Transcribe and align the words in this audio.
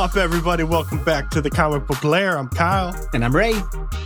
up, 0.00 0.16
everybody? 0.16 0.62
Welcome 0.64 1.04
back 1.04 1.28
to 1.30 1.42
the 1.42 1.50
Comic 1.50 1.86
Book 1.86 2.02
Lair. 2.04 2.38
I'm 2.38 2.48
Kyle, 2.48 2.94
And 3.12 3.22
I'm 3.22 3.36
Ray. 3.36 3.52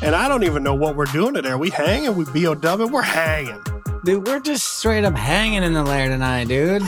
and 0.03 0.15
I 0.15 0.27
don't 0.27 0.43
even 0.43 0.65
know 0.65 0.75
what 0.75 0.97
we're 0.97 1.05
doing 1.07 1.35
today. 1.35 1.51
Are 1.51 1.59
we 1.59 1.71
hanging? 1.71 2.17
We 2.17 2.25
BOW? 2.25 2.87
We're 2.89 3.03
hanging. 3.03 3.63
Dude, 4.05 4.27
we're 4.27 4.41
just 4.41 4.79
straight 4.79 5.05
up 5.05 5.15
hanging 5.15 5.63
in 5.63 5.73
the 5.73 5.85
lair 5.85 6.09
tonight, 6.09 6.49
dude. 6.49 6.83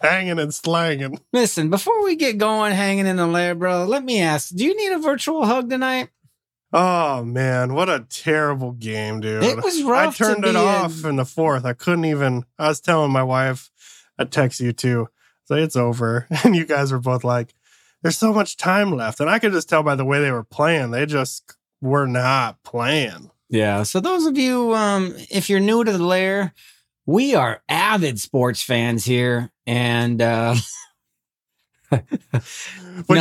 Hanging 0.00 0.40
and 0.40 0.52
slanging. 0.52 1.20
Listen, 1.32 1.70
before 1.70 2.02
we 2.02 2.16
get 2.16 2.36
going 2.38 2.72
hanging 2.72 3.06
in 3.06 3.16
the 3.16 3.26
lair, 3.28 3.54
bro, 3.54 3.84
let 3.84 4.04
me 4.04 4.20
ask 4.20 4.52
do 4.54 4.64
you 4.64 4.76
need 4.76 4.92
a 4.92 4.98
virtual 4.98 5.46
hug 5.46 5.70
tonight? 5.70 6.08
Oh, 6.72 7.22
man. 7.22 7.72
What 7.72 7.88
a 7.88 8.04
terrible 8.10 8.72
game, 8.72 9.20
dude. 9.20 9.44
It 9.44 9.62
was 9.62 9.80
rough 9.84 10.20
I 10.20 10.24
turned 10.24 10.44
it 10.44 10.56
off 10.56 11.04
in. 11.04 11.10
in 11.10 11.16
the 11.16 11.24
fourth. 11.24 11.64
I 11.64 11.72
couldn't 11.72 12.06
even. 12.06 12.44
I 12.58 12.66
was 12.68 12.80
telling 12.80 13.12
my 13.12 13.22
wife, 13.22 13.70
I 14.18 14.24
text 14.24 14.58
you 14.58 14.72
too. 14.72 15.08
Say 15.46 15.62
it's 15.62 15.76
over. 15.76 16.26
And 16.44 16.56
you 16.56 16.64
guys 16.66 16.90
were 16.90 16.98
both 16.98 17.22
like, 17.22 17.54
there's 18.04 18.18
so 18.18 18.34
much 18.34 18.58
time 18.58 18.92
left. 18.94 19.18
And 19.18 19.30
I 19.30 19.38
could 19.38 19.52
just 19.52 19.68
tell 19.68 19.82
by 19.82 19.96
the 19.96 20.04
way 20.04 20.20
they 20.20 20.30
were 20.30 20.44
playing, 20.44 20.90
they 20.90 21.06
just 21.06 21.56
were 21.80 22.06
not 22.06 22.62
playing. 22.62 23.30
Yeah. 23.48 23.82
So, 23.82 23.98
those 23.98 24.26
of 24.26 24.36
you, 24.36 24.74
um, 24.74 25.14
if 25.30 25.48
you're 25.48 25.58
new 25.58 25.82
to 25.82 25.90
the 25.92 26.04
lair, 26.04 26.52
we 27.06 27.34
are 27.34 27.62
avid 27.68 28.20
sports 28.20 28.62
fans 28.62 29.04
here. 29.06 29.50
And, 29.66 30.20
uh, 30.20 30.54
Would 31.90 32.02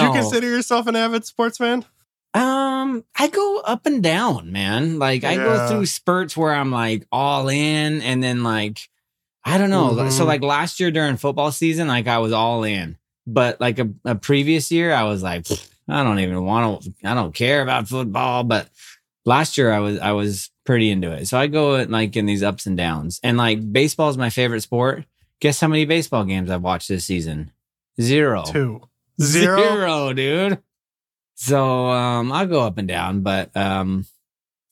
you 0.02 0.14
consider 0.14 0.48
yourself 0.48 0.88
an 0.88 0.96
avid 0.96 1.26
sports 1.26 1.58
fan? 1.58 1.86
Um, 2.34 3.06
I 3.18 3.28
go 3.28 3.60
up 3.60 3.86
and 3.86 4.02
down, 4.02 4.52
man. 4.52 5.00
Like 5.00 5.24
I 5.24 5.36
go 5.36 5.68
through 5.68 5.86
spurts 5.86 6.36
where 6.36 6.54
I'm 6.54 6.72
like 6.72 7.06
all 7.12 7.48
in 7.48 8.02
and 8.02 8.24
then 8.24 8.44
like 8.44 8.90
I 9.46 9.58
don't 9.58 9.70
know. 9.70 9.92
Mhm. 9.92 10.12
So 10.12 10.26
like 10.26 10.42
last 10.42 10.80
year 10.80 10.90
during 10.90 11.18
football 11.18 11.52
season, 11.52 11.88
like 11.88 12.08
I 12.08 12.18
was 12.18 12.32
all 12.32 12.64
in. 12.64 12.98
But 13.26 13.62
like 13.62 13.80
a, 13.80 13.90
a 14.06 14.16
previous 14.16 14.72
year, 14.72 14.94
I 14.94 15.04
was 15.04 15.24
like, 15.24 15.48
I 15.88 16.04
don't 16.04 16.20
even 16.20 16.44
want 16.44 16.84
to 16.84 16.94
I 17.04 17.14
don't 17.14 17.34
care 17.34 17.62
about 17.62 17.88
football. 17.88 18.44
But 18.44 18.70
last 19.26 19.58
year 19.58 19.72
I 19.72 19.80
was 19.80 20.00
I 20.00 20.12
was 20.12 20.52
pretty 20.66 20.90
into 20.92 21.12
it. 21.12 21.28
So 21.28 21.38
I 21.38 21.48
go 21.48 21.76
in, 21.76 21.92
like 21.92 22.16
in 22.16 22.26
these 22.26 22.44
ups 22.44 22.66
and 22.66 22.78
downs. 22.78 23.20
And 23.24 23.38
like 23.38 23.72
baseball 23.72 24.10
is 24.10 24.18
my 24.18 24.30
favorite 24.30 24.62
sport. 24.62 25.06
Guess 25.40 25.60
how 25.60 25.68
many 25.68 25.86
baseball 25.86 26.24
games 26.26 26.50
I've 26.50 26.62
watched 26.62 26.88
this 26.88 27.06
season? 27.06 27.52
Zero. 28.00 28.44
Two. 28.44 28.82
Zero. 29.22 29.58
Zero, 29.58 30.14
dude. 30.14 30.60
So 31.36 31.88
um 31.88 32.32
I'll 32.32 32.48
go 32.48 32.62
up 32.62 32.78
and 32.78 32.88
down, 32.88 33.22
but 33.22 33.56
um 33.56 34.06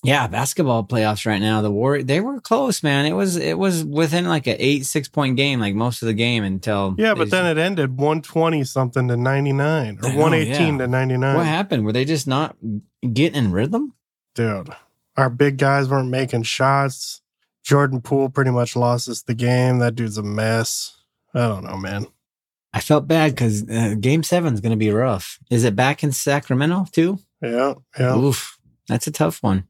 yeah, 0.04 0.26
basketball 0.28 0.84
playoffs 0.84 1.28
right 1.28 1.42
now. 1.42 1.62
The 1.62 1.70
war 1.70 2.02
they 2.02 2.22
were 2.22 2.42
close, 2.42 2.82
man. 2.82 3.06
It 3.06 3.14
was 3.14 3.36
it 3.36 3.58
was 3.58 3.84
within 3.84 4.26
like 4.26 4.48
an 4.48 4.56
eight, 4.58 4.86
six 4.86 5.08
point 5.08 5.38
game, 5.38 5.60
like 5.60 5.76
most 5.76 6.02
of 6.02 6.08
the 6.08 6.14
game 6.14 6.44
until 6.44 6.96
Yeah, 6.98 7.14
but 7.14 7.30
then 7.30 7.46
it 7.46 7.62
ended 7.62 7.98
120 7.98 8.64
something 8.64 9.08
to 9.08 9.16
99 9.16 10.00
or 10.02 10.10
118 10.10 10.74
yeah. 10.74 10.78
to 10.80 10.88
99. 10.88 11.36
what 11.36 11.46
happened? 11.46 11.86
Were 11.86 11.92
they 11.92 12.06
just 12.06 12.28
not 12.28 12.56
getting 13.14 13.52
rhythm? 13.52 13.94
Dude, 14.34 14.70
our 15.18 15.30
big 15.30 15.58
guys 15.58 15.88
weren't 15.88 16.10
making 16.10 16.44
shots. 16.44 17.22
Jordan 17.64 18.02
Poole 18.02 18.30
pretty 18.30 18.52
much 18.52 18.76
lost 18.76 19.08
us 19.08 19.22
the 19.22 19.36
game. 19.36 19.80
That 19.80 19.94
dude's 19.94 20.18
a 20.18 20.24
mess. 20.24 20.98
I 21.36 21.48
don't 21.48 21.64
know, 21.64 21.78
man. 21.78 22.08
I 22.74 22.80
felt 22.80 23.08
bad 23.08 23.34
because 23.34 23.70
uh, 23.70 23.96
game 24.00 24.24
seven 24.24 24.54
is 24.54 24.62
going 24.62 24.72
to 24.72 24.78
be 24.78 24.90
rough. 24.90 25.38
Is 25.52 25.64
it 25.64 25.76
back 25.76 26.04
in 26.04 26.12
Sacramento 26.12 26.88
too? 26.92 27.20
Yeah, 27.42 27.76
yeah. 28.00 28.18
Oof, 28.18 28.58
that's 28.88 29.06
a 29.06 29.12
tough 29.12 29.44
one. 29.44 29.68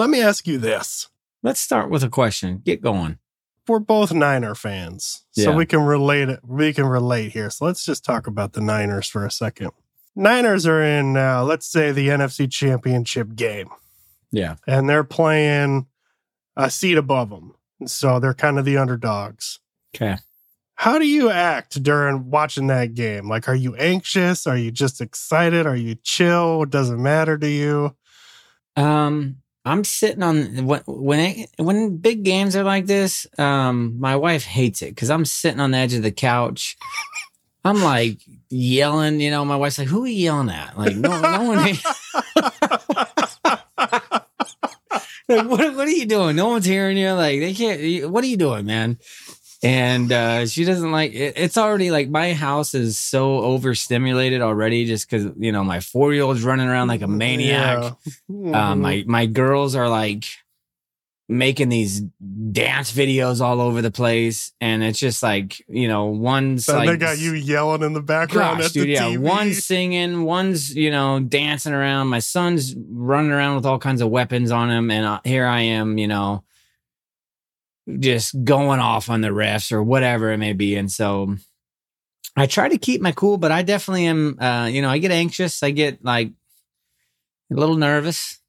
Let 0.00 0.08
me 0.08 0.22
ask 0.22 0.46
you 0.46 0.56
this. 0.56 1.10
Let's 1.42 1.60
start 1.60 1.90
with 1.90 2.02
a 2.02 2.08
question. 2.08 2.62
Get 2.64 2.80
going. 2.80 3.18
We're 3.68 3.80
both 3.80 4.14
Niner 4.14 4.54
fans, 4.54 5.26
so 5.32 5.52
we 5.52 5.66
can 5.66 5.82
relate 5.82 6.30
it. 6.30 6.40
We 6.42 6.72
can 6.72 6.86
relate 6.86 7.32
here. 7.32 7.50
So 7.50 7.66
let's 7.66 7.84
just 7.84 8.02
talk 8.02 8.26
about 8.26 8.54
the 8.54 8.62
Niners 8.62 9.08
for 9.08 9.26
a 9.26 9.30
second. 9.30 9.72
Niners 10.16 10.66
are 10.66 10.80
in, 10.80 11.18
uh, 11.18 11.44
let's 11.44 11.66
say, 11.66 11.92
the 11.92 12.08
NFC 12.08 12.50
Championship 12.50 13.34
game. 13.34 13.68
Yeah. 14.32 14.54
and 14.66 14.88
they're 14.88 15.04
playing 15.04 15.86
a 16.56 16.70
seat 16.70 16.96
above 16.96 17.28
them. 17.28 17.52
So 17.84 18.20
they're 18.20 18.32
kind 18.32 18.58
of 18.58 18.64
the 18.64 18.78
underdogs. 18.78 19.58
Okay. 19.94 20.16
How 20.76 20.98
do 20.98 21.06
you 21.06 21.28
act 21.28 21.82
during 21.82 22.30
watching 22.30 22.68
that 22.68 22.94
game? 22.94 23.28
Like, 23.28 23.50
are 23.50 23.54
you 23.54 23.76
anxious? 23.76 24.46
Are 24.46 24.56
you 24.56 24.70
just 24.70 25.02
excited? 25.02 25.66
Are 25.66 25.76
you 25.76 25.94
chill? 25.96 26.64
Doesn't 26.64 27.02
matter 27.02 27.36
to 27.36 27.46
you. 27.46 27.94
Um, 28.76 29.36
I'm 29.64 29.84
sitting 29.84 30.22
on 30.22 30.66
when 30.66 30.82
when 30.86 31.20
it, 31.20 31.50
when 31.58 31.98
big 31.98 32.22
games 32.22 32.56
are 32.56 32.64
like 32.64 32.86
this. 32.86 33.26
Um, 33.38 34.00
my 34.00 34.16
wife 34.16 34.44
hates 34.44 34.80
it 34.82 34.94
because 34.94 35.10
I'm 35.10 35.24
sitting 35.24 35.60
on 35.60 35.72
the 35.72 35.78
edge 35.78 35.94
of 35.94 36.02
the 36.02 36.10
couch. 36.10 36.76
I'm 37.62 37.82
like 37.82 38.20
yelling, 38.48 39.20
you 39.20 39.30
know. 39.30 39.44
My 39.44 39.56
wife's 39.56 39.78
like, 39.78 39.88
"Who 39.88 40.04
are 40.04 40.08
you 40.08 40.14
yelling 40.14 40.48
at?" 40.48 40.78
Like, 40.78 40.96
no, 40.96 41.20
no 41.20 41.42
one. 41.42 41.58
like, 45.28 45.48
what, 45.48 45.76
what 45.76 45.86
are 45.86 45.90
you 45.90 46.06
doing? 46.06 46.36
No 46.36 46.48
one's 46.48 46.64
hearing 46.64 46.96
you. 46.96 47.12
Like, 47.12 47.40
they 47.40 47.52
can't. 47.52 48.10
What 48.10 48.24
are 48.24 48.28
you 48.28 48.38
doing, 48.38 48.64
man? 48.64 48.98
And 49.62 50.10
uh, 50.10 50.46
she 50.46 50.64
doesn't 50.64 50.90
like 50.90 51.12
it. 51.12 51.34
It's 51.36 51.58
already 51.58 51.90
like 51.90 52.08
my 52.08 52.32
house 52.32 52.72
is 52.72 52.98
so 52.98 53.40
overstimulated 53.40 54.40
already, 54.40 54.86
just 54.86 55.08
because 55.08 55.32
you 55.38 55.52
know 55.52 55.62
my 55.62 55.80
four 55.80 56.14
year 56.14 56.22
old's 56.22 56.42
running 56.42 56.66
around 56.66 56.88
like 56.88 57.02
a 57.02 57.08
maniac. 57.08 57.94
Yeah. 58.28 58.70
Um, 58.70 58.80
my 58.80 59.04
my 59.06 59.26
girls 59.26 59.74
are 59.74 59.88
like 59.88 60.24
making 61.30 61.68
these 61.68 62.00
dance 62.50 62.90
videos 62.92 63.40
all 63.40 63.60
over 63.60 63.80
the 63.80 63.90
place, 63.90 64.52
and 64.60 64.82
it's 64.82 64.98
just 64.98 65.22
like 65.22 65.62
you 65.68 65.88
know, 65.88 66.06
one's 66.06 66.64
So 66.64 66.76
like 66.76 66.88
they 66.88 66.96
got 66.96 67.18
you 67.18 67.34
yelling 67.34 67.82
in 67.82 67.92
the 67.92 68.02
background 68.02 68.58
Gosh, 68.58 68.68
at 68.68 68.72
dude, 68.72 68.88
the 68.88 68.92
yeah. 68.92 69.02
TV. 69.02 69.18
One's 69.18 69.64
singing, 69.64 70.24
one's 70.24 70.74
you 70.74 70.90
know 70.90 71.20
dancing 71.20 71.72
around. 71.72 72.08
My 72.08 72.18
son's 72.18 72.74
running 72.76 73.30
around 73.30 73.56
with 73.56 73.66
all 73.66 73.78
kinds 73.78 74.00
of 74.00 74.08
weapons 74.10 74.50
on 74.50 74.70
him, 74.70 74.90
and 74.90 75.06
uh, 75.06 75.20
here 75.24 75.46
I 75.46 75.60
am, 75.60 75.98
you 75.98 76.08
know, 76.08 76.44
just 77.98 78.44
going 78.44 78.80
off 78.80 79.08
on 79.10 79.20
the 79.20 79.28
refs 79.28 79.72
or 79.72 79.82
whatever 79.82 80.32
it 80.32 80.38
may 80.38 80.52
be. 80.52 80.76
And 80.76 80.90
so 80.90 81.36
I 82.36 82.46
try 82.46 82.68
to 82.68 82.78
keep 82.78 83.00
my 83.00 83.12
cool, 83.12 83.36
but 83.36 83.52
I 83.52 83.62
definitely 83.62 84.06
am. 84.06 84.38
Uh, 84.40 84.66
you 84.66 84.82
know, 84.82 84.90
I 84.90 84.98
get 84.98 85.10
anxious. 85.10 85.62
I 85.62 85.70
get 85.70 86.04
like 86.04 86.32
a 87.50 87.54
little 87.54 87.76
nervous. 87.76 88.39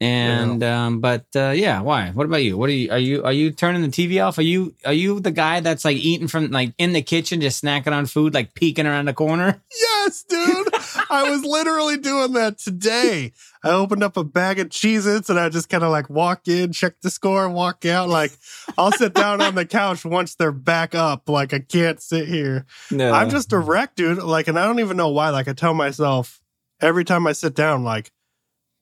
And 0.00 0.62
um, 0.64 1.00
but 1.00 1.24
uh, 1.36 1.50
yeah, 1.50 1.80
why? 1.80 2.10
What 2.10 2.26
about 2.26 2.42
you? 2.42 2.58
What 2.58 2.68
are 2.68 2.72
you? 2.72 2.90
Are 2.90 2.98
you 2.98 3.24
are 3.24 3.32
you 3.32 3.52
turning 3.52 3.82
the 3.82 3.88
TV 3.88 4.24
off? 4.24 4.38
Are 4.38 4.42
you 4.42 4.74
are 4.84 4.92
you 4.92 5.20
the 5.20 5.30
guy 5.30 5.60
that's 5.60 5.84
like 5.84 5.96
eating 5.96 6.26
from 6.26 6.50
like 6.50 6.74
in 6.78 6.92
the 6.92 7.00
kitchen, 7.00 7.40
just 7.40 7.62
snacking 7.62 7.92
on 7.92 8.06
food, 8.06 8.34
like 8.34 8.54
peeking 8.54 8.86
around 8.86 9.06
the 9.06 9.14
corner? 9.14 9.62
Yes, 10.04 10.22
dude. 10.28 10.68
I 11.08 11.30
was 11.30 11.42
literally 11.46 11.96
doing 11.96 12.34
that 12.34 12.58
today. 12.58 13.32
I 13.64 13.70
opened 13.70 14.02
up 14.02 14.18
a 14.18 14.24
bag 14.24 14.58
of 14.58 14.68
Cheez 14.68 15.06
Its 15.06 15.30
and 15.30 15.40
I 15.40 15.48
just 15.48 15.70
kind 15.70 15.82
of 15.82 15.90
like 15.90 16.10
walk 16.10 16.46
in, 16.46 16.72
check 16.72 17.00
the 17.00 17.08
score, 17.08 17.46
and 17.46 17.54
walk 17.54 17.86
out. 17.86 18.10
Like 18.10 18.32
I'll 18.76 18.92
sit 18.92 19.14
down 19.14 19.40
on 19.40 19.54
the 19.54 19.64
couch 19.64 20.04
once 20.04 20.34
they're 20.34 20.52
back 20.52 20.94
up. 20.94 21.30
Like 21.30 21.54
I 21.54 21.60
can't 21.60 22.02
sit 22.02 22.28
here. 22.28 22.66
No, 22.90 23.12
I'm 23.12 23.30
just 23.30 23.54
a 23.54 23.58
wreck, 23.58 23.94
dude. 23.94 24.18
Like, 24.18 24.46
and 24.46 24.58
I 24.58 24.66
don't 24.66 24.80
even 24.80 24.98
know 24.98 25.08
why. 25.08 25.30
Like 25.30 25.48
I 25.48 25.54
tell 25.54 25.72
myself 25.72 26.42
every 26.82 27.04
time 27.04 27.26
I 27.26 27.32
sit 27.32 27.54
down, 27.54 27.82
like, 27.82 28.10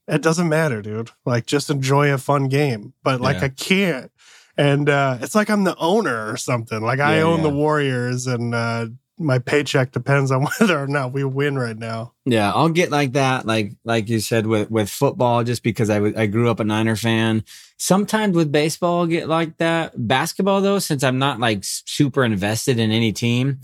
it 0.09 0.23
doesn't 0.23 0.49
matter, 0.49 0.83
dude. 0.83 1.11
Like 1.25 1.47
just 1.47 1.71
enjoy 1.71 2.13
a 2.13 2.19
fun 2.19 2.49
game. 2.49 2.93
But 3.03 3.21
like 3.21 3.37
Yeah. 3.39 3.45
I 3.45 3.49
can't. 3.51 4.11
And 4.57 4.89
uh 4.89 5.19
it's 5.21 5.35
like 5.35 5.49
I'm 5.51 5.65
the 5.65 5.77
owner 5.77 6.31
or 6.31 6.37
something. 6.37 6.81
Like 6.83 7.01
I 7.01 7.19
Yeah, 7.19 7.23
own 7.25 7.39
yeah. 7.39 7.51
the 7.51 7.55
Warriors 7.55 8.27
and 8.27 8.55
uh 8.55 8.87
my 9.19 9.39
paycheck 9.39 9.93
depends 9.93 10.31
on 10.33 10.43
whether 10.59 10.79
or 10.83 10.87
not 10.89 11.13
we 11.13 11.23
win 11.23 11.57
right 11.57 11.77
now. 11.79 12.13
Yeah, 12.25 12.51
I'll 12.53 12.71
get 12.71 12.91
like 12.91 13.13
that, 13.13 13.47
like 13.47 13.73
like 13.85 14.09
you 14.09 14.21
said 14.21 14.47
with 14.47 14.71
with 14.71 14.91
football, 14.91 15.45
just 15.45 15.63
because 15.63 15.89
I 15.91 15.99
I 16.17 16.27
grew 16.27 16.51
up 16.51 16.61
a 16.61 16.65
Niner 16.65 16.97
fan. 16.97 17.45
Sometimes 17.79 18.35
with 18.37 18.51
baseball, 18.53 19.01
I'll 19.01 19.07
get 19.07 19.29
like 19.29 19.57
that. 19.59 19.93
Basketball 19.97 20.61
though, 20.61 20.79
since 20.81 21.03
I'm 21.05 21.19
not 21.19 21.39
like 21.41 21.61
super 21.63 22.25
invested 22.25 22.79
in 22.79 22.91
any 22.91 23.13
team, 23.13 23.61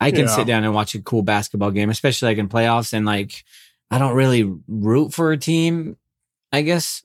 I 0.00 0.10
can 0.10 0.22
Yeah. 0.26 0.36
sit 0.36 0.46
down 0.46 0.64
and 0.64 0.74
watch 0.74 0.94
a 0.94 1.02
cool 1.02 1.22
basketball 1.22 1.70
game, 1.70 1.90
especially 1.90 2.28
like 2.30 2.38
in 2.38 2.48
playoffs. 2.48 2.92
And 2.92 3.04
like, 3.06 3.44
I 3.90 3.98
don't 3.98 4.14
really 4.14 4.50
root 4.66 5.12
for 5.14 5.32
a 5.32 5.36
team, 5.36 5.96
I 6.52 6.62
guess. 6.62 7.02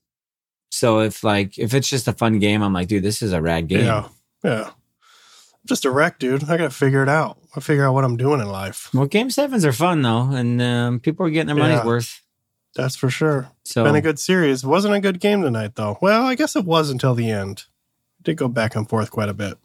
So 0.72 1.00
if 1.02 1.24
like 1.24 1.58
if 1.58 1.74
it's 1.74 1.90
just 1.90 2.08
a 2.08 2.14
fun 2.14 2.40
game, 2.40 2.62
I'm 2.62 2.74
like, 2.74 2.88
dude, 2.88 3.04
this 3.04 3.22
is 3.22 3.34
a 3.34 3.42
rad 3.42 3.68
game. 3.68 3.86
Yeah. 3.86 4.08
Yeah. 4.44 4.70
I'm 4.70 5.66
just 5.68 5.86
a 5.86 5.92
wreck, 5.92 6.20
dude. 6.20 6.44
I 6.46 6.58
gotta 6.58 6.70
figure 6.70 7.04
it 7.04 7.10
out. 7.10 7.38
I 7.56 7.60
figure 7.60 7.86
out 7.86 7.94
what 7.94 8.04
I'm 8.06 8.18
doing 8.18 8.40
in 8.40 8.48
life. 8.48 8.90
Well, 8.94 9.06
game 9.08 9.30
sevens 9.30 9.66
are 9.66 9.72
fun 9.74 10.02
though, 10.02 10.30
and 10.32 10.62
um, 10.62 11.00
people 11.00 11.26
are 11.26 11.30
getting 11.30 11.48
their 11.48 11.56
money's 11.56 11.80
Yeah. 11.80 11.86
worth. 11.86 12.22
That's 12.76 12.96
for 12.96 13.10
sure. 13.10 13.50
So 13.64 13.84
Been 13.84 13.96
a 13.96 14.02
good 14.02 14.20
series. 14.20 14.64
Wasn't 14.64 14.94
a 14.94 15.00
good 15.00 15.20
game 15.20 15.42
tonight 15.42 15.76
though. 15.76 15.98
Well, 16.02 16.26
I 16.26 16.36
guess 16.36 16.56
it 16.56 16.66
was 16.66 16.90
until 16.92 17.16
the 17.16 17.30
end. 17.30 17.66
Did 18.22 18.38
go 18.38 18.48
back 18.48 18.76
and 18.76 18.88
forth 18.88 19.10
quite 19.12 19.30
a 19.30 19.34
bit. 19.34 19.58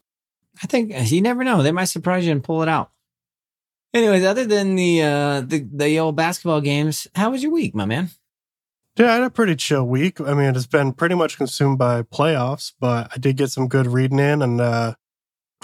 I 0.62 0.66
think 0.66 0.92
you 1.12 1.20
never 1.20 1.44
know. 1.44 1.62
They 1.62 1.72
might 1.72 1.84
surprise 1.86 2.24
you 2.24 2.32
and 2.32 2.42
pull 2.42 2.62
it 2.62 2.68
out. 2.68 2.90
Anyways, 3.94 4.24
other 4.24 4.44
than 4.44 4.74
the 4.74 5.02
uh 5.02 5.40
the, 5.40 5.66
the 5.72 5.98
old 6.00 6.16
basketball 6.16 6.60
games, 6.60 7.06
how 7.14 7.30
was 7.30 7.42
your 7.42 7.52
week, 7.52 7.74
my 7.74 7.84
man? 7.84 8.10
Yeah, 8.96 9.10
I 9.10 9.14
had 9.14 9.22
a 9.24 9.30
pretty 9.30 9.56
chill 9.56 9.84
week. 9.84 10.20
I 10.20 10.34
mean, 10.34 10.54
it's 10.54 10.66
been 10.66 10.92
pretty 10.92 11.14
much 11.14 11.36
consumed 11.36 11.78
by 11.78 12.02
playoffs, 12.02 12.72
but 12.78 13.10
I 13.14 13.18
did 13.18 13.36
get 13.36 13.50
some 13.50 13.66
good 13.66 13.86
reading 13.88 14.20
in. 14.20 14.40
And, 14.40 14.60
uh, 14.60 14.94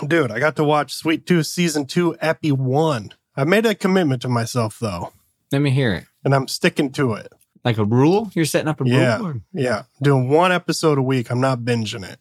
dude, 0.04 0.32
I 0.32 0.40
got 0.40 0.56
to 0.56 0.64
watch 0.64 0.94
Sweet 0.94 1.26
Tooth 1.26 1.46
Season 1.46 1.86
2, 1.86 2.16
Epi 2.20 2.50
1. 2.50 3.12
I 3.36 3.44
made 3.44 3.66
a 3.66 3.76
commitment 3.76 4.20
to 4.22 4.28
myself, 4.28 4.78
though. 4.80 5.12
Let 5.52 5.62
me 5.62 5.70
hear 5.70 5.94
it. 5.94 6.06
and 6.24 6.34
I'm 6.34 6.48
sticking 6.48 6.90
to 6.92 7.12
it. 7.14 7.32
Like 7.64 7.78
a 7.78 7.84
rule? 7.84 8.32
You're 8.34 8.46
setting 8.46 8.66
up 8.68 8.80
a 8.80 8.84
Yeah. 8.88 9.18
rule? 9.18 9.26
Or- 9.28 9.40
Yeah, 9.52 9.82
doing 10.02 10.28
one 10.28 10.50
episode 10.50 10.98
a 10.98 11.02
week. 11.02 11.30
I'm 11.30 11.40
not 11.40 11.60
binging 11.60 12.04
it. 12.08 12.18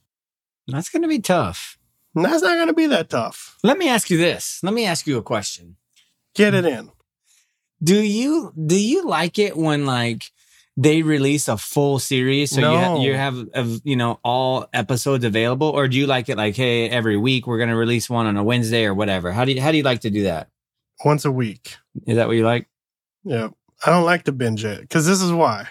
That's 0.68 0.90
going 0.90 1.02
to 1.02 1.08
be 1.08 1.20
tough. 1.20 1.80
And 2.14 2.24
that's 2.24 2.44
not 2.44 2.54
going 2.56 2.68
to 2.68 2.74
be 2.74 2.86
that 2.86 3.10
tough. 3.10 3.58
Let 3.64 3.80
me 3.80 3.90
ask 3.90 4.12
you 4.12 4.18
this. 4.18 4.60
Let 4.62 4.76
me 4.76 4.86
ask 4.86 5.08
you 5.08 5.18
a 5.18 5.24
question. 5.24 5.78
Get 6.36 6.54
it 6.54 6.66
in. 6.66 6.92
Do 7.82 8.02
you 8.02 8.54
do 8.54 8.80
you 8.80 9.06
like 9.06 9.40
it 9.40 9.56
when 9.56 9.86
like 9.86 10.24
they 10.76 11.02
release 11.02 11.48
a 11.48 11.58
full 11.58 12.00
series 12.00 12.52
so 12.52 12.62
you, 12.62 12.78
ha- 12.78 13.02
you 13.02 13.14
have 13.14 13.38
of 13.54 13.82
you 13.84 13.96
know 13.96 14.20
all 14.24 14.68
episodes 14.74 15.26
available 15.26 15.68
or 15.68 15.88
do 15.88 15.98
you 15.98 16.08
like 16.08 16.30
it 16.30 16.38
like 16.38 16.56
hey 16.56 16.90
every 16.90 17.18
week 17.18 17.48
we're 17.48 17.58
going 17.58 17.70
to 17.70 17.76
release 17.76 18.10
one 18.10 18.26
on 18.26 18.38
a 18.38 18.44
Wednesday 18.44 18.86
or 18.86 18.94
whatever? 18.94 19.32
How 19.32 19.46
do 19.46 19.52
you 19.54 19.62
how 19.62 19.72
do 19.72 19.78
you 19.78 19.84
like 19.84 20.02
to 20.02 20.10
do 20.10 20.24
that? 20.24 20.50
Once 21.04 21.26
a 21.26 21.32
week. 21.32 21.78
Is 22.06 22.18
that 22.18 22.28
what 22.28 22.36
you 22.36 22.44
like? 22.44 22.68
Yeah. 23.24 23.50
I 23.86 23.92
don't 23.92 24.06
like 24.06 24.24
to 24.24 24.34
binge 24.34 24.66
it 24.66 24.82
because 24.82 25.06
this 25.06 25.22
is 25.22 25.32
why. 25.32 25.68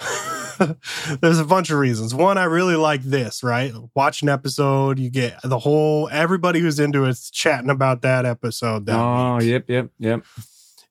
There's 1.20 1.38
a 1.38 1.44
bunch 1.44 1.70
of 1.70 1.78
reasons. 1.78 2.14
One, 2.14 2.38
I 2.38 2.44
really 2.44 2.76
like 2.76 3.02
this, 3.02 3.42
right? 3.42 3.72
Watch 3.94 4.22
an 4.22 4.28
episode, 4.28 4.98
you 4.98 5.10
get 5.10 5.40
the 5.42 5.58
whole, 5.58 6.08
everybody 6.10 6.60
who's 6.60 6.78
into 6.78 7.04
it's 7.04 7.30
chatting 7.30 7.70
about 7.70 8.02
that 8.02 8.26
episode. 8.26 8.86
That 8.86 8.98
oh, 8.98 9.36
week. 9.36 9.48
yep, 9.48 9.64
yep, 9.68 9.90
yep. 9.98 10.24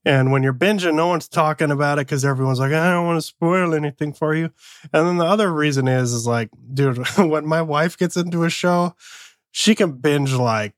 And 0.05 0.31
when 0.31 0.41
you're 0.41 0.53
binging, 0.53 0.95
no 0.95 1.07
one's 1.07 1.27
talking 1.27 1.69
about 1.69 1.99
it 1.99 2.07
because 2.07 2.23
everyone's 2.23 2.59
like, 2.59 2.71
I 2.71 2.91
don't 2.91 3.05
want 3.05 3.17
to 3.17 3.27
spoil 3.27 3.73
anything 3.73 4.13
for 4.13 4.33
you. 4.33 4.51
And 4.93 5.05
then 5.05 5.17
the 5.17 5.25
other 5.25 5.51
reason 5.51 5.87
is, 5.87 6.13
is 6.13 6.25
like, 6.25 6.49
dude, 6.73 7.05
when 7.17 7.45
my 7.45 7.61
wife 7.61 7.97
gets 7.97 8.15
into 8.15 8.45
a 8.45 8.49
show, 8.49 8.95
she 9.51 9.75
can 9.75 9.93
binge 9.93 10.31
like 10.33 10.75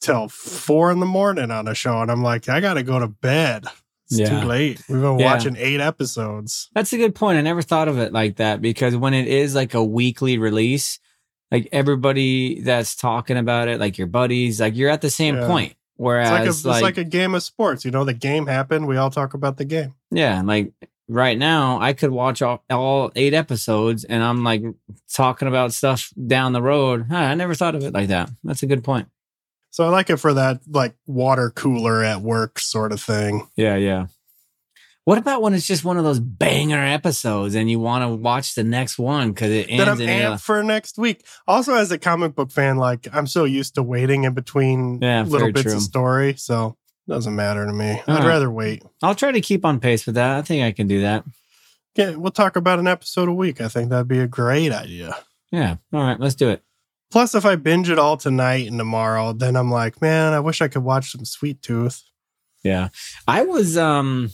till 0.00 0.28
four 0.28 0.92
in 0.92 1.00
the 1.00 1.06
morning 1.06 1.50
on 1.50 1.66
a 1.66 1.74
show. 1.74 2.00
And 2.00 2.10
I'm 2.10 2.22
like, 2.22 2.48
I 2.48 2.60
got 2.60 2.74
to 2.74 2.82
go 2.82 3.00
to 3.00 3.08
bed. 3.08 3.66
It's 4.10 4.18
Yeah. 4.18 4.40
too 4.40 4.46
late. 4.46 4.82
We've 4.88 5.00
been 5.00 5.18
Yeah. 5.18 5.32
watching 5.32 5.56
eight 5.56 5.80
episodes. 5.80 6.68
That's 6.74 6.92
a 6.92 6.96
good 6.96 7.14
point. 7.14 7.38
I 7.38 7.42
never 7.42 7.62
thought 7.62 7.88
of 7.88 7.98
it 7.98 8.12
like 8.12 8.36
that 8.36 8.60
because 8.60 8.96
when 8.96 9.14
it 9.14 9.28
is 9.28 9.54
like 9.54 9.74
a 9.74 9.84
weekly 9.84 10.36
release, 10.38 10.98
like 11.52 11.68
everybody 11.72 12.60
that's 12.60 12.96
talking 12.96 13.36
about 13.36 13.68
it, 13.68 13.78
like 13.80 13.98
your 13.98 14.06
buddies, 14.06 14.60
like 14.60 14.76
you're 14.76 14.90
at 14.90 15.00
the 15.00 15.10
same 15.10 15.36
Yeah. 15.36 15.46
point. 15.46 15.70
It's 15.70 15.76
Whereas, 15.96 16.30
like, 16.30 16.46
a, 16.46 16.48
it's 16.48 16.64
like, 16.64 16.82
like 16.82 16.98
a 16.98 17.04
game 17.04 17.34
of 17.34 17.42
sports. 17.42 17.84
You 17.84 17.90
know, 17.90 18.04
the 18.04 18.14
game 18.14 18.46
happened. 18.46 18.86
We 18.86 18.96
all 18.96 19.10
talk 19.10 19.34
about 19.34 19.56
the 19.58 19.64
game. 19.64 19.94
yeah, 20.10 20.40
like 20.44 20.72
right 21.08 21.36
now, 21.38 21.78
I 21.80 21.92
could 21.92 22.10
watch 22.10 22.40
all, 22.40 22.62
all 22.70 23.10
eight 23.16 23.34
episodes 23.34 24.04
and 24.04 24.22
I'm 24.22 24.42
like 24.44 24.62
talking 25.12 25.46
about 25.48 25.72
stuff 25.72 26.10
down 26.26 26.52
the 26.52 26.62
road. 26.62 27.06
Huh, 27.10 27.16
I 27.16 27.34
never 27.34 27.54
thought 27.54 27.74
of 27.74 27.82
it 27.84 27.92
like 27.92 28.08
that. 28.08 28.30
That's 28.44 28.62
a 28.62 28.66
good 28.66 28.82
point. 28.84 29.08
So 29.70 29.84
I 29.84 29.88
like 29.88 30.10
it 30.10 30.16
for 30.16 30.34
that 30.34 30.60
like 30.68 30.94
water 31.06 31.50
cooler 31.50 32.02
at 32.02 32.20
work 32.20 32.58
sort 32.58 32.92
of 32.92 33.00
thing. 33.00 33.48
Yeah, 33.56 33.76
yeah. 33.76 34.06
What 35.04 35.18
about 35.18 35.42
when 35.42 35.54
it's 35.54 35.66
just 35.66 35.84
one 35.84 35.96
of 35.96 36.04
those 36.04 36.20
banger 36.20 36.78
episodes 36.84 37.54
and 37.54 37.70
you 37.70 37.80
want 37.80 38.02
to 38.04 38.08
watch 38.14 38.54
the 38.54 38.62
next 38.62 38.98
one 38.98 39.30
because 39.32 39.50
it 39.50 39.66
ends 39.68 39.98
Then 39.98 40.08
I'm 40.28 40.34
amped 40.34 40.42
for 40.42 40.62
next 40.62 40.98
week. 40.98 41.24
Also, 41.48 41.74
as 41.74 41.90
a 41.90 41.98
comic 41.98 42.34
book 42.34 42.50
fan, 42.50 42.76
like 42.76 43.08
I'm 43.12 43.26
so 43.26 43.44
used 43.44 43.74
to 43.76 43.82
waiting 43.82 44.24
in 44.24 44.34
between 44.34 45.00
Yeah, 45.00 45.22
little 45.22 45.52
bits 45.52 45.62
true. 45.62 45.76
of 45.76 45.82
story, 45.82 46.34
so 46.36 46.76
it 47.08 47.12
doesn't 47.12 47.34
matter 47.34 47.64
to 47.66 47.72
me. 47.72 47.92
I'd 47.92 48.08
Alright. 48.08 48.26
rather 48.26 48.50
wait. 48.50 48.84
I'll 49.02 49.14
try 49.14 49.32
to 49.32 49.40
keep 49.40 49.64
on 49.64 49.80
pace 49.80 50.04
with 50.04 50.16
that. 50.16 50.36
I 50.36 50.42
think 50.42 50.62
I 50.64 50.72
can 50.72 50.86
do 50.86 51.00
that. 51.00 51.24
Yeah, 51.96 52.14
we'll 52.16 52.30
talk 52.30 52.54
about 52.56 52.78
an 52.78 52.86
episode 52.86 53.28
a 53.28 53.32
week. 53.32 53.60
I 53.60 53.68
think 53.68 53.90
that'd 53.90 54.06
be 54.06 54.20
a 54.20 54.28
great 54.28 54.70
idea. 54.70 55.16
Yeah. 55.50 55.76
All 55.92 56.02
right, 56.02 56.20
let's 56.20 56.36
do 56.36 56.50
it. 56.50 56.62
Plus, 57.10 57.34
if 57.34 57.44
I 57.44 57.56
binge 57.56 57.90
it 57.90 57.98
all 57.98 58.16
tonight 58.16 58.68
and 58.68 58.78
tomorrow, 58.78 59.32
then 59.32 59.56
I'm 59.56 59.70
like, 59.70 60.00
man, 60.00 60.32
I 60.32 60.40
wish 60.40 60.60
I 60.60 60.68
could 60.68 60.84
watch 60.84 61.10
some 61.10 61.24
Sweet 61.24 61.60
Tooth. 61.60 62.02
Yeah. 62.62 62.88
I 63.26 63.42
was 63.42 63.76
um 63.76 64.30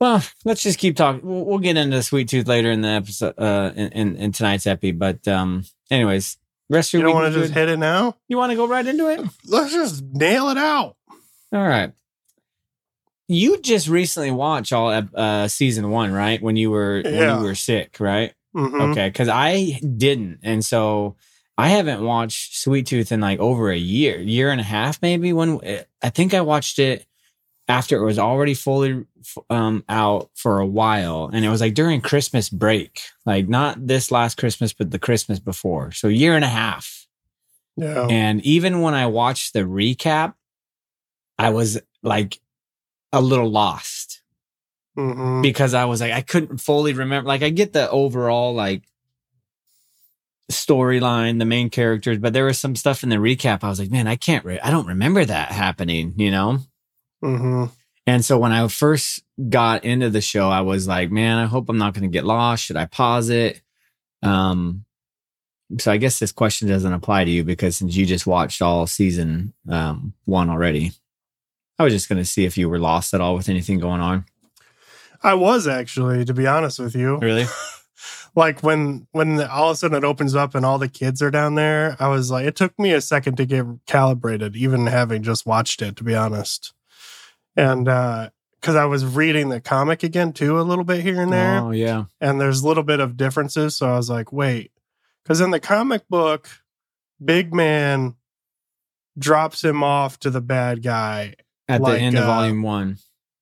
well, 0.00 0.22
let's 0.44 0.62
just 0.62 0.78
keep 0.80 0.96
talking. 0.96 1.20
We'll, 1.22 1.44
we'll 1.44 1.58
get 1.58 1.76
into 1.76 2.02
Sweet 2.02 2.28
Tooth 2.28 2.48
later 2.48 2.70
in 2.70 2.80
the 2.80 2.88
episode 2.88 3.34
uh 3.38 3.72
in, 3.76 3.88
in, 3.92 4.16
in 4.16 4.32
tonight's 4.32 4.66
epi, 4.66 4.92
but 4.92 5.26
um 5.28 5.64
anyways, 5.90 6.38
rest 6.70 6.94
of 6.94 6.98
You 7.00 7.06
don't 7.06 7.14
want 7.14 7.32
to 7.34 7.40
just 7.40 7.52
hit 7.52 7.68
it 7.68 7.78
now? 7.78 8.16
You 8.28 8.36
want 8.38 8.50
to 8.50 8.56
go 8.56 8.66
right 8.66 8.86
into 8.86 9.08
it? 9.10 9.20
Let's 9.46 9.72
just 9.72 10.02
nail 10.04 10.48
it 10.48 10.58
out. 10.58 10.96
All 11.52 11.66
right. 11.68 11.92
You 13.28 13.60
just 13.60 13.88
recently 13.88 14.30
watched 14.30 14.72
all 14.72 14.90
uh 15.14 15.48
season 15.48 15.90
1, 15.90 16.12
right? 16.12 16.40
When 16.42 16.56
you 16.56 16.70
were 16.70 17.02
when 17.04 17.14
you 17.38 17.44
were 17.44 17.54
sick, 17.54 17.98
right? 18.00 18.32
Mhm. 18.54 18.90
Okay, 18.92 19.10
cuz 19.10 19.28
I 19.28 19.78
didn't. 19.96 20.40
And 20.42 20.64
so 20.64 21.16
I 21.58 21.68
haven't 21.68 22.02
watched 22.02 22.56
Sweet 22.56 22.86
Tooth 22.86 23.12
in 23.12 23.20
like 23.20 23.38
over 23.38 23.70
a 23.70 23.76
year, 23.76 24.18
year 24.18 24.50
and 24.50 24.60
a 24.60 24.64
half 24.64 25.00
maybe 25.02 25.32
when 25.32 25.60
I 26.02 26.10
think 26.10 26.34
I 26.34 26.40
watched 26.40 26.78
it 26.78 27.06
after 27.68 27.96
it 27.96 28.04
was 28.04 28.18
already 28.18 28.54
fully 28.54 29.04
um 29.50 29.84
out 29.88 30.30
for 30.34 30.58
a 30.58 30.66
while 30.66 31.30
and 31.32 31.44
it 31.44 31.48
was 31.48 31.60
like 31.60 31.74
during 31.74 32.00
Christmas 32.00 32.48
break. 32.48 33.00
Like 33.26 33.48
not 33.48 33.86
this 33.86 34.10
last 34.10 34.36
Christmas 34.36 34.72
but 34.72 34.90
the 34.90 34.98
Christmas 34.98 35.38
before. 35.38 35.92
So 35.92 36.08
year 36.08 36.34
and 36.34 36.44
a 36.44 36.48
half. 36.48 37.06
Yeah. 37.76 38.06
And 38.10 38.40
even 38.44 38.80
when 38.80 38.94
I 38.94 39.06
watched 39.06 39.52
the 39.52 39.60
recap 39.60 40.34
I 41.38 41.50
was 41.50 41.80
like 42.02 42.40
a 43.12 43.20
little 43.20 43.50
lost 43.50 44.22
Mhm. 44.96 45.40
because 45.42 45.72
I 45.72 45.86
was 45.86 46.02
like, 46.02 46.12
I 46.12 46.20
couldn't 46.20 46.58
fully 46.58 46.92
remember. 46.92 47.26
Like, 47.26 47.42
I 47.42 47.48
get 47.48 47.72
the 47.72 47.88
overall 47.90 48.52
like 48.54 48.82
storyline, 50.52 51.38
the 51.38 51.44
main 51.44 51.70
characters, 51.70 52.18
but 52.18 52.32
there 52.32 52.44
was 52.44 52.58
some 52.58 52.76
stuff 52.76 53.02
in 53.02 53.08
the 53.08 53.16
recap. 53.16 53.64
I 53.64 53.68
was 53.68 53.80
like, 53.80 53.90
man, 53.90 54.06
I 54.06 54.16
can't, 54.16 54.44
re- 54.44 54.60
I 54.60 54.70
don't 54.70 54.86
remember 54.86 55.24
that 55.24 55.50
happening, 55.50 56.14
you 56.16 56.30
know? 56.30 56.58
Mhm. 57.22 57.70
And 58.06 58.24
so 58.24 58.38
when 58.38 58.52
I 58.52 58.66
first 58.68 59.22
got 59.48 59.84
into 59.84 60.10
the 60.10 60.20
show, 60.20 60.48
I 60.48 60.62
was 60.62 60.88
like, 60.88 61.10
man, 61.10 61.38
I 61.38 61.46
hope 61.46 61.68
I'm 61.68 61.78
not 61.78 61.94
going 61.94 62.02
to 62.02 62.08
get 62.08 62.24
lost. 62.24 62.64
Should 62.64 62.76
I 62.76 62.86
pause 62.86 63.28
it? 63.28 63.62
Um, 64.22 64.84
so 65.78 65.90
I 65.92 65.96
guess 65.96 66.18
this 66.18 66.32
question 66.32 66.68
doesn't 66.68 66.92
apply 66.92 67.24
to 67.24 67.30
you 67.30 67.44
because 67.44 67.76
since 67.76 67.96
you 67.96 68.04
just 68.04 68.26
watched 68.26 68.60
all 68.60 68.86
season 68.86 69.54
um, 69.68 70.14
one 70.24 70.50
already, 70.50 70.92
I 71.78 71.84
was 71.84 71.92
just 71.92 72.08
going 72.08 72.18
to 72.18 72.24
see 72.24 72.44
if 72.44 72.58
you 72.58 72.68
were 72.68 72.78
lost 72.78 73.14
at 73.14 73.20
all 73.20 73.36
with 73.36 73.48
anything 73.48 73.78
going 73.78 74.00
on. 74.00 74.24
I 75.22 75.34
was 75.34 75.68
actually, 75.68 76.24
to 76.24 76.34
be 76.34 76.46
honest 76.46 76.78
with 76.80 76.96
you. 76.96 77.18
Really? 77.18 77.46
like 78.34 78.62
when 78.62 79.06
when 79.12 79.40
all 79.42 79.70
of 79.70 79.74
a 79.74 79.76
sudden 79.76 79.96
it 79.96 80.04
opens 80.04 80.34
up 80.34 80.54
and 80.54 80.64
all 80.66 80.78
the 80.78 80.88
kids 80.88 81.20
are 81.22 81.30
down 81.30 81.54
there 81.54 81.96
i 82.00 82.08
was 82.08 82.30
like 82.30 82.44
it 82.46 82.56
took 82.56 82.78
me 82.78 82.92
a 82.92 83.00
second 83.00 83.36
to 83.36 83.44
get 83.46 83.64
calibrated 83.86 84.56
even 84.56 84.86
having 84.86 85.22
just 85.22 85.46
watched 85.46 85.82
it 85.82 85.96
to 85.96 86.04
be 86.04 86.14
honest. 86.14 86.72
And 87.56 87.88
uh 87.88 88.30
because 88.60 88.76
i 88.76 88.84
was 88.84 89.04
reading 89.04 89.48
the 89.48 89.60
comic 89.60 90.02
again 90.02 90.32
too 90.32 90.58
a 90.58 90.62
little 90.62 90.84
bit 90.84 91.00
here 91.02 91.20
and 91.20 91.32
there. 91.32 91.58
Oh, 91.60 91.70
yeah. 91.72 92.04
and 92.20 92.40
there's 92.40 92.62
a 92.62 92.68
little 92.68 92.82
bit 92.84 93.00
of 93.00 93.16
differences 93.16 93.76
so 93.76 93.88
i 93.88 93.96
was 93.96 94.08
like 94.10 94.32
wait. 94.32 94.70
Because 95.22 95.40
in 95.40 95.50
the 95.50 95.60
comic 95.60 96.08
book 96.08 96.48
big 97.24 97.54
man 97.54 98.16
drops 99.18 99.62
him 99.62 99.82
off 99.84 100.18
to 100.20 100.30
the 100.30 100.40
bad 100.40 100.82
guy 100.82 101.34
At 101.68 101.80
Like, 101.80 101.94
the 101.94 102.00
end 102.00 102.16
of 102.16 102.24
uh, 102.24 102.26
volume 102.26 102.62
one. 102.62 102.98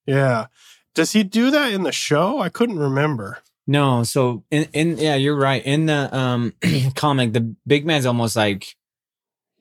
yeah. 0.06 0.46
Does 0.94 1.12
he 1.12 1.22
do 1.22 1.52
that 1.52 1.72
in 1.72 1.84
the 1.84 1.92
show? 1.92 2.40
I 2.40 2.48
couldn't 2.48 2.78
remember 2.80 3.38
No, 3.70 4.02
so 4.02 4.42
in, 4.50 4.66
in 4.72 4.96
yeah, 4.98 5.14
you're 5.14 5.36
right. 5.36 5.64
In 5.64 5.86
the 5.86 6.12
um 6.12 6.54
comic, 6.96 7.32
the 7.32 7.54
big 7.64 7.86
man's 7.86 8.04
almost 8.04 8.34
like 8.34 8.74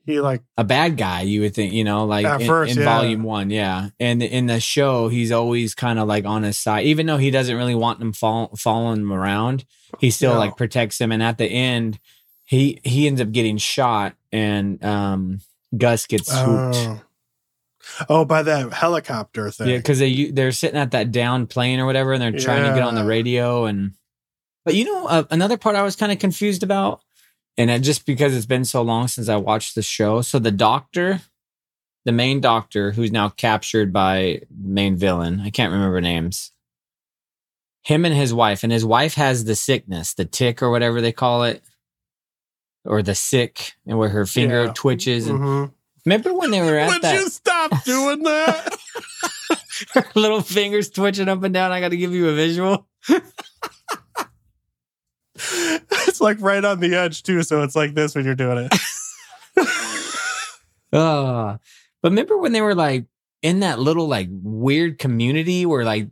he 0.04 0.20
like 0.20 0.42
a 0.56 0.64
bad 0.64 0.96
guy, 0.96 1.20
you 1.20 1.42
would 1.42 1.54
think, 1.54 1.72
you 1.72 1.84
know, 1.84 2.06
like 2.06 2.40
in, 2.40 2.44
first, 2.48 2.72
in 2.72 2.78
yeah. 2.78 2.84
volume 2.84 3.22
one, 3.22 3.50
yeah. 3.50 3.90
And 4.00 4.20
in 4.20 4.46
the 4.46 4.58
show, 4.58 5.06
he's 5.06 5.30
always 5.30 5.76
kind 5.76 6.00
of 6.00 6.08
like 6.08 6.24
on 6.24 6.42
his 6.42 6.58
side, 6.58 6.86
even 6.86 7.06
though 7.06 7.18
he 7.18 7.30
doesn't 7.30 7.56
really 7.56 7.76
want 7.76 8.00
them 8.00 8.12
fall, 8.12 8.50
following 8.58 9.02
him 9.02 9.12
around. 9.12 9.64
He 10.00 10.10
still 10.10 10.32
No. 10.32 10.40
like 10.40 10.56
protects 10.56 11.00
him, 11.00 11.12
and 11.12 11.22
at 11.22 11.38
the 11.38 11.46
end, 11.46 12.00
he 12.46 12.80
he 12.82 13.06
ends 13.06 13.20
up 13.20 13.30
getting 13.30 13.58
shot, 13.58 14.16
and 14.32 14.84
um 14.84 15.38
Gus 15.78 16.06
gets 16.06 16.32
swooped. 16.32 16.76
Oh. 16.76 17.00
Oh, 18.08 18.24
by 18.24 18.42
that 18.42 18.72
helicopter 18.72 19.50
thing. 19.52 19.68
Yeah, 19.68 19.76
because 19.76 20.00
they 20.00 20.32
they're 20.32 20.50
sitting 20.52 20.78
at 20.78 20.90
that 20.90 21.12
down 21.12 21.46
plane 21.46 21.78
or 21.78 21.86
whatever, 21.86 22.12
and 22.12 22.20
they're 22.20 22.40
trying 22.40 22.64
to 22.64 22.74
get 22.74 22.82
on 22.82 22.96
the 22.96 23.04
radio. 23.04 23.66
And 23.66 23.92
but 24.70 24.76
you 24.76 24.84
know, 24.84 25.06
uh, 25.06 25.24
another 25.30 25.56
part 25.58 25.74
I 25.76 25.82
was 25.82 25.96
kind 25.96 26.12
of 26.12 26.18
confused 26.20 26.62
about, 26.62 27.00
and 27.58 27.70
it, 27.70 27.80
just 27.80 28.06
because 28.06 28.36
it's 28.36 28.46
been 28.46 28.64
so 28.64 28.82
long 28.82 29.08
since 29.08 29.28
I 29.28 29.36
watched 29.36 29.74
the 29.74 29.82
show. 29.82 30.22
So 30.22 30.38
the 30.38 30.52
doctor, 30.52 31.20
the 32.04 32.12
main 32.12 32.40
doctor, 32.40 32.92
who's 32.92 33.10
now 33.10 33.28
captured 33.30 33.92
by 33.92 34.42
the 34.50 34.68
main 34.68 34.96
villain, 34.96 35.40
I 35.40 35.50
can't 35.50 35.72
remember 35.72 36.00
names. 36.00 36.52
Him 37.82 38.04
and 38.04 38.14
his 38.14 38.32
wife, 38.32 38.62
and 38.62 38.72
his 38.72 38.84
wife 38.84 39.14
has 39.14 39.44
the 39.44 39.56
sickness, 39.56 40.14
the 40.14 40.24
tick 40.24 40.62
or 40.62 40.70
whatever 40.70 41.00
they 41.00 41.12
call 41.12 41.42
it, 41.44 41.62
or 42.84 43.02
the 43.02 43.14
sick, 43.14 43.72
and 43.86 43.98
where 43.98 44.10
her 44.10 44.24
finger 44.26 44.66
Yeah. 44.66 44.72
twitches. 44.74 45.26
And 45.26 45.40
Mhm. 45.40 45.72
remember 46.06 46.32
when 46.34 46.50
they 46.52 46.60
were 46.60 46.78
at 46.78 46.88
Would 46.90 47.02
that? 47.02 47.14
you 47.20 47.28
stop 47.28 47.84
doing 47.84 48.22
that? 48.22 48.76
her 49.94 50.06
little 50.14 50.42
fingers 50.42 50.90
twitching 50.90 51.28
up 51.28 51.42
and 51.42 51.52
down. 51.54 51.72
I 51.72 51.80
got 51.80 51.88
to 51.88 51.96
give 51.96 52.12
you 52.14 52.28
a 52.28 52.34
visual. 52.34 52.86
it's 56.08 56.20
like 56.20 56.40
right 56.40 56.64
on 56.64 56.80
the 56.80 56.94
edge 56.94 57.22
too, 57.22 57.42
so 57.42 57.62
it's 57.62 57.76
like 57.76 57.94
this 57.94 58.14
when 58.14 58.24
you're 58.24 58.34
doing 58.34 58.68
it. 58.70 58.74
Uh, 60.92 61.56
but 62.02 62.10
remember 62.10 62.38
when 62.38 62.52
they 62.52 62.60
were 62.62 62.74
like 62.74 63.06
in 63.42 63.60
that 63.60 63.78
little 63.78 64.06
like 64.08 64.28
weird 64.30 64.98
community 64.98 65.64
where 65.66 65.84
like 65.84 66.08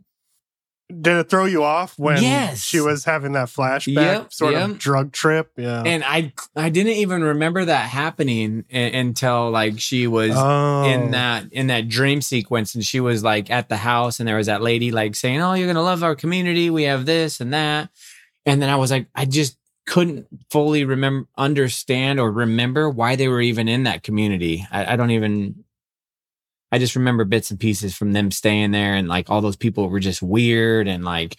Did 0.89 1.17
it 1.17 1.29
throw 1.29 1.45
you 1.45 1.63
off 1.63 1.97
when 1.99 2.23
Yes. 2.23 2.63
she 2.63 2.79
was 2.81 3.05
having 3.05 3.33
that 3.33 3.49
flashback 3.49 3.93
Yep, 3.95 4.33
sort 4.33 4.53
yep. 4.53 4.69
of 4.69 4.79
drug 4.79 5.11
trip? 5.11 5.51
Yeah. 5.55 5.83
and 5.85 6.03
I 6.03 6.33
I 6.55 6.69
didn't 6.69 6.93
even 6.93 7.23
remember 7.23 7.65
that 7.65 7.89
happening 7.89 8.65
until 8.71 9.51
like 9.51 9.79
she 9.79 10.07
was 10.07 10.31
oh. 10.35 10.83
in 10.85 11.11
that 11.11 11.53
in 11.53 11.67
that 11.67 11.87
dream 11.87 12.21
sequence 12.21 12.73
and 12.73 12.83
she 12.83 12.99
was 12.99 13.23
like 13.23 13.51
at 13.51 13.69
the 13.69 13.77
house 13.77 14.19
and 14.19 14.27
there 14.27 14.37
was 14.37 14.47
that 14.47 14.61
lady 14.63 14.91
like 14.91 15.15
saying 15.15 15.41
oh 15.41 15.53
you're 15.53 15.67
gonna 15.67 15.83
love 15.83 16.03
our 16.03 16.15
community 16.15 16.71
we 16.71 16.83
have 16.83 17.05
this 17.05 17.39
and 17.39 17.53
that 17.53 17.89
and 18.51 18.61
then 18.61 18.69
i 18.69 18.75
was 18.75 18.91
like 18.91 19.07
i 19.15 19.25
just 19.25 19.57
couldn't 19.85 20.27
fully 20.51 20.83
remember 20.85 21.27
understand 21.37 22.19
or 22.19 22.31
remember 22.31 22.89
why 22.89 23.15
they 23.15 23.27
were 23.27 23.41
even 23.41 23.67
in 23.67 23.83
that 23.83 24.03
community 24.03 24.65
i, 24.71 24.93
I 24.93 24.95
don't 24.95 25.11
even 25.11 25.63
i 26.71 26.77
just 26.79 26.95
remember 26.95 27.23
bits 27.25 27.49
and 27.51 27.59
pieces 27.59 27.95
from 27.95 28.13
them 28.13 28.31
staying 28.31 28.71
there 28.71 28.93
and 28.95 29.07
like 29.07 29.29
all 29.29 29.41
those 29.41 29.55
people 29.55 29.89
were 29.89 29.99
just 29.99 30.21
weird 30.21 30.87
and 30.87 31.03
like 31.03 31.35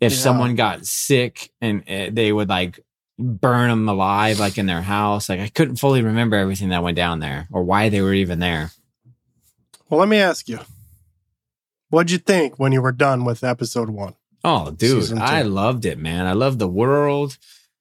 if 0.00 0.12
Yeah. 0.12 0.18
someone 0.18 0.54
got 0.56 0.84
sick 0.86 1.50
and 1.60 1.82
uh, 1.88 2.08
they 2.12 2.32
would 2.32 2.48
like 2.48 2.80
burn 3.18 3.70
them 3.70 3.88
alive 3.88 4.40
like 4.40 4.58
in 4.58 4.66
their 4.66 4.82
house 4.82 5.28
like 5.28 5.38
i 5.40 5.48
couldn't 5.48 5.76
fully 5.76 6.02
remember 6.02 6.36
everything 6.36 6.70
that 6.70 6.82
went 6.82 6.96
down 6.96 7.20
there 7.20 7.46
or 7.52 7.62
why 7.62 7.88
they 7.88 8.00
were 8.00 8.14
even 8.14 8.40
there 8.40 8.70
Well, 9.88 10.00
let 10.00 10.08
me 10.08 10.16
ask 10.18 10.48
you. 10.48 10.58
What'd 11.90 12.10
you 12.10 12.16
think 12.18 12.58
when 12.58 12.72
you 12.72 12.80
were 12.80 12.92
done 12.92 13.26
with 13.26 13.44
episode 13.44 13.90
one? 13.90 14.14
Oh 14.44 14.70
dude 14.70 15.12
i 15.18 15.42
loved 15.42 15.84
it 15.84 15.98
man 15.98 16.26
i 16.26 16.32
loved 16.32 16.58
the 16.58 16.68
world 16.68 17.38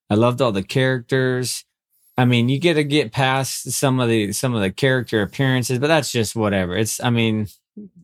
i 0.10 0.15
loved 0.15 0.41
all 0.41 0.51
the 0.51 0.63
characters 0.63 1.65
i 2.18 2.25
mean 2.25 2.50
you 2.50 2.60
get 2.60 2.75
to 2.75 2.84
get 2.84 3.12
past 3.12 3.72
some 3.72 4.00
of 4.00 4.08
the 4.10 4.32
some 4.34 4.53
of 4.53 4.62
the 4.62 4.72
character 4.72 5.22
appearances 5.22 5.80
but 5.80 5.88
that's 5.88 6.12
just 6.12 6.36
whatever 6.36 6.75
it's 6.77 7.01
i 7.03 7.10
mean 7.10 7.48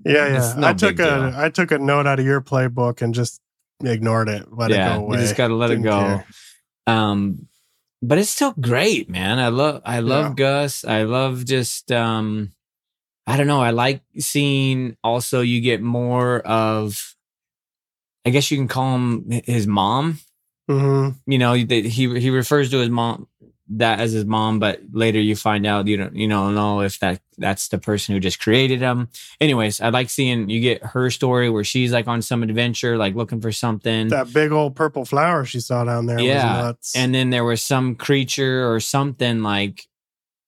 Yeah, 0.06 0.38
It's 0.38 0.54
yeah. 0.56 0.60
no 0.62 0.68
I 0.70 0.74
took 0.74 0.94
a 1.00 1.04
deal. 1.04 1.34
I 1.36 1.50
took 1.50 1.72
a 1.72 1.78
note 1.78 2.08
out 2.08 2.20
of 2.20 2.26
your 2.26 2.42
playbook 2.42 3.02
and 3.02 3.14
just 3.14 3.42
ignored 3.84 4.30
it. 4.30 4.52
Let 4.52 4.72
yeah 4.72 4.94
it 4.94 4.98
go 4.98 5.04
away. 5.04 5.18
you 5.18 5.22
just 5.24 5.36
gotta 5.36 5.54
let 5.56 5.68
Didn't 5.68 5.86
it 5.86 5.90
go 5.90 6.00
care. 6.00 6.26
um 6.88 7.48
but 8.02 8.18
it's 8.18 8.30
still 8.30 8.54
great 8.60 9.10
man 9.10 9.40
i 9.40 9.50
love 9.50 9.82
i 9.86 10.00
love 10.00 10.28
Yeah. 10.30 10.34
gus 10.36 10.86
i 10.86 11.04
love 11.04 11.46
just 11.46 11.92
um 11.92 12.52
i 13.28 13.36
don't 13.38 13.48
know 13.48 13.60
i 13.62 13.72
like 13.72 14.02
seeing 14.18 14.96
also 15.04 15.42
you 15.42 15.62
get 15.62 15.82
more 15.82 16.40
of 16.40 17.16
i 18.28 18.30
guess 18.30 18.52
you 18.52 18.58
can 18.58 18.68
call 18.68 18.96
him 18.96 19.32
his 19.46 19.66
mom. 19.68 20.20
Mhm. 20.70 21.16
you 21.26 21.38
know 21.38 21.54
he 21.54 21.66
he 21.90 22.30
refers 22.30 22.70
to 22.72 22.78
his 22.80 22.90
mom 22.90 23.28
that 23.70 24.00
as 24.00 24.12
his 24.14 24.26
mom 24.26 24.60
but 24.60 24.80
later 24.92 25.20
you 25.20 25.36
find 25.36 25.66
out 25.66 25.88
you 25.88 25.98
don't 25.98 26.16
you 26.16 26.28
don't 26.28 26.56
know 26.56 26.82
if 26.82 27.00
that 27.00 27.22
that's 27.38 27.68
the 27.70 27.78
person 27.78 28.14
who 28.14 28.20
just 28.20 28.40
created 28.40 28.80
him. 28.82 29.08
Anyways 29.40 29.80
i 29.82 29.90
like 29.90 30.10
seeing 30.10 30.50
you 30.50 30.60
get 30.62 30.84
her 30.84 31.10
story 31.10 31.50
where 31.50 31.64
she's 31.64 31.92
like 31.94 32.08
on 32.08 32.22
some 32.22 32.44
adventure 32.44 32.98
like 32.98 33.16
looking 33.16 33.40
for 33.42 33.52
something. 33.54 34.08
That 34.10 34.34
big 34.34 34.52
old 34.52 34.76
purple 34.76 35.06
flower 35.06 35.46
she 35.46 35.60
saw 35.62 35.84
down 35.86 36.06
there 36.06 36.20
Yeah, 36.20 36.56
was 36.58 36.64
nuts. 36.66 36.96
and 36.96 37.14
then 37.16 37.30
there 37.30 37.44
was 37.46 37.62
some 37.62 37.96
creature 37.96 38.70
or 38.74 38.80
something 38.82 39.44
like 39.44 39.86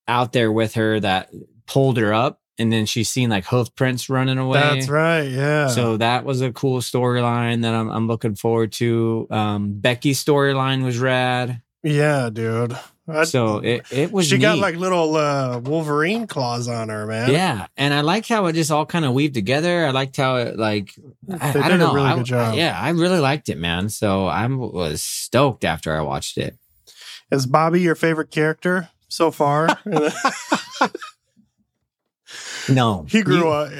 out 0.07 0.31
there 0.33 0.51
with 0.51 0.73
her 0.75 0.99
that 0.99 1.29
pulled 1.67 1.97
her 1.97 2.13
up 2.13 2.41
and 2.59 2.71
then 2.71 2.85
she's 2.85 3.09
seen 3.09 3.29
like 3.29 3.45
hoof 3.45 3.73
prints 3.75 4.09
running 4.09 4.37
away 4.37 4.59
That's 4.59 4.89
right. 4.89 5.23
Yeah. 5.23 5.67
so 5.67 5.97
that 5.97 6.25
was 6.25 6.41
a 6.41 6.51
cool 6.51 6.79
storyline 6.81 7.61
that 7.63 7.73
I'm, 7.73 7.89
I'm 7.89 8.07
looking 8.07 8.35
forward 8.35 8.71
to 8.73 9.27
um 9.31 9.73
becky's 9.79 10.23
storyline 10.23 10.83
was 10.83 10.99
rad 10.99 11.61
yeah, 11.81 12.29
dude. 12.31 12.73
I- 13.07 13.23
so 13.23 13.57
it, 13.57 13.85
it 13.91 14.11
was 14.11 14.27
she 14.27 14.37
got 14.37 14.59
like 14.59 14.75
little 14.75 15.15
uh, 15.15 15.57
Wolverine 15.59 16.27
claws 16.27 16.67
on 16.67 16.89
her, 16.89 17.07
man. 17.07 17.31
yeah 17.31 17.65
and 17.75 17.91
i 17.91 18.01
liked 18.01 18.29
how 18.29 18.45
it 18.45 18.53
just 18.53 18.69
all 18.69 18.85
kind 18.85 19.03
of 19.03 19.13
weaved 19.13 19.33
together 19.33 19.85
i 19.87 19.89
liked 19.89 20.15
how 20.17 20.35
it 20.35 20.59
like 20.59 20.93
I, 21.41 21.51
They 21.53 21.59
I 21.59 21.69
did 21.69 21.77
don't 21.79 21.89
a 21.89 21.93
really 21.95 22.07
I- 22.09 22.15
good 22.17 22.25
job. 22.25 22.53
yeah 22.55 22.77
i 22.79 22.89
really 22.91 23.17
liked 23.19 23.49
it 23.49 23.57
man 23.57 23.89
so 23.89 24.27
i 24.27 24.45
was 24.45 25.01
stoked 25.01 25.63
after 25.65 25.97
i 25.97 26.01
watched 26.01 26.37
it 26.37 26.55
Is 27.31 27.47
Bobby 27.47 27.81
your 27.81 27.95
favorite 27.95 28.29
character 28.31 28.89
so 29.07 29.31
far? 29.31 29.69
no 32.67 33.05
he 33.07 33.21
grew 33.21 33.37
You- 33.37 33.49
up. 33.49 33.71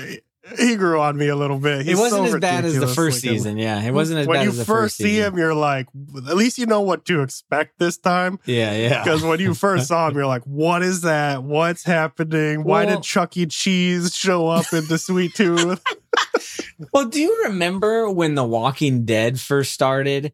He 0.57 0.77
grew 0.77 0.99
on 0.99 1.15
me 1.15 1.27
a 1.27 1.35
little 1.35 1.59
bit. 1.59 1.87
it 1.87 1.95
wasn't 1.95 2.27
so 2.27 2.35
as 2.35 2.41
bad 2.41 2.65
as 2.65 2.73
the 2.79 2.87
first 2.87 3.23
looking. 3.23 3.37
season. 3.37 3.57
Yeah, 3.59 3.83
it 3.83 3.91
wasn't 3.91 4.21
as 4.21 4.27
when 4.27 4.37
bad 4.39 4.43
you 4.45 4.49
as 4.49 4.57
the 4.57 4.65
first 4.65 4.95
first 4.95 4.97
see 4.97 5.03
season. 5.17 5.33
him, 5.33 5.37
you're 5.37 5.53
like, 5.53 5.85
at 6.27 6.35
least 6.35 6.57
you 6.57 6.65
know 6.65 6.81
what 6.81 7.05
to 7.05 7.21
expect 7.21 7.77
this 7.77 7.97
time. 7.99 8.39
Yeah, 8.45 8.75
yeah. 8.75 9.03
Because 9.03 9.21
when 9.21 9.39
you 9.39 9.53
first 9.53 9.87
saw 9.89 10.07
him, 10.07 10.15
you're 10.15 10.25
like, 10.25 10.41
what 10.45 10.81
is 10.81 11.01
that? 11.01 11.43
What's 11.43 11.83
happening? 11.83 12.63
Why 12.63 12.85
Well- 12.85 12.95
did 12.95 13.03
Chuck 13.03 13.37
E. 13.37 13.45
Cheese 13.45 14.15
show 14.15 14.47
up 14.47 14.65
in 14.73 14.87
the 14.87 14.97
Sweet 14.97 15.35
Tooth? 15.35 15.83
Well, 16.93 17.05
do 17.05 17.21
you 17.21 17.43
remember 17.43 18.09
when 18.09 18.33
The 18.35 18.43
Walking 18.43 19.05
Dead 19.05 19.39
first 19.39 19.71
started 19.73 20.33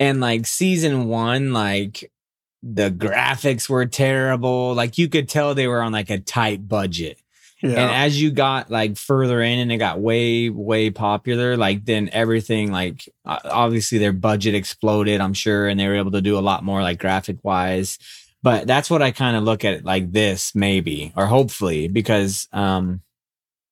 and 0.00 0.20
like 0.20 0.46
season 0.46 1.06
one, 1.06 1.52
like 1.52 2.10
the 2.64 2.90
graphics 2.90 3.68
were 3.68 3.86
terrible. 3.86 4.74
Like 4.74 4.98
you 4.98 5.08
could 5.08 5.28
tell 5.28 5.54
they 5.54 5.68
were 5.68 5.82
on 5.82 5.92
like 5.92 6.10
a 6.10 6.18
tight 6.18 6.66
budget. 6.66 7.18
And 7.68 7.90
as 7.92 8.20
you 8.20 8.30
got 8.32 8.70
like 8.70 8.96
further 8.96 9.40
in 9.40 9.58
and 9.60 9.70
it 9.70 9.76
got 9.76 10.00
way, 10.00 10.48
way 10.48 10.90
popular, 10.90 11.56
like 11.56 11.84
then 11.84 12.10
everything, 12.12 12.72
like 12.72 13.08
obviously 13.24 13.98
their 13.98 14.12
budget 14.12 14.54
exploded, 14.54 15.20
I'm 15.20 15.34
sure, 15.34 15.68
and 15.68 15.78
they 15.78 15.86
were 15.86 15.94
able 15.96 16.10
to 16.12 16.20
do 16.20 16.36
a 16.38 16.40
lot 16.40 16.64
more 16.64 16.82
like 16.82 16.98
graphic 16.98 17.36
wise. 17.44 17.98
But 18.42 18.66
that's 18.66 18.90
what 18.90 19.02
I 19.02 19.12
kind 19.12 19.36
of 19.36 19.44
look 19.44 19.64
at 19.64 19.84
like 19.84 20.10
this, 20.10 20.54
maybe, 20.56 21.12
or 21.16 21.26
hopefully, 21.26 21.86
because 21.86 22.48
um 22.52 23.00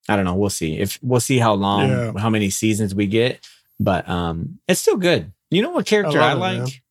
I 0.08 0.14
don't 0.16 0.24
know, 0.24 0.34
we'll 0.34 0.50
see. 0.50 0.78
If 0.78 0.98
we'll 1.02 1.20
see 1.20 1.38
how 1.38 1.54
long, 1.54 1.88
Yeah. 1.88 2.12
how 2.18 2.30
many 2.30 2.50
seasons 2.50 2.94
we 2.94 3.06
get, 3.08 3.44
but 3.80 4.08
um 4.08 4.60
it's 4.68 4.80
still 4.80 4.96
good. 4.98 5.32
You 5.50 5.62
know 5.62 5.70
what 5.70 5.86
character 5.86 6.20
I, 6.20 6.32
it, 6.32 6.36
like? 6.36 6.82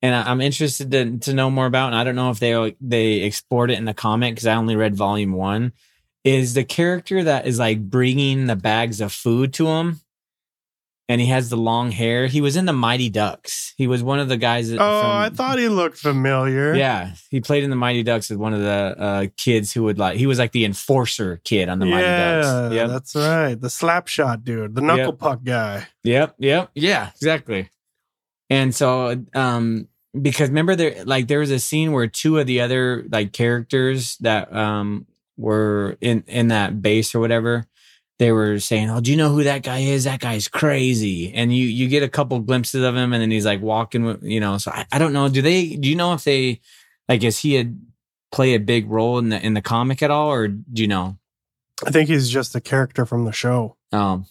and 0.00 0.14
I- 0.14 0.30
I'm 0.30 0.40
interested 0.40 0.90
to, 0.92 1.18
to 1.18 1.34
know 1.34 1.50
more 1.50 1.66
about. 1.66 1.88
And 1.88 1.96
I 1.96 2.04
don't 2.04 2.16
know 2.16 2.30
if 2.30 2.38
they 2.40 2.76
they 2.80 3.14
explored 3.20 3.70
it 3.70 3.78
in 3.78 3.84
the 3.84 3.92
comic 3.92 4.34
because 4.34 4.46
I 4.46 4.54
only 4.54 4.74
read 4.76 4.96
volume 4.96 5.32
one. 5.32 5.72
Is 6.28 6.54
the 6.54 6.64
character 6.64 7.24
that 7.24 7.46
is 7.46 7.58
like 7.58 7.80
bringing 7.88 8.46
the 8.46 8.56
bags 8.56 9.00
of 9.00 9.12
food 9.12 9.52
to 9.54 9.66
him, 9.66 10.00
and 11.08 11.20
he 11.20 11.28
has 11.28 11.48
the 11.48 11.56
long 11.56 11.90
hair. 11.90 12.26
He 12.26 12.40
was 12.42 12.54
in 12.56 12.66
the 12.66 12.72
Mighty 12.74 13.08
Ducks. 13.08 13.72
He 13.78 13.86
was 13.86 14.02
one 14.02 14.18
of 14.18 14.28
the 14.28 14.36
guys. 14.36 14.68
That, 14.70 14.78
oh, 14.80 15.00
from- 15.00 15.10
I 15.10 15.30
thought 15.30 15.58
he 15.58 15.68
looked 15.68 15.96
familiar. 15.96 16.74
Yeah, 16.74 17.12
he 17.30 17.40
played 17.40 17.64
in 17.64 17.70
the 17.70 17.76
Mighty 17.76 18.02
Ducks 18.02 18.30
as 18.30 18.36
one 18.36 18.52
of 18.52 18.60
the 18.60 18.94
uh, 18.98 19.26
kids 19.36 19.72
who 19.72 19.84
would 19.84 19.98
like. 19.98 20.18
He 20.18 20.26
was 20.26 20.38
like 20.38 20.52
the 20.52 20.64
enforcer 20.66 21.40
kid 21.44 21.68
on 21.70 21.78
the 21.78 21.86
Mighty 21.86 22.02
Ducks. 22.06 22.74
Yeah, 22.74 22.86
that's 22.88 23.14
right. 23.14 23.58
The 23.58 23.70
slap 23.70 24.08
shot 24.08 24.44
dude, 24.44 24.74
the 24.74 24.82
knuckle 24.82 25.14
puck 25.14 25.40
guy. 25.44 25.86
Yep, 26.04 26.34
yep, 26.38 26.70
yeah, 26.74 27.10
exactly. 27.14 27.70
And 28.50 28.74
so, 28.74 29.24
um, 29.34 29.88
because 30.20 30.48
remember 30.48 30.74
there, 30.76 31.04
like 31.04 31.28
there 31.28 31.38
was 31.38 31.50
a 31.50 31.58
scene 31.58 31.92
where 31.92 32.06
two 32.06 32.38
of 32.38 32.46
the 32.46 32.60
other 32.60 33.06
like 33.10 33.32
characters 33.32 34.16
that 34.18 34.52
um 34.54 35.06
were 35.38 35.96
in 36.00 36.24
in 36.26 36.48
that 36.48 36.82
base 36.82 37.14
or 37.14 37.20
whatever, 37.20 37.64
they 38.18 38.32
were 38.32 38.58
saying, 38.58 38.90
"Oh, 38.90 39.00
do 39.00 39.10
you 39.10 39.16
know 39.16 39.30
who 39.30 39.44
that 39.44 39.62
guy 39.62 39.78
is? 39.78 40.04
That 40.04 40.20
guy's 40.20 40.48
crazy." 40.48 41.32
And 41.32 41.54
you 41.54 41.64
you 41.64 41.88
get 41.88 42.02
a 42.02 42.08
couple 42.08 42.38
glimpses 42.40 42.82
of 42.82 42.94
him, 42.94 43.12
and 43.12 43.22
then 43.22 43.30
he's 43.30 43.46
like 43.46 43.62
walking 43.62 44.04
with 44.04 44.22
you 44.22 44.40
know. 44.40 44.58
So 44.58 44.70
I, 44.72 44.84
I 44.92 44.98
don't 44.98 45.12
know. 45.12 45.28
Do 45.28 45.40
they? 45.40 45.76
Do 45.76 45.88
you 45.88 45.96
know 45.96 46.12
if 46.12 46.24
they 46.24 46.60
like 47.08 47.22
is 47.24 47.38
he 47.38 47.58
a 47.58 47.72
play 48.30 48.54
a 48.54 48.60
big 48.60 48.90
role 48.90 49.18
in 49.18 49.30
the 49.30 49.44
in 49.44 49.54
the 49.54 49.62
comic 49.62 50.02
at 50.02 50.10
all, 50.10 50.30
or 50.30 50.48
do 50.48 50.82
you 50.82 50.88
know? 50.88 51.16
I 51.86 51.90
think 51.90 52.08
he's 52.08 52.28
just 52.28 52.56
a 52.56 52.60
character 52.60 53.06
from 53.06 53.24
the 53.24 53.32
show. 53.32 53.76
Um, 53.92 54.26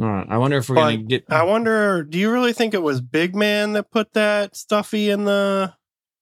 all 0.00 0.06
right. 0.08 0.26
I 0.28 0.38
wonder 0.38 0.56
if 0.58 0.68
we're 0.68 0.76
But 0.76 0.82
gonna 0.82 0.96
get. 0.98 1.24
I 1.28 1.42
wonder, 1.42 2.02
do 2.04 2.18
you 2.18 2.30
really 2.30 2.52
think 2.52 2.74
it 2.74 2.82
was 2.82 3.00
Big 3.00 3.34
Man 3.34 3.72
that 3.72 3.90
put 3.90 4.12
that 4.14 4.56
stuffy 4.56 5.10
in 5.10 5.24
the 5.24 5.74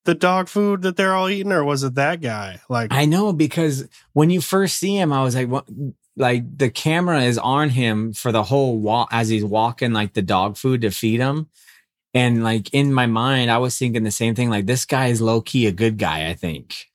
the 0.05 0.15
dog 0.15 0.49
food 0.49 0.83
that 0.83 0.97
they're 0.97 1.15
all 1.15 1.29
eating, 1.29 1.53
or 1.53 1.65
was 1.65 1.83
it 1.83 1.95
that 1.95 2.21
guy? 2.21 2.61
Like, 2.69 2.93
I 2.93 3.05
know 3.05 3.33
because 3.33 3.89
when 4.13 4.31
you 4.31 4.41
first 4.41 4.79
see 4.79 4.97
him, 4.97 5.13
I 5.13 5.23
was 5.23 5.35
like, 5.35 5.49
what? 5.49 5.67
Like 6.17 6.59
the 6.59 6.71
camera 6.71 7.23
is 7.23 7.39
on 7.39 7.71
him 7.71 8.13
for 8.13 8.33
the 8.33 8.43
whole 8.43 8.79
walk 8.79 9.09
as 9.13 9.29
he's 9.29 9.45
walking 9.45 9.93
like 9.93 10.13
the 10.13 10.23
dog 10.23 10.57
food 10.57 10.83
to 10.83 10.91
feed 10.91 11.21
him. 11.21 11.49
And 12.13 12.43
like 12.43 12.75
in 12.75 12.93
my 12.93 13.07
mind, 13.07 13.51
I 13.51 13.59
was 13.59 13.79
thinking 13.79 14.03
the 14.03 14.11
same 14.11 14.35
thing. 14.35 14.51
Like 14.51 14.67
this 14.67 14.85
guy 14.85 15.07
is 15.07 15.23
low 15.23 15.41
key 15.41 15.67
a 15.67 15.73
good 15.73 15.97
guy, 15.97 16.29
I 16.29 16.35
think. 16.35 16.89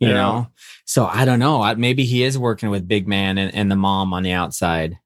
You 0.00 0.08
Yeah. 0.08 0.14
know? 0.14 0.46
So 0.84 1.06
I 1.06 1.24
don't 1.24 1.38
know. 1.38 1.62
I, 1.62 1.74
maybe 1.74 2.04
he 2.04 2.24
is 2.24 2.38
working 2.38 2.70
with 2.70 2.88
Big 2.88 3.06
Man 3.06 3.38
and, 3.38 3.54
and 3.54 3.70
the 3.70 3.76
mom 3.76 4.12
on 4.14 4.22
the 4.24 4.32
outside. 4.32 4.98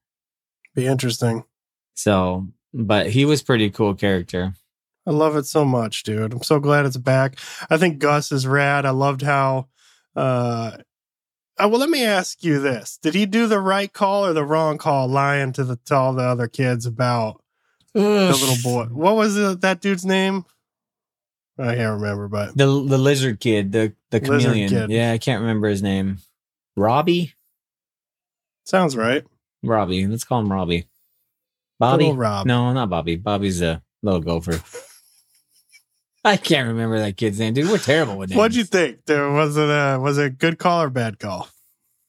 be 0.73 0.87
interesting. 0.87 1.43
So, 1.93 2.47
but 2.73 3.09
he 3.09 3.25
was 3.25 3.43
pretty 3.43 3.69
cool 3.69 3.93
character. 3.93 4.53
I 5.07 5.11
love 5.11 5.37
it 5.37 5.45
so 5.45 5.63
much, 5.63 6.03
dude. 6.03 6.33
I'm 6.33 6.43
so 6.43 6.59
glad 6.59 6.85
it's 6.85 6.97
back. 6.97 7.39
I 7.69 7.77
think 7.77 7.99
Gus 7.99 8.31
is 8.31 8.45
rad. 8.45 8.85
I 8.85 8.89
loved 8.89 9.21
how. 9.21 9.69
uh 10.15 10.77
uh, 11.59 11.67
well, 11.67 11.79
let 11.79 11.89
me 11.89 12.05
ask 12.05 12.43
you 12.43 12.59
this: 12.59 12.99
Did 13.01 13.15
he 13.15 13.25
do 13.25 13.47
the 13.47 13.59
right 13.59 13.91
call 13.91 14.25
or 14.25 14.33
the 14.33 14.43
wrong 14.43 14.77
call, 14.77 15.07
lying 15.07 15.53
to 15.53 15.63
the 15.63 15.77
to 15.85 15.95
all 15.95 16.13
the 16.13 16.23
other 16.23 16.47
kids 16.47 16.85
about 16.85 17.41
the 17.93 18.01
little 18.01 18.57
boy? 18.63 18.85
What 18.93 19.15
was 19.15 19.35
it, 19.37 19.61
that 19.61 19.81
dude's 19.81 20.05
name? 20.05 20.45
I 21.57 21.75
can't 21.75 21.99
remember, 21.99 22.27
but 22.27 22.55
The 22.55 22.65
the 22.65 22.99
lizard 22.99 23.39
kid, 23.39 23.71
the 23.71 23.93
the 24.11 24.19
chameleon. 24.19 24.91
Yeah, 24.91 25.11
I 25.13 25.17
can't 25.17 25.41
remember 25.41 25.67
his 25.67 25.81
name. 25.81 26.19
Robbie? 26.75 27.33
sounds 28.65 28.95
right. 28.95 29.23
Robbie. 29.63 30.05
Let's 30.05 30.25
call 30.25 30.41
him 30.41 30.51
Robbie. 30.51 30.87
Bobby? 31.79 32.11
Rob. 32.11 32.45
No, 32.45 32.71
not 32.73 32.89
Bobby. 32.89 33.15
Bobby's 33.15 33.61
a 33.61 33.81
little 34.03 34.19
gopher. 34.19 34.61
I 36.27 36.37
can't 36.37 36.67
remember 36.67 36.99
that 36.99 37.17
kid's 37.17 37.39
name, 37.39 37.53
dude. 37.53 37.69
We're 37.69 37.77
terrible 37.77 38.17
with 38.17 38.29
names. 38.29 38.37
What'd 38.37 38.55
you 38.55 38.63
think? 38.63 39.05
There 39.05 39.31
was 39.31 39.55
it 39.57 39.69
a 39.69 39.97
was 39.99 40.17
it 40.17 40.25
a 40.25 40.29
good 40.29 40.59
call 40.59 40.81
or 40.83 40.89
bad 40.89 41.19
call? 41.19 41.47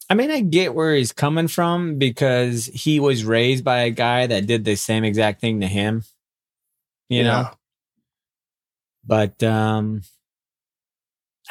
I 0.09 0.15
mean, 0.15 0.31
I 0.31 0.41
get 0.41 0.73
where 0.73 0.95
he's 0.95 1.11
coming 1.11 1.47
from 1.47 1.97
because 1.99 2.65
he 2.65 2.99
was 2.99 3.23
raised 3.23 3.63
by 3.63 3.81
a 3.81 3.91
guy 3.91 4.25
that 4.27 4.47
did 4.47 4.65
the 4.65 4.75
same 4.75 5.03
exact 5.03 5.39
thing 5.39 5.61
to 5.61 5.67
him. 5.67 6.03
You 7.09 7.23
know, 7.23 7.49
but 9.05 9.41
um 9.43 10.01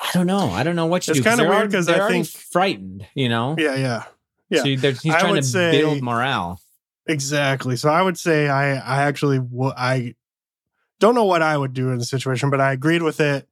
I 0.00 0.10
don't 0.12 0.26
know. 0.26 0.50
I 0.50 0.62
don't 0.62 0.76
know 0.76 0.86
what 0.86 1.06
you 1.08 1.12
It's 1.12 1.20
do. 1.20 1.24
'cause 1.24 1.38
kinda 1.38 1.50
weird 1.50 1.72
'cause 1.72 1.86
they're 1.86 2.02
I 2.06 2.08
think- 2.10 2.26
frightened. 2.28 3.06
You 3.14 3.28
know, 3.28 3.56
Yeah, 3.58 3.74
yeah. 3.74 4.04
yeah. 4.50 4.58
So 4.62 4.64
he's 4.68 5.14
trying 5.14 5.34
to 5.34 5.42
say- 5.42 5.72
build 5.80 6.02
morale. 6.02 6.60
Exactly. 7.06 7.74
So 7.76 7.88
I 7.88 8.02
would 8.02 8.18
say 8.18 8.48
I 8.48 8.74
I 8.76 9.02
actually 9.02 9.38
w- 9.38 9.72
I 9.76 10.14
don't 11.00 11.14
know 11.14 11.24
what 11.24 11.42
I 11.42 11.56
would 11.56 11.74
do 11.74 11.90
in 11.90 11.98
the 11.98 12.04
situation, 12.04 12.50
but 12.50 12.60
I 12.60 12.72
agreed 12.72 13.02
with 13.02 13.20
it 13.20 13.48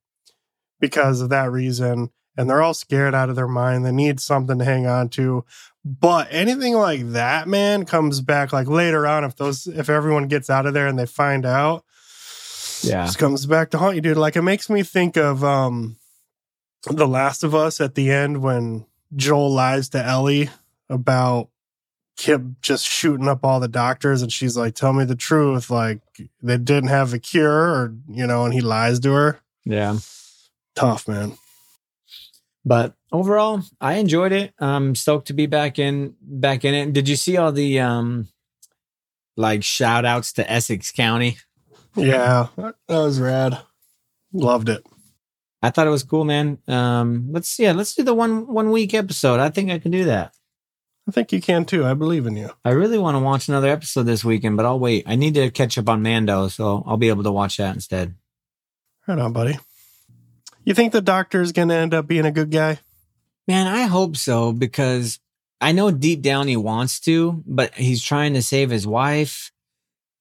because 0.80 1.20
of 1.20 1.28
that 1.30 1.50
reason. 1.50 2.10
And 2.38 2.50
they're 2.50 2.62
all 2.62 2.74
scared 2.74 3.14
out 3.14 3.30
of 3.30 3.36
their 3.36 3.48
mind. 3.48 3.86
They 3.86 3.92
need 3.92 4.20
something 4.20 4.58
to 4.58 4.64
hang 4.64 4.86
on 4.86 5.08
to. 5.10 5.44
But 5.84 6.28
anything 6.30 6.74
like 6.74 7.12
that, 7.12 7.48
man, 7.48 7.86
comes 7.86 8.20
back 8.20 8.52
like 8.52 8.68
later 8.68 9.06
on 9.06 9.24
if 9.24 9.36
those 9.36 9.66
if 9.66 9.88
everyone 9.88 10.28
gets 10.28 10.50
out 10.50 10.66
of 10.66 10.74
there 10.74 10.86
and 10.86 10.98
they 10.98 11.06
find 11.06 11.46
out. 11.46 11.84
Yeah. 12.82 13.06
This 13.06 13.16
comes 13.16 13.46
back 13.46 13.70
to 13.70 13.78
haunt 13.78 13.94
you, 13.94 14.02
dude. 14.02 14.18
Like 14.18 14.36
it 14.36 14.42
makes 14.42 14.68
me 14.68 14.82
think 14.82 15.16
of 15.16 15.42
um 15.42 15.96
The 16.90 17.08
Last 17.08 17.42
of 17.42 17.54
Us 17.54 17.80
at 17.80 17.94
the 17.94 18.10
end 18.10 18.42
when 18.42 18.84
Joel 19.14 19.50
lies 19.50 19.88
to 19.90 20.04
Ellie 20.04 20.50
about 20.90 21.48
Kip 22.16 22.42
just 22.62 22.86
shooting 22.86 23.28
up 23.28 23.44
all 23.44 23.60
the 23.60 23.68
doctors 23.68 24.22
and 24.22 24.32
she's 24.32 24.56
like, 24.56 24.74
Tell 24.74 24.92
me 24.92 25.04
the 25.04 25.14
truth. 25.14 25.70
Like 25.70 26.00
they 26.42 26.56
didn't 26.56 26.88
have 26.88 27.12
a 27.12 27.18
cure 27.18 27.52
or 27.52 27.94
you 28.08 28.26
know, 28.26 28.44
and 28.44 28.54
he 28.54 28.60
lies 28.60 29.00
to 29.00 29.12
her. 29.12 29.40
Yeah. 29.64 29.98
Tough, 30.74 31.08
man. 31.08 31.36
But 32.64 32.94
overall, 33.12 33.62
I 33.80 33.94
enjoyed 33.94 34.32
it. 34.32 34.52
I'm 34.58 34.94
stoked 34.94 35.28
to 35.28 35.32
be 35.34 35.46
back 35.46 35.78
in 35.78 36.16
back 36.20 36.64
in 36.64 36.74
it. 36.74 36.92
Did 36.92 37.08
you 37.08 37.16
see 37.16 37.36
all 37.36 37.52
the 37.52 37.80
um 37.80 38.28
like 39.36 39.62
shout 39.62 40.04
outs 40.04 40.32
to 40.34 40.50
Essex 40.50 40.90
County? 40.92 41.38
Yeah. 41.94 42.48
That 42.56 42.74
was 42.88 43.20
rad. 43.20 43.58
Loved 44.32 44.68
it. 44.68 44.84
I 45.62 45.70
thought 45.70 45.86
it 45.86 45.90
was 45.90 46.02
cool, 46.02 46.24
man. 46.24 46.58
Um 46.66 47.28
let's 47.30 47.58
yeah, 47.58 47.72
let's 47.72 47.94
do 47.94 48.02
the 48.02 48.14
one 48.14 48.46
one 48.46 48.70
week 48.70 48.94
episode. 48.94 49.38
I 49.38 49.50
think 49.50 49.70
I 49.70 49.78
can 49.78 49.90
do 49.90 50.04
that. 50.04 50.34
I 51.08 51.12
think 51.12 51.32
you 51.32 51.40
can 51.40 51.64
too. 51.64 51.84
I 51.84 51.94
believe 51.94 52.26
in 52.26 52.36
you. 52.36 52.50
I 52.64 52.70
really 52.70 52.98
want 52.98 53.14
to 53.14 53.20
watch 53.20 53.48
another 53.48 53.68
episode 53.68 54.04
this 54.04 54.24
weekend, 54.24 54.56
but 54.56 54.66
I'll 54.66 54.80
wait. 54.80 55.04
I 55.06 55.14
need 55.14 55.34
to 55.34 55.50
catch 55.50 55.78
up 55.78 55.88
on 55.88 56.02
Mando, 56.02 56.48
so 56.48 56.82
I'll 56.86 56.96
be 56.96 57.08
able 57.08 57.22
to 57.22 57.32
watch 57.32 57.58
that 57.58 57.74
instead. 57.74 58.14
Right 59.06 59.18
on, 59.18 59.32
buddy. 59.32 59.56
You 60.64 60.74
think 60.74 60.92
the 60.92 61.00
doctor 61.00 61.40
is 61.40 61.52
gonna 61.52 61.74
end 61.74 61.94
up 61.94 62.08
being 62.08 62.26
a 62.26 62.32
good 62.32 62.50
guy? 62.50 62.80
Man, 63.46 63.68
I 63.68 63.82
hope 63.84 64.16
so 64.16 64.52
because 64.52 65.20
I 65.60 65.70
know 65.70 65.92
deep 65.92 66.22
down 66.22 66.48
he 66.48 66.56
wants 66.56 66.98
to, 67.00 67.42
but 67.46 67.72
he's 67.74 68.02
trying 68.02 68.34
to 68.34 68.42
save 68.42 68.70
his 68.70 68.84
wife. 68.86 69.52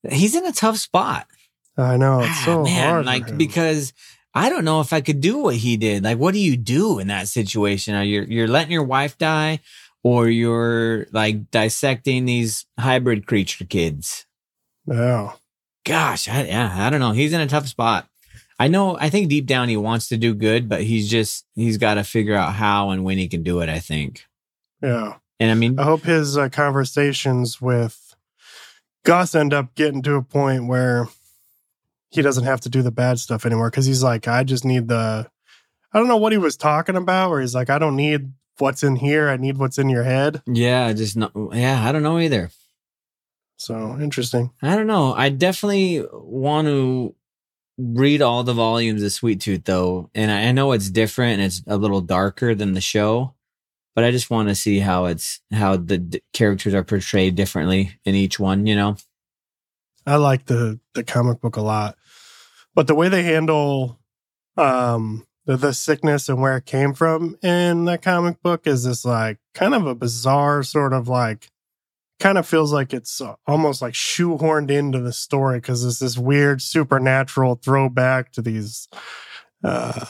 He's 0.07 0.35
in 0.35 0.45
a 0.45 0.51
tough 0.51 0.77
spot. 0.77 1.25
I 1.75 1.97
know 1.97 2.19
it's 2.19 2.29
Ah, 2.29 2.43
so 2.45 2.63
man, 2.63 2.89
hard. 2.89 3.05
like 3.07 3.37
because 3.37 3.91
I 4.35 4.49
don't 4.49 4.65
know 4.65 4.81
if 4.81 4.93
I 4.93 5.01
could 5.01 5.19
do 5.19 5.39
what 5.39 5.55
he 5.55 5.77
did. 5.77 6.03
Like, 6.03 6.19
what 6.19 6.33
do 6.35 6.39
you 6.39 6.55
do 6.57 6.99
in 6.99 7.07
that 7.07 7.27
situation? 7.27 7.95
Are 7.95 8.03
you 8.03 8.21
you're 8.29 8.47
letting 8.47 8.71
your 8.71 8.83
wife 8.83 9.17
die, 9.17 9.61
or 10.05 10.29
you're 10.29 11.07
like 11.11 11.49
dissecting 11.49 12.25
these 12.25 12.67
hybrid 12.79 13.25
creature 13.25 13.65
kids? 13.65 14.27
yeah. 14.85 15.31
Gosh, 15.83 16.27
I, 16.27 16.45
yeah, 16.45 16.73
I 16.75 16.89
don't 16.89 16.99
know. 16.99 17.11
He's 17.11 17.33
in 17.33 17.41
a 17.41 17.47
tough 17.47 17.67
spot. 17.67 18.07
I 18.59 18.67
know. 18.67 18.97
I 18.99 19.09
think 19.09 19.29
deep 19.29 19.45
down 19.45 19.69
he 19.69 19.77
wants 19.77 20.07
to 20.09 20.17
do 20.17 20.33
good, 20.33 20.67
but 20.67 20.81
he's 20.81 21.09
just 21.09 21.45
he's 21.53 21.77
got 21.77 21.95
to 21.95 22.03
figure 22.03 22.35
out 22.35 22.53
how 22.53 22.89
and 22.89 23.03
when 23.03 23.19
he 23.19 23.27
can 23.27 23.43
do 23.43 23.59
it. 23.59 23.69
I 23.69 23.79
think. 23.79 24.25
Yeah. 24.81 25.17
And 25.39 25.51
I 25.51 25.53
mean, 25.53 25.79
I 25.79 25.83
hope 25.83 26.01
his 26.01 26.37
uh, 26.37 26.49
conversations 26.49 27.61
with 27.61 28.15
Gus 29.05 29.35
end 29.35 29.53
up 29.53 29.75
getting 29.75 30.01
to 30.03 30.15
a 30.15 30.23
point 30.23 30.67
where 30.67 31.07
he 32.09 32.23
doesn't 32.23 32.45
have 32.45 32.61
to 32.61 32.69
do 32.69 32.81
the 32.81 32.91
bad 32.91 33.19
stuff 33.19 33.45
anymore 33.45 33.69
because 33.69 33.85
he's 33.85 34.03
like, 34.03 34.27
I 34.27 34.43
just 34.43 34.65
need 34.65 34.87
the. 34.87 35.29
I 35.93 35.99
don't 35.99 36.07
know 36.07 36.17
what 36.17 36.31
he 36.31 36.39
was 36.39 36.57
talking 36.57 36.95
about, 36.95 37.29
where 37.29 37.41
he's 37.41 37.55
like, 37.55 37.69
I 37.69 37.77
don't 37.77 37.95
need 37.95 38.31
what's 38.59 38.83
in 38.83 38.95
here. 38.97 39.29
I 39.29 39.37
need 39.37 39.57
what's 39.57 39.77
in 39.77 39.89
your 39.89 40.03
head. 40.03 40.41
yeah, 40.45 40.91
just 40.93 41.17
not. 41.17 41.31
Yeah, 41.53 41.83
I 41.83 41.91
don't 41.91 42.03
know 42.03 42.19
either. 42.19 42.49
So 43.57 43.97
interesting. 43.99 44.51
I 44.61 44.75
don't 44.75 44.87
know. 44.87 45.13
I 45.13 45.29
definitely 45.29 46.05
want 46.11 46.67
to 46.67 47.15
read 47.77 48.21
all 48.21 48.43
the 48.43 48.53
volumes 48.53 49.01
of 49.03 49.11
Sweet 49.11 49.41
Tooth 49.41 49.63
though, 49.65 50.09
and 50.13 50.31
I 50.31 50.47
I 50.47 50.51
know 50.51 50.71
it's 50.73 50.89
different 50.89 51.33
and 51.35 51.43
it's 51.43 51.63
a 51.67 51.77
little 51.77 52.01
darker 52.01 52.53
than 52.55 52.73
the 52.73 52.81
show, 52.81 53.33
but 53.95 54.03
I 54.03 54.11
just 54.11 54.29
want 54.29 54.49
to 54.49 54.55
see 54.55 54.79
how 54.79 55.05
it's 55.05 55.39
how 55.51 55.77
the 55.77 55.97
d- 55.97 56.21
characters 56.33 56.73
are 56.73 56.83
portrayed 56.83 57.35
differently 57.35 57.97
in 58.03 58.15
each 58.15 58.39
one. 58.39 58.65
You 58.67 58.75
know? 58.75 58.97
I 60.05 60.17
like 60.17 60.45
the 60.45 60.79
the 60.93 61.03
comic 61.03 61.41
book 61.41 61.55
a 61.55 61.61
lot, 61.61 61.97
but 62.73 62.87
the 62.87 62.95
way 62.95 63.09
they 63.09 63.23
handle 63.23 63.99
um 64.57 65.25
the, 65.45 65.57
the 65.57 65.73
sickness 65.73 66.27
and 66.27 66.41
where 66.41 66.57
it 66.57 66.65
came 66.65 66.93
from 66.93 67.37
in 67.41 67.85
that 67.85 68.01
comic 68.01 68.41
book 68.41 68.67
is 68.67 68.83
this 68.83 69.05
like 69.05 69.37
kind 69.53 69.73
of 69.73 69.85
a 69.85 69.95
bizarre 69.95 70.63
sort 70.63 70.93
of 70.93 71.07
like 71.07 71.51
kind 72.19 72.37
of 72.37 72.47
feels 72.47 72.71
like 72.71 72.93
it's 72.93 73.21
uh, 73.21 73.35
almost 73.45 73.81
like 73.81 73.93
shoehorned 73.93 74.71
into 74.71 74.99
the 74.99 75.13
story 75.13 75.59
because 75.59 75.83
it's 75.83 75.99
this 75.99 76.17
weird 76.17 76.61
supernatural 76.61 77.55
throwback 77.55 78.31
to 78.31 78.41
these 78.41 78.87
uh 79.63 80.05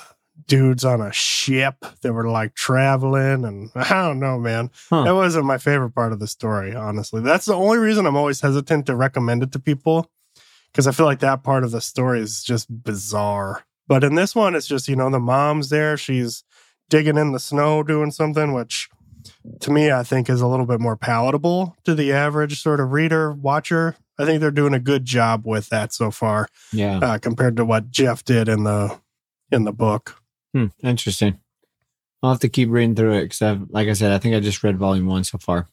dudes 0.47 0.83
on 0.83 1.01
a 1.01 1.13
ship 1.13 1.85
that 2.01 2.13
were 2.13 2.29
like 2.29 2.53
traveling 2.53 3.45
and 3.45 3.71
I 3.75 4.05
don't 4.05 4.19
know 4.19 4.37
man. 4.37 4.69
Huh. 4.89 5.03
that 5.03 5.15
wasn't 5.15 5.45
my 5.45 5.57
favorite 5.57 5.91
part 5.91 6.13
of 6.13 6.19
the 6.19 6.27
story 6.27 6.75
honestly. 6.75 7.21
That's 7.21 7.45
the 7.45 7.55
only 7.55 7.77
reason 7.77 8.05
I'm 8.05 8.17
always 8.17 8.41
hesitant 8.41 8.85
to 8.85 8.95
recommend 8.95 9.43
it 9.43 9.51
to 9.53 9.59
people 9.59 10.09
because 10.71 10.87
I 10.87 10.91
feel 10.91 11.05
like 11.05 11.19
that 11.19 11.43
part 11.43 11.63
of 11.63 11.71
the 11.71 11.81
story 11.81 12.19
is 12.19 12.43
just 12.43 12.67
bizarre 12.83 13.65
but 13.87 14.03
in 14.03 14.15
this 14.15 14.35
one 14.35 14.55
it's 14.55 14.67
just 14.67 14.87
you 14.87 14.95
know 14.95 15.09
the 15.09 15.19
mom's 15.19 15.69
there 15.69 15.97
she's 15.97 16.43
digging 16.89 17.17
in 17.17 17.31
the 17.31 17.39
snow 17.39 17.83
doing 17.83 18.11
something 18.11 18.53
which 18.53 18.89
to 19.59 19.71
me 19.71 19.91
I 19.91 20.03
think 20.03 20.29
is 20.29 20.41
a 20.41 20.47
little 20.47 20.65
bit 20.65 20.79
more 20.79 20.95
palatable 20.95 21.75
to 21.83 21.95
the 21.95 22.11
average 22.13 22.61
sort 22.61 22.79
of 22.79 22.91
reader 22.91 23.31
watcher 23.31 23.95
I 24.17 24.25
think 24.25 24.39
they're 24.39 24.51
doing 24.51 24.73
a 24.73 24.79
good 24.79 25.03
job 25.05 25.45
with 25.45 25.69
that 25.69 25.93
so 25.93 26.09
far 26.11 26.47
Yeah. 26.71 26.97
uh, 26.99 27.17
compared 27.17 27.57
to 27.57 27.65
what 27.65 27.89
Jeff 27.91 28.23
did 28.23 28.47
in 28.47 28.63
the 28.63 28.99
in 29.51 29.63
the 29.65 29.73
book 29.73 30.21
Hmm, 30.53 30.67
interesting. 30.81 31.39
I'll 32.23 32.29
have 32.31 32.39
to 32.39 32.49
keep 32.49 32.69
reading 32.69 32.95
through 32.95 33.13
it 33.15 33.23
because 33.23 33.41
I've, 33.41 33.69
like 33.69 33.89
I 33.89 33.93
said, 33.93 34.11
I 34.13 34.19
think 34.19 34.35
I 34.35 34.39
just 34.39 34.63
read 34.63 34.77
volume 34.77 35.05
one 35.05 35.23
so 35.25 35.37
far, 35.37 35.67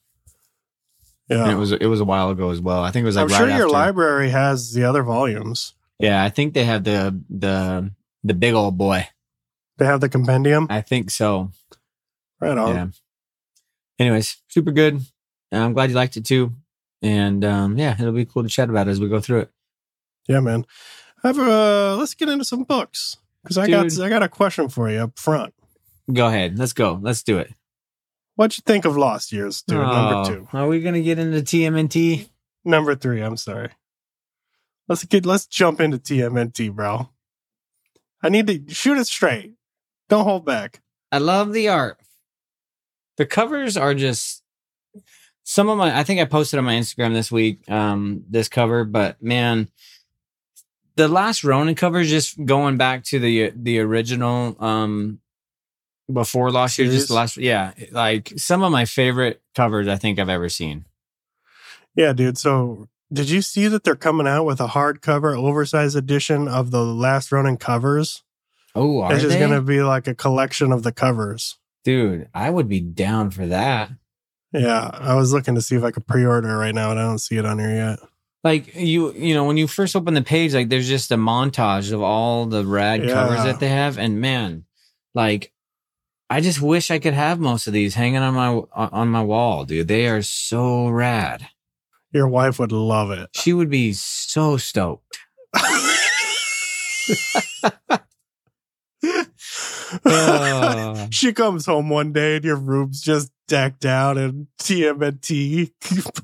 yeah 1.29 1.45
and 1.45 1.53
it 1.53 1.55
was 1.55 1.73
it 1.73 1.87
was 1.87 2.01
a 2.01 2.05
while 2.05 2.31
ago 2.31 2.51
as 2.51 2.61
well. 2.61 2.83
I 2.83 2.91
think 2.91 3.05
it 3.05 3.07
was 3.07 3.17
like 3.17 3.25
I'm 3.27 3.29
right 3.31 3.37
sure 3.39 3.47
your 3.49 3.57
after- 3.67 3.69
library 3.69 4.31
has 4.31 4.73
the 4.73 4.85
other 4.85 5.03
volumes 5.03 5.75
Yeah, 5.99 6.23
I 6.23 6.29
think 6.31 6.53
they 6.55 6.65
have 6.65 6.85
the 6.85 7.19
the 7.31 7.93
the 8.25 8.35
big 8.35 8.55
old 8.55 8.77
boy. 8.79 9.09
they 9.79 9.85
have 9.87 10.01
the 10.01 10.09
compendium 10.09 10.67
I 10.71 10.81
think 10.81 11.11
so. 11.11 11.51
right 12.41 12.57
on 12.57 12.75
yeah. 12.75 12.87
Anyways, 13.99 14.43
super 14.49 14.73
good. 14.73 15.01
I'm 15.53 15.75
glad 15.75 15.91
you 15.91 15.97
liked 15.97 16.17
it 16.17 16.25
too. 16.25 16.53
And 17.03 17.45
um, 17.45 17.79
yeah, 17.79 17.95
it'll 17.95 18.13
be 18.13 18.25
cool 18.25 18.43
to 18.43 18.49
chat 18.49 18.71
about 18.71 18.89
it 18.89 18.91
as 18.91 19.01
we 19.01 19.09
go 19.09 19.21
through 19.21 19.41
it. 19.41 19.51
Yeah, 20.29 20.41
man. 20.41 20.65
Have 21.23 21.39
uh 21.39 21.97
let's 21.97 22.15
get 22.15 22.29
into 22.29 22.45
some 22.45 22.65
books 22.65 23.17
because 23.43 23.59
I 23.59 23.69
got 23.69 23.99
I 24.01 24.09
got 24.09 24.23
a 24.23 24.29
question 24.29 24.69
for 24.69 24.91
you 24.91 24.99
up 24.99 25.19
front. 25.19 25.55
Go 26.13 26.27
ahead. 26.27 26.59
Let's 26.59 26.73
go. 26.73 26.99
Let's 27.01 27.23
do 27.23 27.39
it. 27.39 27.53
What'd 28.35 28.57
you 28.59 28.63
think 28.67 28.85
of 28.87 28.97
Lost 28.97 29.31
Years, 29.31 29.63
dude? 29.63 29.79
Oh, 29.79 29.83
Number 29.83 30.29
two, 30.31 30.49
Are 30.53 30.67
we 30.67 30.81
gonna 30.81 31.03
get 31.03 31.19
into 31.19 31.39
TMNT? 31.43 32.29
number 32.65 32.95
three. 32.97 33.21
I'm 33.21 33.37
sorry. 33.37 33.69
Let's 34.89 35.05
get 35.05 35.27
let's 35.27 35.47
jump 35.47 35.81
into 35.81 35.99
TMNT, 35.99 36.73
bro. 36.75 37.09
I 38.23 38.29
need 38.29 38.47
to 38.47 38.75
shoot 38.75 38.99
it 38.99 39.07
straight. 39.07 39.53
Don't 40.09 40.25
hold 40.25 40.45
back. 40.45 40.81
I 41.11 41.19
love 41.19 41.53
the 41.53 41.69
art. 41.69 41.99
The 43.17 43.27
covers 43.27 43.77
are 43.77 43.95
just 43.95 44.43
some 45.45 45.69
of 45.69 45.77
my 45.77 45.97
I 45.97 46.05
think 46.05 46.21
I 46.21 46.25
posted 46.25 46.59
on 46.59 46.65
my 46.65 46.75
Instagram 46.75 47.13
this 47.13 47.31
week, 47.33 47.69
um, 47.71 48.25
this 48.29 48.49
cover, 48.49 48.85
but 48.85 49.23
man, 49.23 49.69
the 50.97 51.09
last 51.09 51.45
Ronin 51.45 51.75
cover 51.75 52.01
is 52.01 52.11
just 52.11 52.43
going 52.45 52.77
back 52.77 53.05
to 53.05 53.19
the 53.19 53.53
the 53.57 53.81
original 53.81 54.57
um 54.63 55.19
before 56.13 56.51
last 56.51 56.79
year, 56.79 56.91
just 56.91 57.09
the 57.09 57.15
last 57.15 57.37
yeah, 57.37 57.73
like 57.91 58.33
some 58.37 58.63
of 58.63 58.73
my 58.73 58.85
favorite 58.85 59.43
covers 59.55 59.89
I 59.89 59.97
think 59.97 60.19
I've 60.19 60.29
ever 60.29 60.49
seen. 60.49 60.85
Yeah, 61.95 62.13
dude. 62.13 62.39
So 62.39 62.89
did 63.13 63.31
you 63.31 63.43
see 63.43 63.69
that 63.69 63.85
they're 63.85 63.95
coming 63.95 64.27
out 64.27 64.45
with 64.45 64.61
a 64.61 64.69
hardcover, 64.69 65.37
oversized 65.37 65.97
edition 65.97 66.49
of 66.49 66.71
the 66.71 66.85
Last 66.85 67.31
Ronin 67.31 67.57
covers? 67.57 68.23
Oh, 68.75 69.03
are 69.03 69.13
it's 69.13 69.23
just 69.23 69.35
they? 69.35 69.41
gonna 69.41 69.61
be 69.61 69.83
like 69.83 70.07
a 70.07 70.15
collection 70.15 70.73
of 70.73 70.83
the 70.83 70.93
covers. 70.93 71.59
Dude, 71.85 72.29
I 72.35 72.51
would 72.51 72.69
be 72.69 72.81
down 72.81 73.31
for 73.31 73.47
that. 73.47 73.91
Yeah, 74.53 74.91
I 74.93 75.15
was 75.15 75.33
looking 75.33 75.55
to 75.55 75.63
see 75.63 75.77
if 75.77 75.83
I 75.83 75.91
could 75.91 76.07
pre-order 76.07 76.57
right 76.57 76.75
now, 76.75 76.91
and 76.91 77.01
I 77.01 77.05
don't 77.05 77.19
see 77.19 77.37
it 77.37 77.47
on 77.47 77.59
here 77.59 77.75
yet. 77.75 77.99
Like 78.45 78.75
you, 78.75 79.13
you 79.13 79.35
know, 79.35 79.45
when 79.45 79.57
you 79.57 79.67
first 79.67 79.95
open 79.95 80.15
the 80.15 80.23
page, 80.23 80.55
like 80.55 80.69
there's 80.69 80.89
just 80.89 81.13
a 81.13 81.17
montage 81.17 81.93
of 81.93 82.03
all 82.03 82.47
the 82.47 82.65
rad 82.65 83.07
covers 83.09 83.45
that 83.45 83.61
they 83.61 83.69
have, 83.69 83.99
and 83.99 84.21
man, 84.21 84.65
like 85.15 85.53
I 86.29 86.41
just 86.41 86.61
wish 86.61 86.91
I 86.91 86.99
could 86.99 87.15
have 87.15 87.39
most 87.39 87.67
of 87.67 87.73
these 87.73 87.95
hanging 87.95 88.23
on 88.23 88.35
my 88.35 88.63
on 88.75 89.09
my 89.09 89.23
wall, 89.23 89.65
dude. 89.65 89.89
They 89.89 90.09
are 90.09 90.23
so 90.23 90.89
rad. 90.89 91.49
Your 92.13 92.29
wife 92.29 92.59
would 92.59 92.73
love 92.73 93.11
it. 93.11 93.31
She 93.35 93.53
would 93.53 93.71
be 93.71 93.93
so 93.93 94.57
stoked. 94.57 95.19
Uh, 100.05 101.07
she 101.11 101.33
comes 101.33 101.67
home 101.67 101.89
one 101.91 102.13
day 102.13 102.37
and 102.37 102.45
your 102.45 102.57
room's 102.57 103.01
just 103.03 103.31
decked 103.47 103.85
out 103.85 104.17
in 104.17 104.47
TMNT 104.61 105.71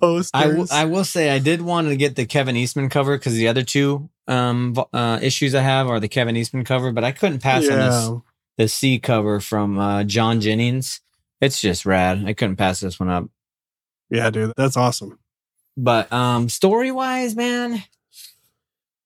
posters. 0.00 0.30
I, 0.34 0.44
w- 0.46 0.66
I 0.70 0.84
will 0.86 1.04
say 1.04 1.30
I 1.30 1.38
did 1.38 1.60
want 1.60 1.88
to 1.88 1.96
get 1.96 2.16
the 2.16 2.24
Kevin 2.24 2.56
Eastman 2.56 2.88
cover 2.88 3.18
because 3.18 3.34
the 3.34 3.48
other 3.48 3.62
two 3.62 4.08
um 4.26 4.74
uh, 4.92 5.18
issues 5.22 5.54
I 5.54 5.60
have 5.62 5.86
are 5.88 6.00
the 6.00 6.08
Kevin 6.08 6.36
Eastman 6.36 6.64
cover, 6.64 6.92
but 6.92 7.04
I 7.04 7.12
couldn't 7.12 7.40
pass 7.40 7.68
on 7.68 7.78
this 7.78 8.10
the 8.56 8.68
C 8.68 8.98
cover 8.98 9.38
from 9.40 9.78
uh, 9.78 10.04
John 10.04 10.40
Jennings. 10.40 11.00
It's 11.40 11.60
just 11.60 11.84
rad. 11.86 12.24
I 12.26 12.32
couldn't 12.32 12.56
pass 12.56 12.80
this 12.80 12.98
one 12.98 13.08
up. 13.10 13.28
yeah, 14.10 14.30
dude, 14.30 14.54
that's 14.56 14.76
awesome. 14.76 15.18
But 15.80 16.12
um 16.12 16.48
story 16.48 16.90
wise, 16.90 17.36
man, 17.36 17.82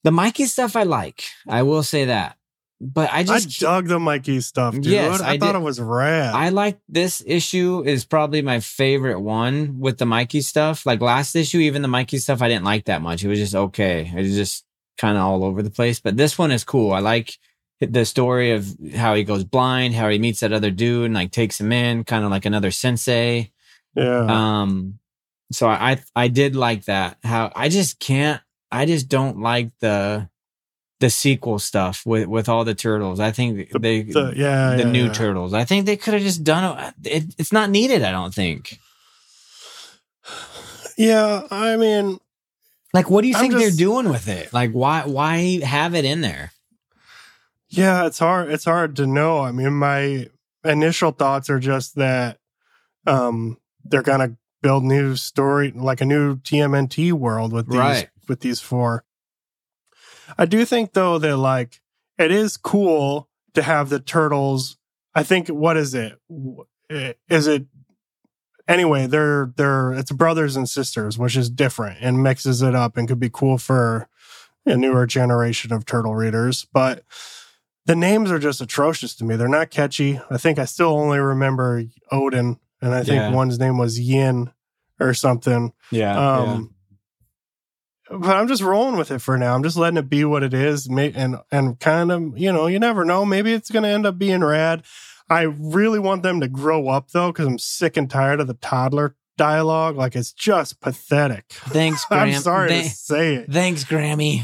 the 0.04 0.10
Mikey 0.10 0.46
stuff 0.46 0.74
I 0.74 0.82
like. 0.84 1.22
I 1.46 1.62
will 1.62 1.82
say 1.82 2.06
that. 2.06 2.36
But 2.80 3.10
I 3.12 3.22
just 3.22 3.62
I 3.62 3.66
dug 3.66 3.86
the 3.86 4.00
Mikey 4.00 4.40
stuff, 4.40 4.74
dude. 4.74 4.86
Yes, 4.86 5.20
I, 5.20 5.34
I 5.34 5.38
thought 5.38 5.52
did. 5.52 5.60
it 5.60 5.64
was 5.64 5.80
rad. 5.80 6.34
I 6.34 6.48
like 6.48 6.80
this 6.88 7.22
issue 7.24 7.84
is 7.86 8.04
probably 8.04 8.42
my 8.42 8.58
favorite 8.58 9.20
one 9.20 9.78
with 9.78 9.98
the 9.98 10.06
Mikey 10.06 10.40
stuff. 10.40 10.84
Like 10.84 11.00
last 11.00 11.36
issue, 11.36 11.58
even 11.58 11.82
the 11.82 11.88
Mikey 11.88 12.18
stuff, 12.18 12.42
I 12.42 12.48
didn't 12.48 12.64
like 12.64 12.86
that 12.86 13.00
much. 13.00 13.22
It 13.22 13.28
was 13.28 13.38
just 13.38 13.54
okay. 13.54 14.10
It 14.12 14.20
was 14.22 14.34
just 14.34 14.64
kind 14.98 15.16
of 15.16 15.22
all 15.22 15.44
over 15.44 15.62
the 15.62 15.70
place. 15.70 16.00
But 16.00 16.16
this 16.16 16.36
one 16.36 16.50
is 16.50 16.64
cool. 16.64 16.92
I 16.92 16.98
like 16.98 17.38
the 17.80 18.04
story 18.04 18.50
of 18.50 18.66
how 18.96 19.14
he 19.14 19.22
goes 19.22 19.44
blind, 19.44 19.94
how 19.94 20.08
he 20.08 20.18
meets 20.18 20.40
that 20.40 20.52
other 20.52 20.70
dude 20.72 21.04
and 21.06 21.14
like 21.14 21.30
takes 21.30 21.60
him 21.60 21.70
in, 21.70 22.02
kind 22.02 22.24
of 22.24 22.32
like 22.32 22.46
another 22.46 22.72
sensei. 22.72 23.52
yeah, 23.94 24.26
Um, 24.62 24.98
so 25.52 25.68
I 25.68 25.98
I 26.16 26.28
did 26.28 26.56
like 26.56 26.84
that. 26.86 27.18
How 27.22 27.52
I 27.54 27.68
just 27.68 27.98
can't. 27.98 28.40
I 28.70 28.86
just 28.86 29.08
don't 29.08 29.40
like 29.40 29.70
the 29.80 30.28
the 31.00 31.10
sequel 31.10 31.58
stuff 31.58 32.02
with 32.06 32.26
with 32.28 32.48
all 32.48 32.64
the 32.64 32.74
turtles. 32.74 33.20
I 33.20 33.30
think 33.32 33.70
the, 33.72 33.78
they 33.78 34.02
the- 34.02 34.32
yeah, 34.36 34.76
the 34.76 34.84
yeah, 34.84 34.90
new 34.90 35.06
yeah. 35.06 35.12
turtles. 35.12 35.52
I 35.54 35.64
think 35.64 35.86
they 35.86 35.96
could 35.96 36.14
have 36.14 36.22
just 36.22 36.44
done 36.44 36.78
it. 36.78 36.94
it. 37.04 37.34
It's 37.38 37.52
not 37.52 37.70
needed. 37.70 38.02
I 38.02 38.12
don't 38.12 38.34
think. 38.34 38.78
Yeah, 40.96 41.46
I 41.50 41.76
mean, 41.76 42.18
Like, 42.92 43.10
what 43.10 43.22
do 43.22 43.28
you 43.28 43.34
I'm 43.34 43.40
think 43.40 43.54
they're 43.54 43.70
doing 43.70 44.08
with 44.08 44.28
it? 44.28 44.52
Like, 44.52 44.72
why 44.72 45.02
why 45.06 45.60
have 45.64 45.94
it 45.94 46.04
in 46.04 46.20
there? 46.20 46.52
Yeah, 47.68 48.06
it's 48.06 48.18
hard. 48.18 48.50
It's 48.50 48.66
hard 48.66 48.96
to 48.96 49.06
know. 49.06 49.40
I 49.40 49.50
mean, 49.50 49.72
my 49.72 50.28
initial 50.64 51.10
thoughts 51.10 51.48
are 51.48 51.58
just 51.58 51.96
that 51.96 52.38
um, 53.06 53.56
they're 53.84 54.02
gonna 54.02 54.36
build 54.62 54.84
new 54.84 55.16
story, 55.16 55.72
like 55.74 56.00
a 56.00 56.04
new 56.06 56.36
TMNT 56.36 57.12
world 57.12 57.52
with 57.52 57.68
these 57.68 57.78
Right. 57.78 58.08
with 58.28 58.40
these 58.40 58.60
four. 58.60 59.04
I 60.38 60.46
do 60.46 60.64
think 60.64 60.92
though 60.92 61.18
that 61.18 61.36
like 61.36 61.80
it 62.18 62.30
is 62.30 62.56
cool 62.56 63.28
to 63.54 63.62
have 63.62 63.88
the 63.90 64.00
turtles. 64.00 64.78
I 65.14 65.22
think 65.22 65.48
what 65.48 65.76
is 65.76 65.94
it? 65.94 66.18
Eh, 66.88 67.12
Is 67.28 67.46
it 67.46 67.66
anyway? 68.68 69.06
They're 69.06 69.52
they're 69.56 69.92
it's 69.92 70.12
brothers 70.12 70.56
and 70.56 70.68
sisters, 70.68 71.18
which 71.18 71.36
is 71.36 71.50
different 71.50 71.98
and 72.00 72.22
mixes 72.22 72.62
it 72.62 72.74
up 72.74 72.96
and 72.96 73.08
could 73.08 73.20
be 73.20 73.30
cool 73.30 73.58
for 73.58 74.08
a 74.64 74.76
newer 74.76 75.06
generation 75.06 75.72
of 75.72 75.84
turtle 75.84 76.14
readers, 76.14 76.66
but 76.72 77.02
the 77.84 77.96
names 77.96 78.30
are 78.30 78.38
just 78.38 78.60
atrocious 78.60 79.12
to 79.16 79.24
me. 79.24 79.34
They're 79.34 79.48
not 79.48 79.70
catchy. 79.70 80.20
I 80.30 80.38
think 80.38 80.56
I 80.60 80.66
still 80.66 80.90
only 80.96 81.18
remember 81.18 81.82
Odyn, 82.12 82.60
and 82.82 82.94
I 82.94 82.98
think 83.04 83.16
Yeah. 83.16 83.30
one's 83.30 83.58
name 83.58 83.78
was 83.78 83.98
Yin 83.98 84.50
or 85.00 85.14
something. 85.14 85.72
Yeah. 85.90 86.18
Um, 86.18 86.74
But 88.10 88.36
I'm 88.36 88.48
just 88.48 88.62
rolling 88.62 88.96
with 88.96 89.10
it 89.10 89.20
for 89.20 89.38
now. 89.38 89.54
I'm 89.54 89.62
just 89.62 89.76
letting 89.78 89.96
it 89.96 90.10
be 90.10 90.24
what 90.24 90.42
it 90.42 90.52
is, 90.52 90.86
and 90.86 91.36
and 91.50 91.80
kind 91.80 92.12
of 92.12 92.36
you 92.36 92.52
know 92.52 92.66
you 92.66 92.78
never 92.78 93.04
know. 93.04 93.24
Maybe 93.24 93.52
it's 93.54 93.70
going 93.70 93.84
to 93.84 93.88
end 93.88 94.04
up 94.04 94.18
being 94.18 94.44
rad. 94.44 94.82
I 95.30 95.42
really 95.42 95.98
want 95.98 96.22
them 96.22 96.40
to 96.40 96.48
grow 96.48 96.88
up 96.88 97.10
though, 97.12 97.32
because 97.32 97.46
I'm 97.46 97.58
sick 97.58 97.96
and 97.96 98.10
tired 98.10 98.40
of 98.40 98.48
the 98.48 98.54
toddler 98.54 99.16
dialogue. 99.38 99.96
Like 99.96 100.14
it's 100.14 100.32
just 100.32 100.80
pathetic. 100.80 101.46
Thanks, 101.50 102.04
Graham. 102.04 102.28
I'm 102.34 102.34
sorry 102.34 102.68
Tha- 102.68 102.82
to 102.82 102.88
say 102.90 103.34
it. 103.36 103.50
Thanks, 103.52 103.84
Grammy. 103.84 104.42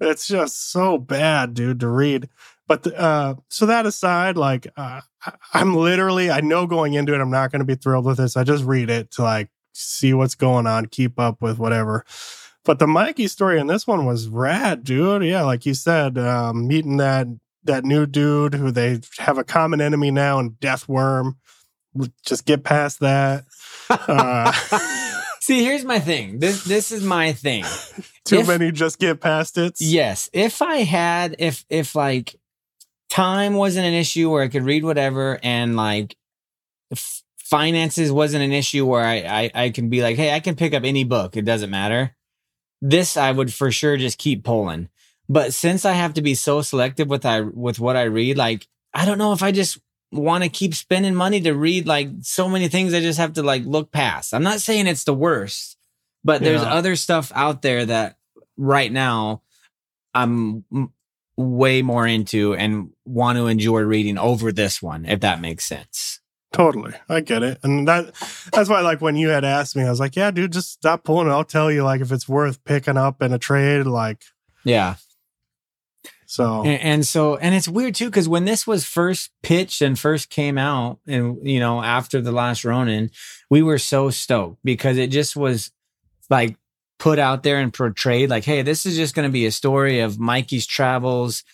It's 0.00 0.26
just 0.28 0.70
so 0.70 0.98
bad, 0.98 1.54
dude, 1.54 1.80
to 1.80 1.88
read. 1.88 2.28
But 2.66 2.82
the, 2.82 2.98
uh, 3.00 3.34
so 3.48 3.64
that 3.66 3.86
aside, 3.86 4.36
like 4.36 4.66
uh, 4.76 5.00
I'm 5.52 5.74
literally, 5.74 6.30
I 6.30 6.40
know 6.40 6.66
going 6.66 6.94
into 6.94 7.14
it, 7.14 7.20
I'm 7.20 7.30
not 7.30 7.50
going 7.50 7.60
to 7.60 7.64
be 7.66 7.74
thrilled 7.74 8.04
with 8.04 8.18
this. 8.18 8.36
I 8.36 8.44
just 8.44 8.64
read 8.64 8.88
it 8.90 9.10
to 9.12 9.22
like 9.22 9.48
see 9.72 10.14
what's 10.14 10.34
going 10.34 10.66
on, 10.66 10.86
keep 10.86 11.18
up 11.18 11.40
with 11.42 11.58
whatever. 11.58 12.04
But 12.64 12.78
the 12.78 12.86
Mikey 12.86 13.28
story 13.28 13.58
in 13.58 13.66
this 13.66 13.86
one 13.86 14.04
was 14.06 14.28
rad, 14.28 14.84
dude. 14.84 15.24
Yeah, 15.24 15.42
like 15.42 15.64
you 15.66 15.74
said, 15.74 16.18
um, 16.18 16.66
meeting 16.68 16.98
that 16.98 17.26
that 17.64 17.84
new 17.84 18.06
dude 18.06 18.54
who 18.54 18.70
they 18.70 19.00
have 19.18 19.38
a 19.38 19.44
common 19.44 19.80
enemy 19.80 20.10
now 20.10 20.38
and 20.38 20.58
Death 20.60 20.88
Worm. 20.88 21.38
Just 22.24 22.44
get 22.44 22.64
past 22.64 23.00
that. 23.00 23.44
Uh, 23.90 24.52
See, 25.40 25.64
here's 25.64 25.84
my 25.84 25.98
thing. 25.98 26.38
This 26.40 26.64
this 26.64 26.92
is 26.92 27.02
my 27.02 27.32
thing. 27.32 27.64
too 28.24 28.40
If- 28.40 28.48
many 28.48 28.70
just 28.70 28.98
get 28.98 29.20
past 29.20 29.56
it. 29.56 29.74
Yes, 29.80 30.28
if 30.32 30.60
I 30.60 30.78
had, 30.78 31.36
if 31.38 31.64
if 31.70 31.94
like 31.94 32.36
time 33.08 33.54
wasn't 33.54 33.86
an 33.86 33.94
issue 33.94 34.30
where 34.30 34.42
I 34.42 34.48
could 34.48 34.64
read 34.64 34.84
whatever, 34.84 35.38
and 35.42 35.76
like 35.76 36.16
f- 36.92 37.22
finances 37.38 38.12
wasn't 38.12 38.44
an 38.44 38.52
issue 38.52 38.84
where 38.86 39.04
I, 39.04 39.16
I 39.16 39.50
I 39.64 39.70
can 39.70 39.88
be 39.88 40.02
like, 40.02 40.16
hey, 40.16 40.34
I 40.34 40.40
can 40.40 40.56
pick 40.56 40.74
up 40.74 40.84
any 40.84 41.04
book. 41.04 41.36
It 41.36 41.44
doesn't 41.44 41.70
matter. 41.70 42.14
This 42.80 43.16
I 43.16 43.32
would 43.32 43.52
for 43.52 43.70
sure 43.72 43.96
just 43.96 44.18
keep 44.18 44.44
pulling. 44.44 44.88
But 45.28 45.52
since 45.52 45.84
I 45.84 45.92
have 45.92 46.14
to 46.14 46.22
be 46.22 46.34
so 46.34 46.62
selective 46.62 47.08
with 47.08 47.26
I 47.26 47.40
with 47.40 47.80
what 47.80 47.96
I 47.96 48.04
read, 48.04 48.36
like 48.36 48.66
I 48.94 49.04
don't 49.04 49.18
know 49.18 49.32
if 49.32 49.42
I 49.42 49.52
just 49.52 49.78
want 50.10 50.42
to 50.42 50.48
keep 50.48 50.74
spending 50.74 51.14
money 51.14 51.38
to 51.42 51.52
read 51.52 51.86
like 51.86 52.08
so 52.22 52.48
many 52.48 52.68
things 52.68 52.94
I 52.94 53.00
just 53.00 53.18
have 53.18 53.34
to 53.34 53.42
like 53.42 53.64
look 53.66 53.90
past. 53.92 54.32
I'm 54.32 54.42
not 54.42 54.60
saying 54.60 54.86
it's 54.86 55.04
the 55.04 55.12
worst, 55.14 55.76
but 56.24 56.40
there's 56.40 56.62
Yeah. 56.62 56.72
other 56.72 56.96
stuff 56.96 57.30
out 57.34 57.60
there 57.62 57.84
that 57.84 58.16
right 58.56 58.90
now 58.90 59.42
I'm 60.14 60.64
way 61.38 61.82
more 61.82 62.04
into 62.04 62.52
and 62.54 62.90
want 63.04 63.38
to 63.38 63.46
enjoy 63.46 63.80
reading 63.80 64.18
over 64.18 64.50
this 64.50 64.82
one, 64.82 65.06
if 65.06 65.20
that 65.20 65.40
makes 65.40 65.64
sense. 65.64 66.20
Totally. 66.52 66.94
I 67.08 67.20
get 67.20 67.44
it. 67.44 67.58
And 67.62 67.86
that 67.86 68.12
that's 68.52 68.68
why 68.68 68.80
like 68.80 69.00
when 69.00 69.14
you 69.14 69.28
had 69.28 69.44
asked 69.44 69.76
me, 69.76 69.84
I 69.84 69.90
was 69.90 70.00
like, 70.00 70.16
Yeah, 70.16 70.32
dude, 70.32 70.52
just 70.52 70.72
stop 70.72 71.04
pulling 71.04 71.28
it. 71.28 71.30
I'll 71.30 71.44
tell 71.44 71.70
you 71.70 71.84
like 71.84 72.00
if 72.00 72.10
it's 72.10 72.28
worth 72.28 72.64
picking 72.64 72.96
up 72.96 73.22
in 73.22 73.32
a 73.32 73.38
trade, 73.38 73.86
like 73.86 74.24
Yeah. 74.64 74.96
so 76.26 76.62
And, 76.64 76.80
and 76.82 77.06
so, 77.06 77.36
and 77.36 77.54
it's 77.54 77.68
weird 77.68 77.94
too, 77.94 78.06
because 78.06 78.28
when 78.28 78.44
this 78.44 78.66
was 78.66 78.84
first 78.84 79.30
pitched 79.42 79.80
and 79.80 79.96
first 79.96 80.30
came 80.30 80.58
out, 80.58 80.98
and 81.06 81.38
you 81.46 81.60
know, 81.60 81.82
after 81.82 82.20
the 82.20 82.32
last 82.32 82.64
Ronin, 82.64 83.10
we 83.48 83.62
were 83.62 83.78
so 83.78 84.10
stoked 84.10 84.58
because 84.64 84.96
it 84.96 85.10
just 85.12 85.36
was 85.36 85.70
like 86.30 86.57
put 86.98 87.18
out 87.18 87.42
there 87.42 87.58
and 87.58 87.72
portrayed 87.72 88.30
like, 88.30 88.44
hey, 88.44 88.62
this 88.62 88.86
is 88.86 88.96
just 88.96 89.14
going 89.14 89.28
to 89.28 89.32
be 89.32 89.46
a 89.46 89.52
story 89.52 90.00
of 90.00 90.18
Mikey's 90.18 90.66
travels 90.66 91.44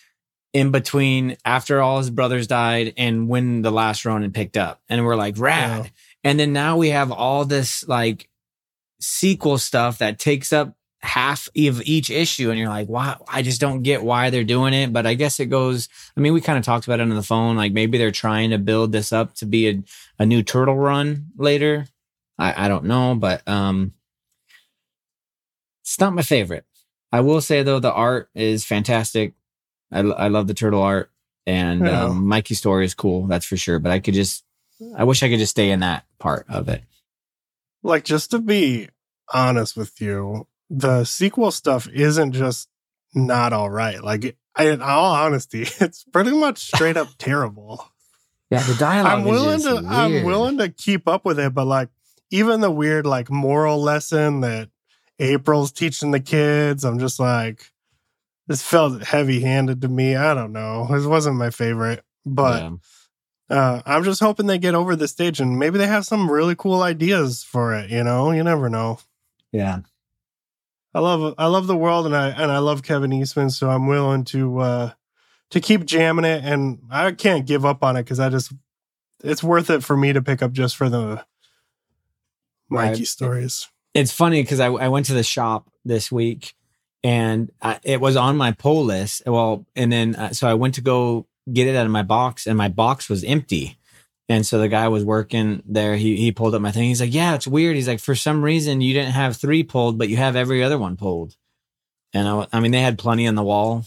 in 0.53 0.71
between 0.71 1.37
after 1.43 1.81
all 1.81 1.97
his 1.97 2.09
brothers 2.09 2.47
died 2.47 2.93
and 2.97 3.27
when 3.27 3.61
the 3.61 3.71
last 3.71 4.05
Ronin 4.05 4.31
picked 4.31 4.57
up. 4.57 4.81
And 4.89 5.05
we're 5.05 5.15
like, 5.17 5.35
rad. 5.37 5.85
Yeah. 5.85 5.89
And 6.23 6.39
then 6.39 6.53
now 6.53 6.77
we 6.77 6.89
have 6.89 7.11
all 7.11 7.45
this 7.45 7.87
like 7.87 8.29
sequel 8.99 9.57
stuff 9.57 9.99
that 9.99 10.17
takes 10.17 10.51
up 10.53 10.75
half 11.05 11.47
of 11.55 11.81
each 11.83 12.09
issue 12.09 12.49
and 12.49 12.57
you're 12.57 12.67
like 12.67 12.89
wow 12.89 13.23
i 13.27 13.43
just 13.43 13.61
don't 13.61 13.83
get 13.83 14.01
why 14.01 14.31
they're 14.31 14.43
doing 14.43 14.73
it 14.73 14.91
but 14.91 15.05
i 15.05 15.13
guess 15.13 15.39
it 15.39 15.45
goes 15.45 15.87
i 16.17 16.19
mean 16.19 16.33
we 16.33 16.41
kind 16.41 16.57
of 16.57 16.65
talked 16.65 16.87
about 16.87 16.99
it 16.99 17.03
on 17.03 17.09
the 17.09 17.21
phone 17.21 17.55
like 17.55 17.71
maybe 17.71 17.99
they're 17.99 18.09
trying 18.09 18.49
to 18.49 18.57
build 18.57 18.91
this 18.91 19.13
up 19.13 19.35
to 19.35 19.45
be 19.45 19.69
a, 19.69 19.83
a 20.17 20.25
new 20.25 20.41
turtle 20.41 20.75
run 20.75 21.27
later 21.37 21.87
I, 22.39 22.65
I 22.65 22.67
don't 22.67 22.85
know 22.85 23.13
but 23.13 23.47
um 23.47 23.93
it's 25.85 25.99
not 25.99 26.13
my 26.13 26.21
favorite 26.23 26.65
i 27.11 27.21
will 27.21 27.39
say 27.41 27.63
though 27.63 27.79
the 27.79 27.93
art 27.93 28.29
is 28.35 28.65
fantastic 28.65 29.33
i, 29.91 29.99
I 29.99 30.27
love 30.27 30.47
the 30.47 30.53
turtle 30.53 30.81
art 30.81 31.11
and 31.47 31.85
Yeah. 31.85 32.05
um, 32.05 32.27
mikey's 32.27 32.57
story 32.57 32.85
is 32.85 32.93
cool 32.95 33.27
that's 33.27 33.45
for 33.45 33.55
sure 33.57 33.79
but 33.79 33.91
i 33.91 33.99
could 33.99 34.15
just 34.15 34.43
i 34.97 35.03
wish 35.03 35.21
i 35.23 35.29
could 35.29 35.39
just 35.39 35.51
stay 35.51 35.69
in 35.71 35.79
that 35.81 36.05
part 36.19 36.45
of 36.49 36.67
it 36.69 36.83
like 37.83 38.03
just 38.03 38.31
to 38.31 38.39
be 38.39 38.89
honest 39.33 39.77
with 39.77 40.01
you, 40.01 40.47
the 40.71 41.03
sequel 41.03 41.51
stuff 41.51 41.87
isn't 41.89 42.31
just 42.31 42.67
not 43.13 43.53
all 43.53 43.69
right. 43.69 44.03
Like 44.03 44.37
I, 44.55 44.69
in 44.69 44.81
all 44.81 45.13
honesty, 45.13 45.61
it's 45.79 46.03
pretty 46.05 46.31
much 46.31 46.57
straight 46.57 46.97
up 46.97 47.09
terrible. 47.19 47.87
yeah 48.49 48.63
the 48.63 48.73
dialogue 48.73 49.11
I'm 49.19 49.23
willing 49.25 49.61
to 49.61 49.83
I'm 49.87 50.23
willing 50.23 50.57
to 50.57 50.69
keep 50.69 51.07
up 51.07 51.25
with 51.25 51.39
it, 51.39 51.53
but 51.53 51.65
like 51.65 51.89
even 52.31 52.61
the 52.61 52.71
weird 52.71 53.05
like 53.05 53.29
moral 53.29 53.79
lesson 53.81 54.41
that 54.41 54.69
April's 55.19 55.71
teaching 55.71 56.11
the 56.11 56.19
kids, 56.19 56.83
I'm 56.83 56.99
just 56.99 57.19
like, 57.19 57.71
this 58.47 58.61
felt 58.61 59.03
heavy 59.03 59.41
handed 59.41 59.81
to 59.81 59.87
me. 59.87 60.15
I 60.15 60.33
don't 60.33 60.51
know. 60.53 60.87
This 60.91 61.05
wasn't 61.05 61.37
my 61.37 61.49
favorite, 61.49 62.03
but 62.25 62.61
Yeah. 63.49 63.57
uh, 63.57 63.81
I'm 63.85 64.03
just 64.03 64.19
hoping 64.19 64.45
they 64.47 64.57
get 64.57 64.75
over 64.75 64.95
the 64.95 65.07
stage 65.07 65.39
and 65.39 65.57
maybe 65.57 65.77
they 65.77 65.87
have 65.87 66.05
some 66.05 66.29
really 66.29 66.55
cool 66.55 66.81
ideas 66.83 67.43
for 67.43 67.73
it. 67.73 67.89
You 67.89 68.03
know, 68.03 68.31
you 68.31 68.43
never 68.43 68.69
know. 68.69 68.99
yeah. 69.51 69.79
I 70.93 70.99
love 70.99 71.35
I 71.37 71.47
love 71.47 71.67
the 71.67 71.75
world 71.75 72.05
and 72.05 72.15
I 72.15 72.29
and 72.29 72.49
I 72.49 72.59
love 72.59 72.81
Kevin 72.81 73.11
Eastman, 73.11 73.49
so 73.49 73.69
I'm 73.69 73.85
willing 73.85 74.23
to 74.25 74.59
uh 74.59 74.91
to 75.49 75.59
keep 75.59 75.83
jamming 75.83 76.23
it 76.23 76.41
and 76.45 76.79
I 76.89 77.11
can't 77.11 77.45
give 77.45 77.65
up 77.65 77.83
on 77.83 77.97
it 77.97 78.03
because 78.03 78.17
I 78.21 78.29
just 78.29 78.53
it's 79.21 79.43
worth 79.43 79.69
it 79.69 79.83
for 79.83 79.97
me 79.97 80.13
to 80.13 80.21
pick 80.21 80.41
up 80.41 80.53
just 80.53 80.77
for 80.77 80.87
the 80.87 81.25
Mikey 82.69 82.99
Right. 82.99 83.07
stories. 83.07 83.67
It's 83.95 84.11
funny 84.11 84.43
because 84.43 84.59
I, 84.59 84.67
I 84.67 84.89
went 84.89 85.07
to 85.07 85.13
the 85.13 85.23
shop 85.23 85.69
this 85.85 86.11
week 86.11 86.53
and 87.03 87.49
I, 87.61 87.79
it 87.83 88.01
was 88.01 88.17
on 88.17 88.35
my 88.35 88.51
pull 88.51 88.83
list. 88.83 89.23
Well, 89.25 89.65
and 89.75 89.91
then 89.91 90.15
uh, 90.15 90.33
so 90.33 90.47
I 90.47 90.53
went 90.53 90.75
to 90.75 90.81
go 90.81 91.25
get 91.51 91.67
it 91.67 91.75
out 91.75 91.85
of 91.85 91.91
my 91.91 92.03
box 92.03 92.45
and 92.45 92.57
my 92.57 92.67
box 92.67 93.09
was 93.09 93.23
empty. 93.23 93.77
And 94.27 94.45
so 94.45 94.57
the 94.57 94.67
guy 94.67 94.87
was 94.89 95.03
working 95.03 95.63
there. 95.65 95.95
He 95.95 96.17
he 96.17 96.31
pulled 96.31 96.55
up 96.55 96.61
my 96.61 96.71
thing. 96.71 96.85
He's 96.85 96.99
like, 96.99 97.13
"Yeah, 97.13 97.35
it's 97.35 97.45
weird." 97.45 97.75
He's 97.75 97.87
like, 97.87 97.99
"For 97.99 98.15
some 98.15 98.41
reason, 98.43 98.81
you 98.81 98.91
didn't 98.91 99.11
have 99.11 99.37
three 99.37 99.61
pulled, 99.61 99.99
but 99.99 100.09
you 100.09 100.17
have 100.17 100.35
every 100.35 100.63
other 100.63 100.79
one 100.79 100.97
pulled." 100.97 101.35
And 102.11 102.27
I, 102.27 102.47
I 102.51 102.59
mean, 102.59 102.71
they 102.71 102.81
had 102.81 102.97
plenty 102.97 103.27
on 103.27 103.35
the 103.35 103.43
wall, 103.43 103.85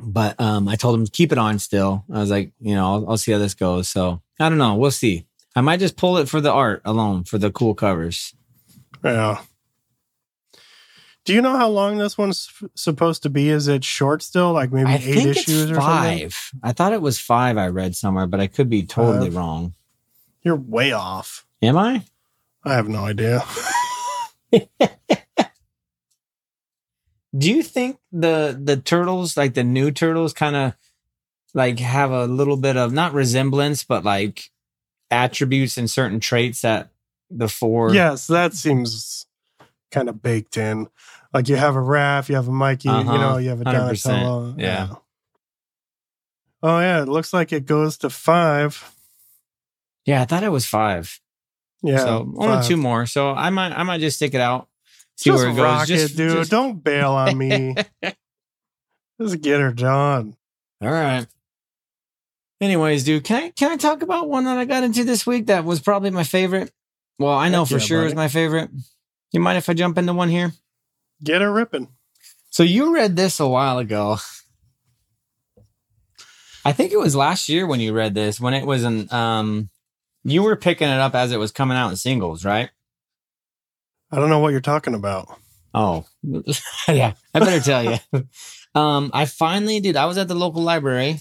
but 0.00 0.40
um, 0.40 0.66
I 0.66 0.74
told 0.74 0.98
him 0.98 1.06
keep 1.06 1.30
it 1.30 1.38
on 1.38 1.60
still. 1.60 2.04
I 2.12 2.18
was 2.18 2.30
like, 2.30 2.50
you 2.58 2.74
know, 2.74 2.92
I'll, 2.92 3.10
I'll 3.10 3.16
see 3.16 3.30
how 3.30 3.38
this 3.38 3.54
goes. 3.54 3.88
So 3.88 4.20
I 4.40 4.48
don't 4.48 4.58
know. 4.58 4.74
We'll 4.74 4.90
see. 4.90 5.26
I 5.54 5.60
might 5.60 5.78
just 5.78 5.96
pull 5.96 6.16
it 6.16 6.28
for 6.28 6.40
the 6.40 6.50
art 6.50 6.82
alone, 6.84 7.22
for 7.22 7.38
the 7.38 7.52
cool 7.52 7.74
covers. 7.74 8.34
Yeah. 9.04 9.40
Do 11.24 11.32
you 11.32 11.40
know 11.40 11.56
how 11.56 11.68
long 11.68 11.98
this 11.98 12.18
one's 12.18 12.48
f- 12.62 12.68
supposed 12.74 13.22
to 13.22 13.30
be? 13.30 13.48
Is 13.48 13.68
it 13.68 13.84
short 13.84 14.22
still? 14.22 14.52
Like 14.52 14.72
maybe 14.72 14.90
I 14.90 14.96
eight 14.96 15.26
issues 15.28 15.70
or 15.70 15.74
something? 15.74 15.80
five. 15.80 16.50
I 16.62 16.72
thought 16.72 16.92
it 16.92 17.00
was 17.02 17.18
five. 17.20 17.56
I 17.56 17.68
read 17.68 17.94
somewhere, 17.94 18.26
but 18.26 18.40
I 18.40 18.48
could 18.48 18.68
be 18.68 18.82
totally 18.84 19.28
Five. 19.28 19.36
wrong. 19.36 19.74
You're 20.42 20.56
way 20.56 20.90
off. 20.92 21.46
Am 21.62 21.76
I? 21.76 22.04
I 22.64 22.74
have 22.74 22.88
no 22.88 23.04
idea. 23.04 23.44
Do 27.36 27.50
you 27.50 27.62
think 27.62 27.98
the 28.12 28.58
the 28.62 28.76
turtles, 28.76 29.36
like 29.36 29.54
the 29.54 29.64
new 29.64 29.90
turtles, 29.90 30.32
kind 30.34 30.54
of 30.54 30.74
like 31.54 31.78
have 31.78 32.10
a 32.10 32.26
little 32.26 32.56
bit 32.58 32.76
of 32.76 32.92
not 32.92 33.14
resemblance, 33.14 33.84
but 33.84 34.04
like 34.04 34.50
attributes 35.10 35.78
and 35.78 35.90
certain 35.90 36.20
traits 36.20 36.60
that 36.62 36.90
the 37.38 37.48
four? 37.48 37.92
yes, 37.94 38.26
that 38.28 38.54
seems 38.54 39.26
kind 39.90 40.08
of 40.08 40.22
baked 40.22 40.56
in. 40.56 40.88
Like 41.34 41.48
you 41.48 41.56
have 41.56 41.76
a 41.76 41.80
Raph, 41.80 42.28
you 42.28 42.34
have 42.36 42.48
a 42.48 42.52
Mikey, 42.52 42.88
Uh-huh. 42.88 43.12
you 43.12 43.18
know, 43.18 43.36
you 43.38 43.48
have 43.50 43.60
a 43.60 43.64
100%. 43.64 44.02
Donatello. 44.04 44.54
Yeah. 44.58 44.88
Oh 46.62 46.78
yeah, 46.78 47.02
it 47.02 47.08
looks 47.08 47.32
like 47.32 47.52
it 47.52 47.66
goes 47.66 47.96
to 47.98 48.10
five. 48.10 48.94
yeah. 50.04 50.22
I 50.22 50.24
thought 50.24 50.44
it 50.44 50.50
was 50.50 50.66
five. 50.66 51.18
Yeah. 51.82 51.98
so 51.98 52.32
only 52.36 52.56
five. 52.56 52.66
two 52.66 52.76
more. 52.76 53.06
So 53.06 53.30
I 53.32 53.50
might 53.50 53.72
I 53.72 53.82
might 53.82 54.00
just 54.00 54.16
stick 54.16 54.34
it 54.34 54.40
out. 54.40 54.68
See 55.16 55.30
Just 55.30 55.42
where 55.42 55.52
it 55.52 55.56
goes. 55.56 55.88
Just- 55.88 56.14
it, 56.14 56.16
dude. 56.16 56.32
just- 56.32 56.50
Don't 56.50 56.82
bail 56.82 57.12
on 57.12 57.36
me. 57.36 57.74
Just 59.20 59.40
get 59.40 59.60
her 59.60 59.72
done. 59.72 60.36
All 60.80 60.90
right. 60.90 61.26
Anyways, 62.60 63.04
dude, 63.04 63.22
can 63.24 63.42
I 63.44 63.50
can 63.50 63.70
I 63.70 63.76
talk 63.76 64.02
about 64.02 64.28
one 64.28 64.44
that 64.46 64.58
I 64.58 64.64
got 64.64 64.82
into 64.84 65.04
this 65.04 65.26
week 65.26 65.46
that 65.46 65.64
was 65.64 65.80
probably 65.80 66.10
my 66.10 66.24
favorite? 66.24 66.72
Well, 67.22 67.38
I 67.38 67.48
know 67.48 67.64
Heck 67.64 67.68
for 67.68 67.74
yeah, 67.74 67.86
sure 67.86 68.06
is 68.06 68.14
my 68.14 68.28
favorite. 68.28 68.70
You 69.32 69.40
mind 69.40 69.58
if 69.58 69.68
I 69.68 69.74
jump 69.74 69.96
into 69.98 70.12
one 70.12 70.28
here? 70.28 70.52
Get 71.22 71.40
her 71.40 71.52
ripping. 71.52 71.88
So 72.50 72.62
you 72.62 72.94
read 72.94 73.16
this 73.16 73.40
a 73.40 73.48
while 73.48 73.78
ago. 73.78 74.18
I 76.64 76.72
think 76.72 76.92
it 76.92 76.98
was 76.98 77.16
last 77.16 77.48
year 77.48 77.66
when 77.66 77.80
you 77.80 77.92
read 77.92 78.14
this, 78.14 78.40
when 78.40 78.54
it 78.54 78.66
was 78.66 78.84
in 78.84 79.12
um 79.12 79.70
you 80.24 80.42
were 80.42 80.56
picking 80.56 80.88
it 80.88 81.00
up 81.00 81.14
as 81.14 81.32
it 81.32 81.38
was 81.38 81.50
coming 81.50 81.76
out 81.76 81.90
in 81.90 81.96
singles, 81.96 82.44
right? 82.44 82.70
I 84.10 84.16
don't 84.16 84.28
know 84.28 84.38
what 84.40 84.50
you're 84.50 84.60
talking 84.60 84.94
about. 84.94 85.28
Oh, 85.74 86.04
yeah. 86.88 87.14
I 87.34 87.38
better 87.38 87.60
tell 87.60 87.84
you. 87.84 87.98
Um, 88.74 89.10
I 89.12 89.26
finally, 89.26 89.80
dude, 89.80 89.96
I 89.96 90.06
was 90.06 90.16
at 90.16 90.28
the 90.28 90.34
local 90.34 90.62
library, 90.62 91.20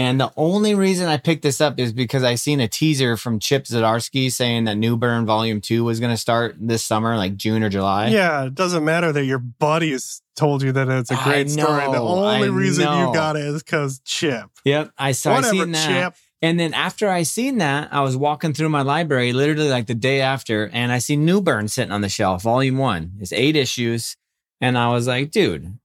and 0.00 0.18
the 0.18 0.32
only 0.34 0.74
reason 0.74 1.08
I 1.08 1.18
picked 1.18 1.42
this 1.42 1.60
up 1.60 1.78
is 1.78 1.92
because 1.92 2.24
I 2.24 2.34
seen 2.34 2.58
a 2.58 2.66
teaser 2.66 3.18
from 3.18 3.38
Chip 3.38 3.64
Zdarsky 3.64 4.32
saying 4.32 4.64
that 4.64 4.78
Newburn 4.78 5.26
Volume 5.26 5.60
Two 5.60 5.84
was 5.84 6.00
going 6.00 6.10
to 6.10 6.16
start 6.16 6.56
this 6.58 6.82
summer, 6.82 7.18
like 7.18 7.36
June 7.36 7.62
or 7.62 7.68
July. 7.68 8.08
Yeah, 8.08 8.46
it 8.46 8.54
doesn't 8.54 8.82
matter 8.82 9.12
that 9.12 9.26
your 9.26 9.38
buddies 9.38 10.22
told 10.36 10.62
you 10.62 10.72
that 10.72 10.88
it's 10.88 11.10
a 11.10 11.16
great 11.16 11.50
story. 11.50 11.84
The 11.84 12.00
only 12.00 12.48
I 12.48 12.50
reason 12.50 12.86
know. 12.86 13.08
you 13.08 13.14
got 13.14 13.36
it 13.36 13.44
is 13.44 13.62
because 13.62 14.00
Chip. 14.06 14.46
Yep. 14.64 14.92
I 14.96 15.12
saw. 15.12 15.32
I 15.32 15.34
Whatever, 15.34 15.54
seen 15.54 15.72
that. 15.72 15.86
Chip. 15.86 16.14
And 16.40 16.58
then 16.58 16.72
after 16.72 17.10
I 17.10 17.22
seen 17.24 17.58
that, 17.58 17.92
I 17.92 18.00
was 18.00 18.16
walking 18.16 18.54
through 18.54 18.70
my 18.70 18.80
library 18.80 19.34
literally 19.34 19.68
like 19.68 19.86
the 19.86 19.94
day 19.94 20.22
after, 20.22 20.70
and 20.72 20.92
I 20.92 20.98
see 20.98 21.16
Newburn 21.16 21.68
sitting 21.68 21.92
on 21.92 22.00
the 22.00 22.08
shelf, 22.08 22.44
volume 22.44 22.78
one. 22.78 23.12
It's 23.20 23.34
eight 23.34 23.54
issues. 23.54 24.16
And 24.62 24.76
I 24.76 24.88
was 24.92 25.06
like, 25.06 25.30
dude, 25.30 25.78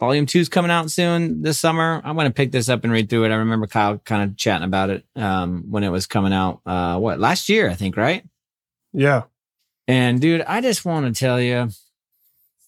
volume 0.00 0.26
two's 0.26 0.48
coming 0.48 0.70
out 0.70 0.90
soon 0.90 1.42
this 1.42 1.58
summer. 1.58 2.00
I'm 2.02 2.16
gonna 2.16 2.30
pick 2.30 2.50
this 2.50 2.68
up 2.68 2.82
and 2.82 2.92
read 2.92 3.08
through 3.10 3.24
it. 3.26 3.30
I 3.30 3.36
remember 3.36 3.66
Kyle 3.66 3.98
kind 3.98 4.28
of 4.28 4.36
chatting 4.36 4.64
about 4.64 4.90
it 4.90 5.04
um 5.14 5.64
when 5.70 5.84
it 5.84 5.90
was 5.90 6.06
coming 6.06 6.32
out 6.32 6.60
uh 6.66 6.98
what 6.98 7.20
last 7.20 7.48
year, 7.48 7.68
I 7.70 7.74
think, 7.74 7.96
right? 7.96 8.24
Yeah, 8.92 9.22
And 9.86 10.20
dude, 10.20 10.40
I 10.42 10.60
just 10.60 10.84
want 10.84 11.06
to 11.06 11.16
tell 11.16 11.40
you, 11.40 11.68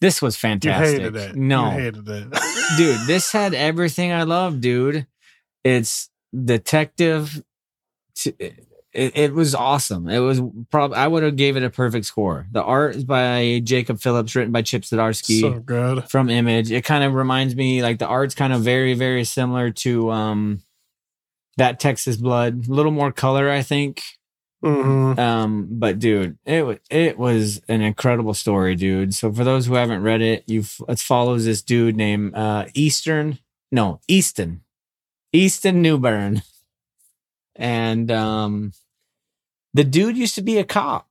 this 0.00 0.22
was 0.22 0.36
fantastic. 0.36 0.98
you 0.98 1.04
hated 1.04 1.16
it. 1.16 1.36
No, 1.36 1.64
you 1.72 1.78
hated 1.80 2.08
it. 2.08 2.28
dude, 2.76 3.06
this 3.08 3.32
had 3.32 3.54
everything 3.54 4.12
I 4.12 4.22
love, 4.22 4.60
dude. 4.60 5.06
It's 5.64 6.10
detective. 6.32 7.42
t- 8.14 8.34
It, 8.92 9.16
it 9.16 9.32
was 9.32 9.54
awesome. 9.54 10.08
It 10.08 10.18
was 10.18 10.40
probably 10.70 10.98
I 10.98 11.06
would 11.06 11.22
have 11.22 11.36
gave 11.36 11.56
it 11.56 11.62
a 11.62 11.70
perfect 11.70 12.04
score. 12.04 12.46
The 12.52 12.62
art 12.62 12.96
is 12.96 13.04
by 13.04 13.60
Jacob 13.64 14.00
Phillips, 14.00 14.34
written 14.34 14.52
by 14.52 14.62
Chip 14.62 14.82
Zdarsky 14.82 15.40
so 15.40 15.60
good. 15.60 16.10
from 16.10 16.28
Image. 16.28 16.70
It 16.70 16.84
kind 16.84 17.02
of 17.02 17.14
reminds 17.14 17.56
me 17.56 17.82
like 17.82 17.98
the 17.98 18.06
art's 18.06 18.34
kind 18.34 18.52
of 18.52 18.60
very 18.62 18.94
very 18.94 19.24
similar 19.24 19.70
to 19.70 20.10
um 20.10 20.62
that 21.56 21.80
Texas 21.80 22.16
Blood. 22.16 22.66
A 22.68 22.72
little 22.72 22.92
more 22.92 23.12
color, 23.12 23.48
I 23.50 23.62
think. 23.62 24.02
hmm 24.62 25.18
Um, 25.18 25.68
but 25.70 25.98
dude, 25.98 26.36
it 26.44 26.66
was 26.66 26.78
it 26.90 27.18
was 27.18 27.62
an 27.68 27.80
incredible 27.80 28.34
story, 28.34 28.74
dude. 28.74 29.14
So 29.14 29.32
for 29.32 29.44
those 29.44 29.66
who 29.66 29.74
haven't 29.74 30.02
read 30.02 30.20
it, 30.22 30.44
you 30.46 30.64
it 30.88 30.98
follows 30.98 31.44
this 31.46 31.62
dude 31.62 31.96
named 31.96 32.34
uh 32.34 32.66
Eastern, 32.74 33.38
no 33.70 34.00
Easton, 34.06 34.62
Easton 35.32 35.80
Newburn, 35.82 36.42
and 37.56 38.10
um, 38.10 38.72
the 39.74 39.84
dude 39.84 40.16
used 40.16 40.34
to 40.36 40.42
be 40.42 40.58
a 40.58 40.64
cop, 40.64 41.08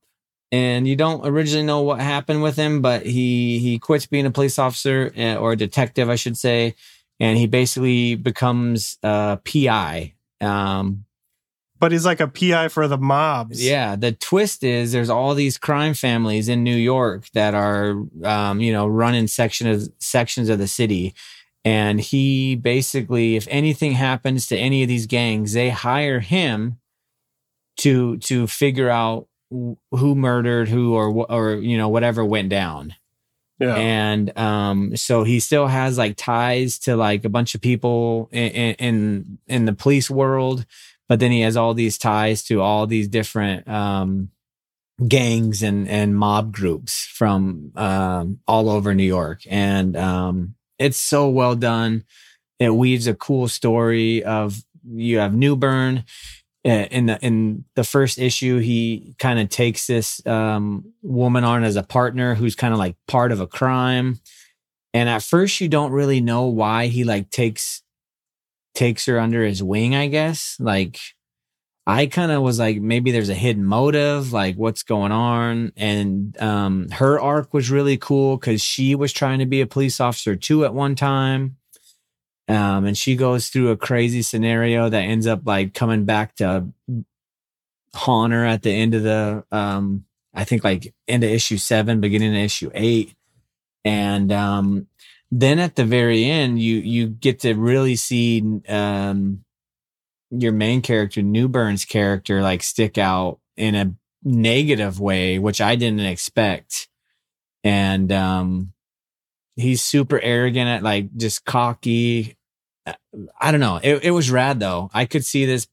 and 0.50 0.86
you 0.86 0.96
don't 0.96 1.26
originally 1.26 1.66
know 1.66 1.82
what 1.82 2.00
happened 2.00 2.42
with 2.42 2.56
him, 2.56 2.82
but 2.82 3.04
he 3.06 3.58
he 3.58 3.78
quits 3.78 4.06
being 4.06 4.26
a 4.26 4.30
police 4.30 4.58
officer 4.58 5.12
uh, 5.16 5.36
or 5.36 5.52
a 5.52 5.56
detective, 5.56 6.08
I 6.10 6.16
should 6.16 6.36
say, 6.36 6.74
and 7.20 7.38
he 7.38 7.46
basically 7.46 8.14
becomes 8.16 8.98
a 9.02 9.38
PI. 9.44 10.14
Um, 10.40 11.04
But 11.78 11.92
he's 11.92 12.04
like 12.06 12.20
a 12.20 12.28
PI 12.28 12.68
for 12.68 12.86
the 12.86 12.98
mobs. 12.98 13.64
yeah, 13.64 13.96
the 13.96 14.12
twist 14.12 14.62
is 14.62 14.92
there's 14.92 15.10
all 15.10 15.34
these 15.34 15.58
crime 15.58 15.94
families 15.94 16.48
in 16.48 16.62
New 16.62 16.76
York 16.76 17.28
that 17.34 17.54
are, 17.54 17.96
um, 18.24 18.60
you 18.60 18.72
know, 18.72 18.86
running 18.86 19.26
section 19.26 19.66
of 19.68 19.88
sections 19.98 20.48
of 20.48 20.58
the 20.58 20.68
city, 20.68 21.14
and 21.64 22.00
he 22.00 22.56
basically, 22.56 23.36
if 23.36 23.46
anything 23.50 23.92
happens 23.92 24.46
to 24.48 24.56
any 24.56 24.82
of 24.82 24.88
these 24.88 25.06
gangs, 25.06 25.52
they 25.52 25.70
hire 25.70 26.20
him 26.20 26.78
to 27.78 28.18
to 28.18 28.46
figure 28.46 28.90
out 28.90 29.28
who 29.50 30.14
murdered 30.14 30.68
who 30.68 30.94
or 30.94 31.08
or 31.30 31.54
you 31.54 31.76
know 31.76 31.88
whatever 31.88 32.24
went 32.24 32.48
down 32.48 32.94
yeah. 33.58 33.74
and 33.74 34.36
um 34.38 34.96
so 34.96 35.24
he 35.24 35.40
still 35.40 35.66
has 35.66 35.98
like 35.98 36.16
ties 36.16 36.78
to 36.78 36.96
like 36.96 37.24
a 37.24 37.28
bunch 37.28 37.54
of 37.54 37.60
people 37.60 38.28
in 38.32 38.74
in 38.74 39.38
in 39.46 39.64
the 39.64 39.72
police 39.72 40.10
world 40.10 40.64
but 41.08 41.20
then 41.20 41.30
he 41.30 41.40
has 41.40 41.56
all 41.56 41.74
these 41.74 41.98
ties 41.98 42.42
to 42.42 42.60
all 42.60 42.86
these 42.86 43.08
different 43.08 43.66
um 43.68 44.30
gangs 45.06 45.62
and 45.62 45.88
and 45.88 46.16
mob 46.16 46.52
groups 46.52 47.04
from 47.04 47.72
um 47.76 48.38
all 48.46 48.70
over 48.70 48.94
New 48.94 49.02
York 49.02 49.42
and 49.48 49.96
um 49.96 50.54
it's 50.82 50.98
so 50.98 51.28
well 51.28 51.54
done. 51.54 52.04
It 52.58 52.74
weaves 52.74 53.06
a 53.06 53.14
cool 53.14 53.48
story 53.48 54.22
of 54.24 54.62
you 54.84 55.18
have 55.18 55.34
Newburn 55.34 56.04
uh, 56.64 56.86
in 56.90 57.06
the 57.06 57.18
in 57.24 57.64
the 57.74 57.84
first 57.84 58.18
issue 58.18 58.58
he 58.58 59.14
kind 59.18 59.40
of 59.40 59.48
takes 59.48 59.86
this 59.86 60.24
um 60.26 60.92
woman 61.02 61.44
on 61.44 61.64
as 61.64 61.76
a 61.76 61.82
partner 61.82 62.34
who's 62.34 62.54
kind 62.54 62.72
of 62.72 62.78
like 62.78 62.96
part 63.08 63.32
of 63.32 63.40
a 63.40 63.46
crime. 63.46 64.20
And 64.94 65.08
at 65.08 65.22
first 65.22 65.60
you 65.60 65.68
don't 65.68 65.92
really 65.92 66.20
know 66.20 66.46
why 66.46 66.86
he 66.86 67.04
like 67.04 67.30
takes 67.30 67.82
takes 68.74 69.06
her 69.06 69.18
under 69.18 69.44
his 69.44 69.62
wing 69.62 69.94
i 69.94 70.06
guess. 70.06 70.56
Like 70.60 70.98
I 71.86 72.06
kind 72.06 72.30
of 72.30 72.42
was 72.42 72.58
like, 72.58 72.80
maybe 72.80 73.10
there's 73.10 73.28
a 73.28 73.34
hidden 73.34 73.64
motive, 73.64 74.32
like 74.32 74.56
what's 74.56 74.84
going 74.84 75.10
on. 75.10 75.72
And 75.76 76.40
um, 76.40 76.88
her 76.90 77.20
arc 77.20 77.52
was 77.52 77.70
really 77.70 77.96
cool 77.96 78.36
because 78.36 78.62
she 78.62 78.94
was 78.94 79.12
trying 79.12 79.40
to 79.40 79.46
be 79.46 79.60
a 79.60 79.66
police 79.66 80.00
officer 80.00 80.36
too 80.36 80.64
at 80.64 80.74
one 80.74 80.94
time. 80.94 81.56
Um, 82.48 82.84
and 82.84 82.96
she 82.96 83.16
goes 83.16 83.48
through 83.48 83.70
a 83.70 83.76
crazy 83.76 84.22
scenario 84.22 84.88
that 84.88 85.02
ends 85.02 85.26
up 85.26 85.42
like 85.44 85.74
coming 85.74 86.04
back 86.04 86.36
to 86.36 86.68
haunt 87.94 88.32
her 88.32 88.44
at 88.44 88.62
the 88.62 88.70
end 88.70 88.94
of 88.94 89.02
the, 89.02 89.44
um, 89.50 90.04
I 90.34 90.44
think 90.44 90.64
like 90.64 90.94
end 91.08 91.24
of 91.24 91.30
issue 91.30 91.56
seven, 91.56 92.00
beginning 92.00 92.30
of 92.36 92.42
issue 92.42 92.70
eight. 92.74 93.14
And 93.84 94.30
um, 94.30 94.86
then 95.30 95.58
at 95.58 95.76
the 95.76 95.84
very 95.84 96.24
end, 96.24 96.60
you 96.60 96.76
you 96.76 97.08
get 97.08 97.40
to 97.40 97.54
really 97.54 97.96
see 97.96 98.60
um, 98.68 99.44
your 100.32 100.52
main 100.52 100.80
character, 100.80 101.22
Newburn's 101.22 101.84
character, 101.84 102.40
like 102.40 102.62
stick 102.62 102.98
out 102.98 103.38
in 103.56 103.74
a 103.74 103.94
negative 104.24 104.98
way, 104.98 105.38
which 105.38 105.60
I 105.60 105.76
didn't 105.76 106.00
expect. 106.00 106.88
And 107.62 108.10
um, 108.10 108.72
he's 109.56 109.82
super 109.82 110.20
arrogant 110.20 110.68
at 110.68 110.82
like 110.82 111.14
just 111.16 111.44
cocky. 111.44 112.36
I 113.38 113.50
don't 113.52 113.60
know. 113.60 113.78
It, 113.82 114.04
it 114.04 114.10
was 114.10 114.30
rad 114.30 114.58
though. 114.58 114.90
I 114.92 115.04
could 115.04 115.24
see 115.24 115.44
this. 115.44 115.68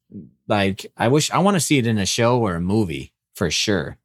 Like, 0.47 0.91
I 0.97 1.07
wish 1.07 1.31
I 1.31 1.39
want 1.39 1.55
to 1.55 1.61
see 1.61 1.77
it 1.77 1.87
in 1.87 1.97
a 1.97 2.05
show 2.05 2.39
or 2.39 2.55
a 2.55 2.61
movie 2.61 3.13
for 3.35 3.49
sure. 3.49 3.97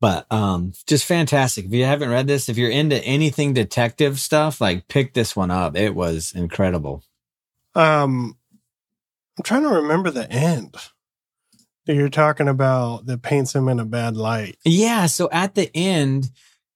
But 0.00 0.30
um, 0.30 0.72
just 0.86 1.04
fantastic. 1.04 1.64
If 1.66 1.72
you 1.72 1.84
haven't 1.84 2.10
read 2.10 2.26
this, 2.26 2.48
if 2.48 2.58
you're 2.58 2.70
into 2.70 3.02
anything 3.02 3.54
detective 3.54 4.20
stuff, 4.20 4.60
like 4.60 4.88
pick 4.88 5.14
this 5.14 5.34
one 5.34 5.50
up. 5.50 5.76
It 5.76 5.94
was 5.94 6.32
incredible. 6.34 7.02
Um, 7.74 8.36
I'm 9.38 9.42
trying 9.42 9.62
to 9.62 9.68
remember 9.68 10.10
the 10.10 10.30
end 10.30 10.74
that 11.86 11.94
you're 11.94 12.08
talking 12.08 12.48
about 12.48 13.06
that 13.06 13.22
paints 13.22 13.54
him 13.54 13.68
in 13.68 13.78
a 13.78 13.84
bad 13.84 14.16
light. 14.16 14.56
Yeah. 14.64 15.06
So 15.06 15.28
at 15.30 15.54
the 15.54 15.70
end, 15.74 16.30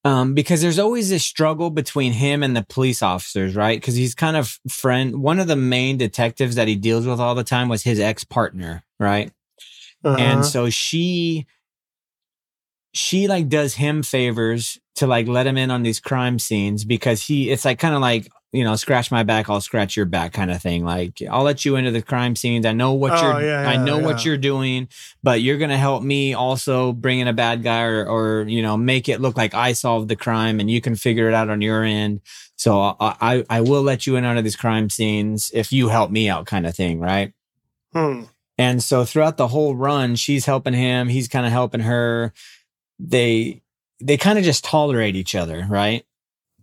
um, 0.05 0.35
because 0.35 0.62
there's 0.62 0.79
always 0.79 1.11
this 1.11 1.25
struggle 1.25 1.70
between 1.70 2.12
him 2.12 2.42
and 2.42 2.57
the 2.57 2.64
police 2.68 3.03
officers, 3.03 3.55
right? 3.55 3.79
Because 3.79 3.96
he's 3.96 4.14
kind 4.14 4.37
of 4.37 4.59
friend. 4.68 5.20
One 5.20 5.40
of 5.40 5.46
the 5.46 5.57
main 5.57 5.99
detectives 5.99 6.57
that 6.57 6.68
he 6.68 6.77
deals 6.77 7.07
with 7.07 7.20
all 7.20 7.35
the 7.35 7.44
time 7.44 7.68
was 7.68 7.83
his 7.83 8.01
ex 8.01 8.25
partner, 8.25 8.83
right? 8.99 9.31
Uh-huh. 10.03 10.16
And 10.16 10.46
so 10.46 10.70
she 10.70 11.46
she 12.92 13.29
like 13.29 13.49
does 13.49 13.75
him 13.75 14.03
favors 14.03 14.79
to 14.96 15.07
like 15.07 15.29
let 15.29 15.46
him 15.46 15.57
in 15.57 15.70
on 15.70 15.83
these 15.83 16.01
crime 16.01 16.38
scenes 16.38 16.85
because 16.85 17.23
he 17.23 17.51
it's 17.51 17.64
like 17.64 17.79
kind 17.79 17.94
of 17.94 18.01
like 18.01 18.29
you 18.52 18.64
know 18.64 18.74
scratch 18.76 19.10
my 19.12 19.22
back 19.22 19.48
i'll 19.48 19.60
scratch 19.60 19.96
your 19.96 20.06
back 20.06 20.32
kind 20.32 20.50
of 20.50 20.60
thing 20.60 20.84
like 20.84 21.22
i'll 21.30 21.44
let 21.44 21.64
you 21.64 21.76
into 21.76 21.90
the 21.90 22.02
crime 22.02 22.34
scenes 22.34 22.66
i 22.66 22.72
know 22.72 22.92
what 22.92 23.12
Oh, 23.12 23.22
you're 23.22 23.42
yeah, 23.48 23.68
i 23.68 23.74
yeah, 23.74 23.84
know 23.84 23.98
what 23.98 24.24
you're 24.24 24.36
doing 24.36 24.88
but 25.22 25.40
you're 25.40 25.58
gonna 25.58 25.76
help 25.78 26.02
me 26.02 26.34
also 26.34 26.92
bring 26.92 27.20
in 27.20 27.28
a 27.28 27.32
bad 27.32 27.62
guy 27.62 27.82
or, 27.84 28.04
or 28.06 28.42
you 28.48 28.60
know 28.62 28.76
make 28.76 29.08
it 29.08 29.20
look 29.20 29.36
like 29.36 29.54
i 29.54 29.72
solved 29.72 30.08
the 30.08 30.16
crime 30.16 30.58
and 30.58 30.70
you 30.70 30.80
can 30.80 30.96
figure 30.96 31.28
it 31.28 31.34
out 31.34 31.48
on 31.48 31.60
your 31.60 31.84
end 31.84 32.20
so 32.56 32.80
i 32.80 33.14
i, 33.20 33.44
I 33.48 33.60
will 33.60 33.82
let 33.82 34.06
you 34.06 34.16
in 34.16 34.24
under 34.24 34.42
these 34.42 34.56
crime 34.56 34.90
scenes 34.90 35.50
if 35.54 35.72
you 35.72 35.88
help 35.88 36.10
me 36.10 36.28
out 36.28 36.46
kind 36.46 36.66
of 36.66 36.74
thing 36.74 36.98
right 37.00 37.32
Hmm. 37.92 38.22
and 38.56 38.82
so 38.82 39.04
throughout 39.04 39.36
the 39.36 39.48
whole 39.48 39.74
run, 39.74 40.14
she's 40.14 40.46
helping 40.46 40.74
him, 40.74 41.08
he's 41.08 41.26
kind 41.26 41.44
of 41.44 41.50
helping 41.50 41.80
her. 41.80 42.32
They 43.00 43.62
they 44.00 44.16
kind 44.16 44.38
of 44.38 44.44
just 44.44 44.62
tolerate 44.64 45.16
each 45.16 45.34
other, 45.34 45.66
right? 45.68 46.04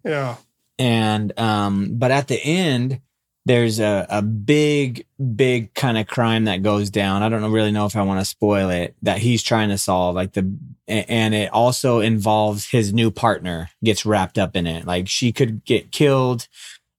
Yeah. 0.05 0.37
And 0.79 1.37
um 1.39 1.97
but 1.97 2.11
at 2.11 2.27
the 2.27 2.41
end 2.43 3.01
there's 3.47 3.79
a, 3.79 4.05
a 4.09 4.21
big 4.21 5.05
big 5.35 5.73
kind 5.73 5.97
of 5.97 6.05
crime 6.05 6.45
that 6.45 6.63
goes 6.63 6.89
down. 6.89 7.23
I 7.23 7.29
don't 7.29 7.49
really 7.51 7.71
know 7.71 7.85
if 7.85 7.95
I 7.95 8.01
want 8.01 8.19
to 8.19 8.25
spoil 8.25 8.69
it 8.69 8.95
that 9.03 9.19
he's 9.19 9.41
trying 9.41 9.69
to 9.69 9.77
solve 9.77 10.15
like 10.15 10.33
the 10.33 10.53
and 10.87 11.33
it 11.33 11.51
also 11.53 11.99
involves 11.99 12.69
his 12.69 12.93
new 12.93 13.09
partner 13.09 13.69
gets 13.83 14.05
wrapped 14.05 14.37
up 14.37 14.55
in 14.55 14.67
it. 14.67 14.85
Like 14.85 15.07
she 15.07 15.31
could 15.31 15.63
get 15.63 15.91
killed. 15.91 16.47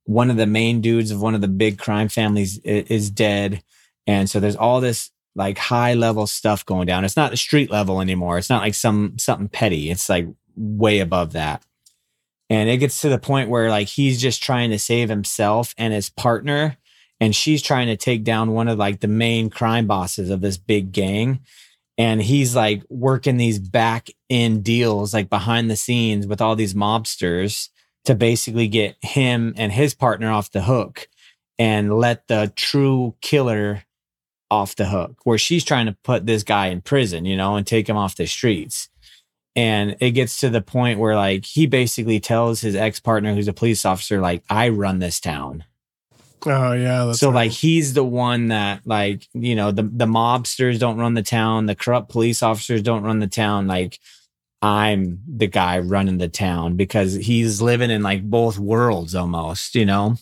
One 0.04 0.30
of 0.30 0.36
the 0.38 0.46
main 0.46 0.80
dudes 0.80 1.10
of 1.10 1.20
one 1.20 1.34
of 1.34 1.42
the 1.42 1.48
big 1.48 1.78
crime 1.78 2.08
families 2.08 2.58
is 2.58 3.10
dead. 3.10 3.62
And 4.06 4.28
so 4.28 4.40
there's 4.40 4.56
all 4.56 4.80
this 4.80 5.10
like 5.34 5.58
high 5.58 5.94
level 5.94 6.26
stuff 6.26 6.64
going 6.64 6.86
down. 6.86 7.04
It's 7.04 7.16
not 7.16 7.36
street 7.38 7.70
level 7.70 8.00
anymore. 8.00 8.38
It's 8.38 8.50
not 8.50 8.62
like 8.62 8.74
some 8.74 9.18
something 9.18 9.48
petty. 9.48 9.90
It's 9.90 10.08
like 10.08 10.26
way 10.56 11.00
above 11.00 11.32
that. 11.32 11.62
And 12.50 12.68
it 12.68 12.78
gets 12.78 13.00
to 13.02 13.08
the 13.08 13.18
point 13.18 13.50
where 13.50 13.68
like 13.68 13.88
he's 13.88 14.20
just 14.20 14.42
trying 14.42 14.70
to 14.70 14.78
save 14.78 15.08
himself 15.08 15.74
and 15.76 15.92
his 15.92 16.08
partner 16.10 16.76
and 17.20 17.34
she's 17.34 17.62
trying 17.62 17.88
to 17.88 17.96
take 17.96 18.24
down 18.24 18.52
one 18.52 18.68
of 18.68 18.78
like 18.78 19.00
the 19.00 19.08
main 19.08 19.50
crime 19.50 19.86
bosses 19.86 20.30
of 20.30 20.40
this 20.40 20.56
big 20.56 20.92
gang. 20.92 21.40
And 21.96 22.22
he's 22.22 22.54
like 22.54 22.84
working 22.88 23.36
these 23.36 23.58
back 23.58 24.08
end 24.30 24.64
deals 24.64 25.12
like 25.12 25.28
behind 25.28 25.70
the 25.70 25.76
scenes 25.76 26.26
with 26.26 26.40
all 26.40 26.54
these 26.54 26.74
mobsters 26.74 27.68
to 28.04 28.14
basically 28.14 28.68
get 28.68 28.96
him 29.02 29.52
and 29.56 29.72
his 29.72 29.94
partner 29.94 30.30
off 30.30 30.52
the 30.52 30.62
hook 30.62 31.08
and 31.58 31.98
let 31.98 32.28
the 32.28 32.52
true 32.54 33.14
killer 33.20 33.82
off 34.50 34.76
the 34.76 34.86
hook 34.86 35.16
where 35.24 35.36
she's 35.36 35.64
trying 35.64 35.86
to 35.86 35.96
put 36.04 36.24
this 36.24 36.42
guy 36.42 36.68
in 36.68 36.80
prison 36.80 37.26
you 37.26 37.36
know 37.36 37.56
and 37.56 37.66
take 37.66 37.86
him 37.86 37.98
off 37.98 38.16
the 38.16 38.26
streets 38.26 38.88
and 39.58 39.96
it 39.98 40.12
gets 40.12 40.40
to 40.40 40.48
the 40.48 40.60
point 40.62 41.00
where 41.00 41.16
like 41.16 41.44
he 41.44 41.66
basically 41.66 42.20
tells 42.20 42.60
his 42.60 42.76
ex-partner 42.76 43.34
who's 43.34 43.48
a 43.48 43.52
police 43.52 43.84
officer 43.84 44.20
like 44.20 44.42
i 44.48 44.68
run 44.68 44.98
this 45.00 45.20
town 45.20 45.64
Oh 46.46 46.72
yeah. 46.72 47.06
That's 47.06 47.18
so 47.18 47.28
right. 47.28 47.34
like 47.34 47.50
he's 47.50 47.94
the 47.94 48.04
one 48.04 48.48
that 48.48 48.82
like 48.86 49.26
you 49.34 49.56
know 49.56 49.72
the 49.72 49.82
the 49.82 50.06
mobsters 50.06 50.78
don't 50.78 50.98
run 50.98 51.14
the 51.14 51.22
town, 51.22 51.66
the 51.66 51.74
corrupt 51.74 52.10
police 52.10 52.42
officers 52.44 52.80
don't 52.80 53.02
run 53.02 53.18
the 53.18 53.26
town. 53.26 53.66
Like 53.66 53.98
I'm 54.62 55.20
the 55.26 55.46
guy 55.46 55.78
running 55.80 56.18
the 56.18 56.28
town 56.28 56.76
because 56.76 57.14
he's 57.14 57.60
living 57.60 57.90
in 57.90 58.02
like 58.02 58.22
both 58.22 58.58
worlds 58.58 59.14
almost, 59.14 59.74
you 59.74 59.84
know. 59.84 60.16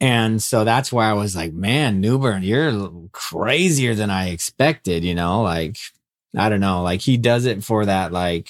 And 0.00 0.42
so 0.42 0.64
that's 0.64 0.92
why 0.92 1.08
I 1.08 1.14
was 1.14 1.34
like, 1.34 1.52
man, 1.52 2.00
Newburn, 2.00 2.42
you're 2.42 2.90
crazier 3.12 3.94
than 3.94 4.10
I 4.10 4.28
expected, 4.28 5.04
you 5.04 5.14
know. 5.14 5.42
Like 5.42 5.78
I 6.36 6.48
don't 6.48 6.60
know, 6.60 6.82
like 6.82 7.00
he 7.00 7.16
does 7.16 7.46
it 7.46 7.64
for 7.64 7.86
that 7.86 8.12
like, 8.12 8.48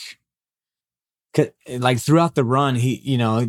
Like 1.69 1.99
throughout 1.99 2.35
the 2.35 2.45
run, 2.45 2.77
he, 2.77 2.97
you 3.05 3.19
know, 3.19 3.47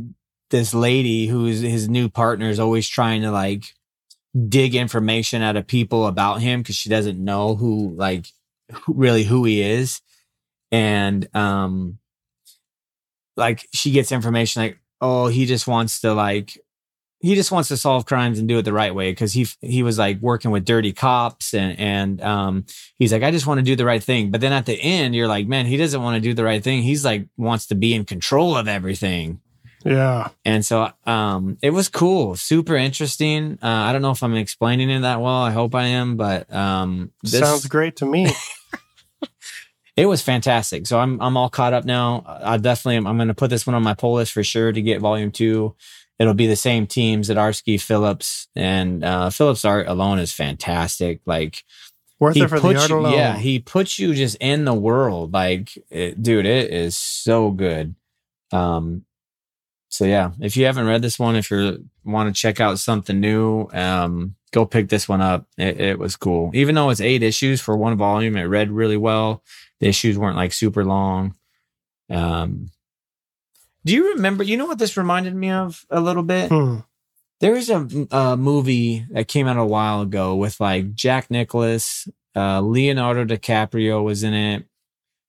this 0.50 0.74
lady 0.74 1.28
who's 1.28 1.62
his 1.62 1.88
new 1.90 2.10
partner 2.10 2.50
is 2.50 2.60
always 2.60 2.88
trying 2.88 3.22
to 3.22 3.32
like 3.32 3.74
dig 4.50 4.76
information 4.76 5.42
out 5.42 5.56
of 5.56 5.68
people 5.68 6.06
about 6.06 6.42
him 6.42 6.62
because 6.62 6.76
she 6.76 6.90
doesn't 6.90 7.24
know 7.24 7.56
who 7.56 7.96
like 7.96 8.28
who, 8.72 8.94
really 8.94 9.24
who 9.24 9.46
he 9.46 9.62
is. 9.62 10.02
And 10.72 11.28
um 11.36 11.98
like 13.36 13.68
she 13.74 13.92
gets 13.92 14.12
information 14.12 14.62
like 14.62 14.80
oh 15.00 15.28
he 15.28 15.46
just 15.46 15.68
wants 15.68 16.02
to 16.02 16.14
like 16.14 16.58
he 17.20 17.36
just 17.36 17.52
wants 17.52 17.70
to 17.70 17.78
solve 17.78 18.06
crimes 18.06 18.40
and 18.40 18.48
do 18.48 18.60
it 18.60 18.64
the 18.64 18.74
right 18.74 18.94
way 18.94 19.12
because 19.12 19.34
he 19.34 19.48
he 19.62 19.84
was 19.84 19.98
like 19.98 20.20
working 20.20 20.52
with 20.52 20.66
dirty 20.66 20.94
cops 20.94 21.54
and 21.54 21.80
and 21.80 22.22
um 22.22 22.66
he's 22.98 23.12
like 23.12 23.24
I 23.24 23.32
just 23.32 23.48
want 23.48 23.60
to 23.60 23.64
do 23.64 23.76
the 23.76 23.86
right 23.86 24.04
thing 24.04 24.32
but 24.32 24.42
then 24.42 24.54
at 24.54 24.66
the 24.66 24.80
end 24.80 25.16
you're 25.16 25.28
like 25.28 25.48
man 25.48 25.66
he 25.66 25.78
doesn't 25.78 26.02
want 26.02 26.16
to 26.16 26.22
do 26.22 26.34
the 26.34 26.44
right 26.44 26.64
thing 26.64 26.84
he's 26.84 27.04
like 27.04 27.28
wants 27.38 27.68
to 27.68 27.76
be 27.76 27.94
in 27.94 28.06
control 28.06 28.56
of 28.56 28.68
everything 28.68 29.42
yeah. 29.86 30.30
and 30.44 30.66
so 30.66 30.92
um 31.06 31.58
it 31.62 31.70
was 31.70 31.88
cool, 31.88 32.36
super 32.36 32.76
interesting. 32.76 33.58
Uh, 33.62 33.68
I 33.68 33.94
don't 33.94 34.02
know 34.02 34.12
if 34.12 34.22
I'm 34.22 34.36
explaining 34.36 34.90
it 34.90 35.02
that 35.02 35.22
well. 35.22 35.42
I 35.42 35.52
hope 35.52 35.76
I 35.76 35.86
am, 35.86 36.18
but 36.18 36.54
um 36.54 37.12
this, 37.24 37.40
Sounds 37.40 37.68
great 37.68 37.96
to 37.98 38.06
me. 38.06 38.30
it 39.96 40.06
was 40.06 40.22
fantastic. 40.22 40.88
So 40.88 41.00
I'm 41.00 41.22
I'm 41.22 41.38
all 41.38 41.50
caught 41.50 41.74
up 41.74 41.86
now. 41.86 42.24
I 42.26 42.58
definitely 42.58 42.98
am, 42.98 43.08
I'm 43.08 43.18
going 43.18 43.30
to 43.30 43.34
put 43.34 43.50
this 43.50 43.66
one 43.66 43.76
on 43.76 43.84
my 43.84 43.94
pull 43.94 44.16
list 44.16 44.34
for 44.34 44.44
sure 44.44 44.72
to 44.72 44.82
get 44.82 45.00
volume 45.00 45.32
2. 45.32 45.74
It'll 46.20 46.34
be 46.34 46.48
the 46.48 46.56
same 46.56 46.88
teams 46.88 47.30
Zdarsky 47.30 47.80
Phillips 47.80 48.48
and 48.56 49.04
uh 49.04 49.30
Phillips 49.30 49.66
art 49.66 49.88
alone 49.88 50.20
is 50.20 50.34
fantastic. 50.34 51.22
Like 51.26 51.64
Worth 52.20 52.38
it 52.38 52.48
for 52.50 52.60
the 52.60 52.76
art 52.76 52.90
you, 52.90 52.98
alone. 52.98 53.14
yeah, 53.14 53.38
he 53.38 53.60
puts 53.60 54.00
you 54.00 54.16
just 54.16 54.38
in 54.40 54.66
the 54.66 54.74
world. 54.74 55.34
Like, 55.34 55.78
it, 55.92 56.22
dude, 56.24 56.48
it 56.48 56.72
is 56.74 56.98
so 56.98 57.52
good. 57.52 57.94
Um, 58.52 59.06
so 59.90 60.06
yeah, 60.06 60.32
if 60.40 60.58
you 60.58 60.66
haven't 60.66 60.88
read 60.88 61.04
this 61.04 61.20
one, 61.20 61.36
if 61.36 61.52
you 61.52 61.86
want 62.04 62.34
to 62.34 62.40
check 62.40 62.60
out 62.60 62.80
something 62.80 63.20
new, 63.20 63.68
um, 63.72 64.36
go 64.52 64.66
pick 64.66 64.90
this 64.90 65.08
one 65.08 65.22
up. 65.22 65.46
It, 65.58 65.80
it 65.80 66.00
was 66.00 66.16
cool, 66.16 66.50
even 66.56 66.74
though 66.74 66.90
it's 66.90 67.02
eight 67.02 67.22
issues 67.22 67.62
for 67.62 67.78
one 67.78 67.98
volume. 67.98 68.36
It 68.36 68.44
read 68.44 68.72
really 68.72 68.98
well. 68.98 69.44
The 69.80 69.88
issues 69.88 70.18
weren't 70.18 70.38
like 70.38 70.54
super 70.54 70.84
long. 70.84 71.36
Um, 72.10 72.70
do 73.88 73.94
you 73.94 74.14
remember? 74.16 74.44
You 74.44 74.58
know 74.58 74.66
what 74.66 74.80
this 74.80 74.98
reminded 74.98 75.34
me 75.34 75.50
of 75.50 75.86
a 75.90 76.02
little 76.02 76.22
bit? 76.22 76.50
Hmm. 76.50 76.80
was 77.42 77.70
a, 77.70 77.88
a 78.12 78.36
movie 78.36 79.06
that 79.12 79.30
came 79.30 79.48
out 79.48 79.58
a 79.58 79.66
while 79.66 80.02
ago 80.02 80.36
with 80.36 80.60
like 80.60 80.94
Jack 80.94 81.32
Nicholas, 81.32 82.08
uh, 82.36 82.60
Leonardo 82.60 83.24
DiCaprio 83.24 84.04
was 84.04 84.24
in 84.24 84.34
it, 84.34 84.66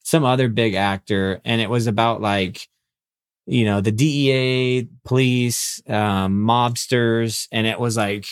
some 0.02 0.24
other 0.24 0.48
big 0.48 0.74
actor, 0.74 1.40
and 1.44 1.60
it 1.60 1.70
was 1.70 1.86
about 1.86 2.20
like, 2.20 2.68
you 3.46 3.64
know, 3.64 3.80
the 3.80 3.92
DEA, 3.92 4.88
police, 5.04 5.80
um, 5.88 6.44
mobsters, 6.44 7.46
and 7.52 7.64
it 7.64 7.78
was 7.78 7.96
like, 7.96 8.26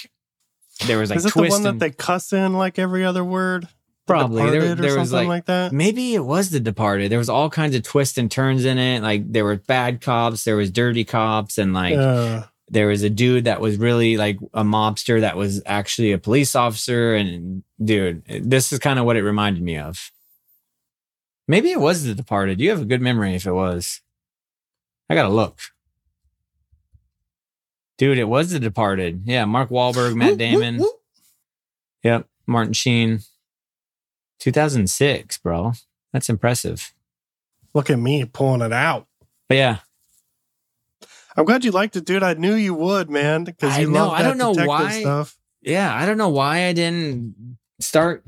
there 0.86 0.98
was 0.98 1.10
like 1.10 1.18
Is 1.18 1.26
it 1.26 1.34
the 1.34 1.48
one 1.48 1.62
that 1.62 1.78
they 1.78 1.92
cuss 1.92 2.32
in 2.32 2.54
like 2.54 2.80
every 2.80 3.04
other 3.04 3.24
word? 3.24 3.68
The 4.06 4.12
probably. 4.12 4.42
There, 4.50 4.60
Departed 4.60 4.78
or 4.78 4.82
there 4.82 4.98
was 4.98 5.10
something 5.10 5.28
like, 5.28 5.38
like, 5.38 5.44
that. 5.46 5.72
maybe 5.72 6.14
it 6.14 6.24
was 6.24 6.50
the 6.50 6.60
departed. 6.60 7.10
There 7.10 7.18
was 7.18 7.28
all 7.28 7.50
kinds 7.50 7.74
of 7.74 7.82
twists 7.82 8.16
and 8.18 8.30
turns 8.30 8.64
in 8.64 8.78
it. 8.78 9.02
Like 9.02 9.30
there 9.32 9.44
were 9.44 9.56
bad 9.56 10.00
cops 10.00 10.44
there 10.44 10.56
was 10.56 10.70
dirty 10.70 11.04
cops 11.04 11.58
and 11.58 11.74
like 11.74 11.96
Uh, 11.96 12.44
there 12.68 12.86
was 12.86 13.02
a 13.02 13.10
dude 13.10 13.44
that 13.44 13.60
was 13.60 13.76
really 13.78 14.16
like 14.16 14.38
a 14.54 14.62
mobster 14.62 15.20
that 15.20 15.36
was 15.36 15.60
actually 15.66 16.12
a 16.12 16.18
police 16.18 16.54
officer. 16.54 17.14
And 17.16 17.64
dude 17.84 18.22
this 18.44 18.72
is 18.72 18.78
kind 18.78 18.98
of 19.00 19.06
what 19.06 19.16
it 19.16 19.22
reminded 19.24 19.62
me 19.62 19.76
of. 19.76 20.12
Maybe 21.48 21.70
it 21.72 21.80
was 21.80 22.04
the 22.04 22.14
departed. 22.14 22.60
You 22.60 22.70
have 22.70 22.82
a 22.82 22.86
good 22.86 23.00
memory 23.02 23.34
if 23.34 23.44
it 23.46 23.52
was. 23.52 24.00
I 25.10 25.14
gotta 25.16 25.34
look. 25.34 25.58
Dude 27.98 28.18
it 28.18 28.28
was 28.28 28.50
the 28.52 28.60
departed. 28.60 29.22
Yeah 29.24 29.46
mark 29.46 29.70
Wahlberg, 29.70 30.14
matt 30.14 30.38
damon. 30.38 30.80
yep 32.04 32.28
martin 32.46 32.72
sheen 32.72 33.20
2006 34.40 35.38
bro 35.38 35.72
that's 36.12 36.28
impressive 36.28 36.92
Look 37.74 37.90
at 37.90 37.98
me 37.98 38.24
pulling 38.24 38.62
it 38.62 38.72
out. 38.72 39.06
but 39.48 39.56
yeah 39.56 39.78
I'm 41.36 41.44
glad 41.44 41.64
you 41.64 41.70
liked 41.70 41.96
it, 41.96 42.06
dude. 42.06 42.22
I 42.22 42.32
knew 42.34 42.54
you 42.54 42.72
would, 42.72 43.10
man, 43.10 43.44
because 43.44 43.76
you 43.78 43.90
know. 43.90 44.06
love 44.06 44.12
I 44.14 44.22
that 44.22 44.28
don't 44.28 44.38
know 44.38 44.52
detective 44.54 44.68
why. 44.68 45.00
stuff. 45.00 45.36
yeah, 45.60 45.94
I 45.94 46.06
don't 46.06 46.16
know 46.16 46.30
why 46.30 46.64
I 46.64 46.72
didn't 46.72 47.58
start 47.78 48.24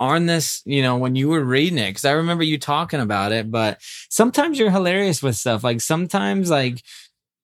on 0.00 0.24
this, 0.26 0.62
you 0.64 0.80
know, 0.80 0.96
when 0.96 1.14
you 1.14 1.28
were 1.28 1.44
reading 1.44 1.78
it, 1.78 1.90
because 1.90 2.06
I 2.06 2.12
remember 2.12 2.42
you 2.44 2.56
talking 2.58 3.00
about 3.00 3.32
it. 3.32 3.50
But 3.50 3.78
sometimes 4.08 4.58
you're 4.58 4.70
hilarious 4.70 5.22
with 5.22 5.36
stuff. 5.36 5.62
Like 5.62 5.82
sometimes, 5.82 6.48
like 6.48 6.82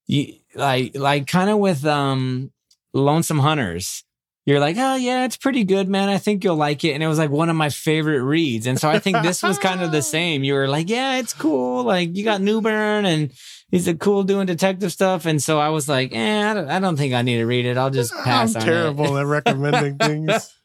you, 0.07 0.37
like, 0.55 0.97
like 0.97 1.27
kind 1.27 1.51
of 1.51 1.59
with 1.59 1.85
um, 1.85 2.51
Lonesome 2.95 3.41
Hunters. 3.41 4.05
You're 4.47 4.61
like, 4.61 4.77
oh 4.79 4.97
yeah, 4.97 5.25
it's 5.25 5.39
pretty 5.39 5.65
good, 5.65 5.89
man. 5.89 6.11
I 6.11 6.19
think 6.19 6.45
you'll 6.45 6.57
like 6.57 6.85
it. 6.85 6.93
And 6.93 7.03
it 7.03 7.07
was 7.07 7.19
like 7.19 7.31
one 7.31 7.49
of 7.49 7.57
my 7.57 7.71
favorite 7.71 8.23
reads. 8.23 8.67
And 8.67 8.79
so 8.79 8.91
I 8.91 8.99
think 8.99 9.23
this 9.23 9.43
was 9.43 9.59
kind 9.59 9.81
of 9.81 9.91
the 9.91 10.03
same. 10.17 10.45
You 10.45 10.55
were 10.55 10.69
like, 10.69 10.91
yeah, 10.91 11.17
it's 11.17 11.33
cool. 11.33 11.83
Like 11.85 12.15
you 12.15 12.25
got 12.25 12.43
Newburn 12.43 13.07
and 13.07 13.33
he's 13.71 13.89
a 13.89 13.95
cool 13.95 14.23
doing 14.23 14.47
detective 14.47 14.93
stuff. 14.93 15.25
And 15.25 15.43
so 15.43 15.59
I 15.59 15.71
was 15.71 15.89
like, 15.89 16.15
eh, 16.15 16.51
I 16.51 16.53
don't, 16.53 16.69
I 16.69 16.79
don't 16.79 16.97
think 16.97 17.15
I 17.15 17.23
need 17.23 17.39
to 17.39 17.47
read 17.47 17.65
it. 17.65 17.79
I'll 17.79 17.91
just 17.91 18.13
pass 18.13 18.55
I'm 18.55 18.63
on 18.63 18.69
it. 18.69 18.71
terrible 18.71 19.19
at 19.19 19.27
recommending 19.27 19.97
things. 19.99 20.51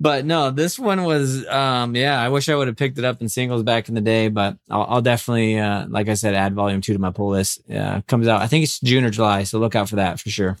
But 0.00 0.24
no, 0.26 0.50
this 0.50 0.76
one 0.76 1.04
was, 1.04 1.46
um, 1.46 1.94
yeah, 1.94 2.20
I 2.20 2.28
wish 2.28 2.48
I 2.48 2.56
would 2.56 2.66
have 2.66 2.76
picked 2.76 2.98
it 2.98 3.04
up 3.04 3.22
in 3.22 3.28
singles 3.28 3.62
back 3.62 3.88
in 3.88 3.94
the 3.94 4.00
day, 4.00 4.28
but 4.28 4.58
I'll, 4.68 4.82
I'll 4.82 5.02
definitely, 5.02 5.56
uh, 5.58 5.86
like 5.88 6.08
I 6.08 6.14
said, 6.14 6.34
add 6.34 6.52
volume 6.52 6.80
two 6.80 6.94
to 6.94 6.98
my 6.98 7.10
pull 7.10 7.30
list. 7.30 7.60
Uh, 7.70 8.00
comes 8.08 8.26
out, 8.26 8.42
I 8.42 8.48
think 8.48 8.64
it's 8.64 8.80
June 8.80 9.04
or 9.04 9.10
July. 9.10 9.44
So 9.44 9.60
look 9.60 9.76
out 9.76 9.88
for 9.88 9.96
that 9.96 10.18
for 10.18 10.30
sure. 10.30 10.58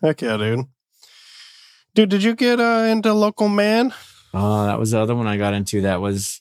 Heck 0.00 0.22
yeah, 0.22 0.36
dude. 0.36 0.66
Dude, 1.94 2.08
did 2.08 2.22
you 2.22 2.34
get 2.34 2.58
uh, 2.60 2.86
into 2.90 3.12
Local 3.12 3.48
Man? 3.48 3.92
Oh, 4.32 4.64
that 4.64 4.78
was 4.78 4.92
the 4.92 5.00
other 5.00 5.14
one 5.14 5.26
I 5.26 5.36
got 5.36 5.52
into. 5.54 5.82
That 5.82 6.00
was, 6.00 6.40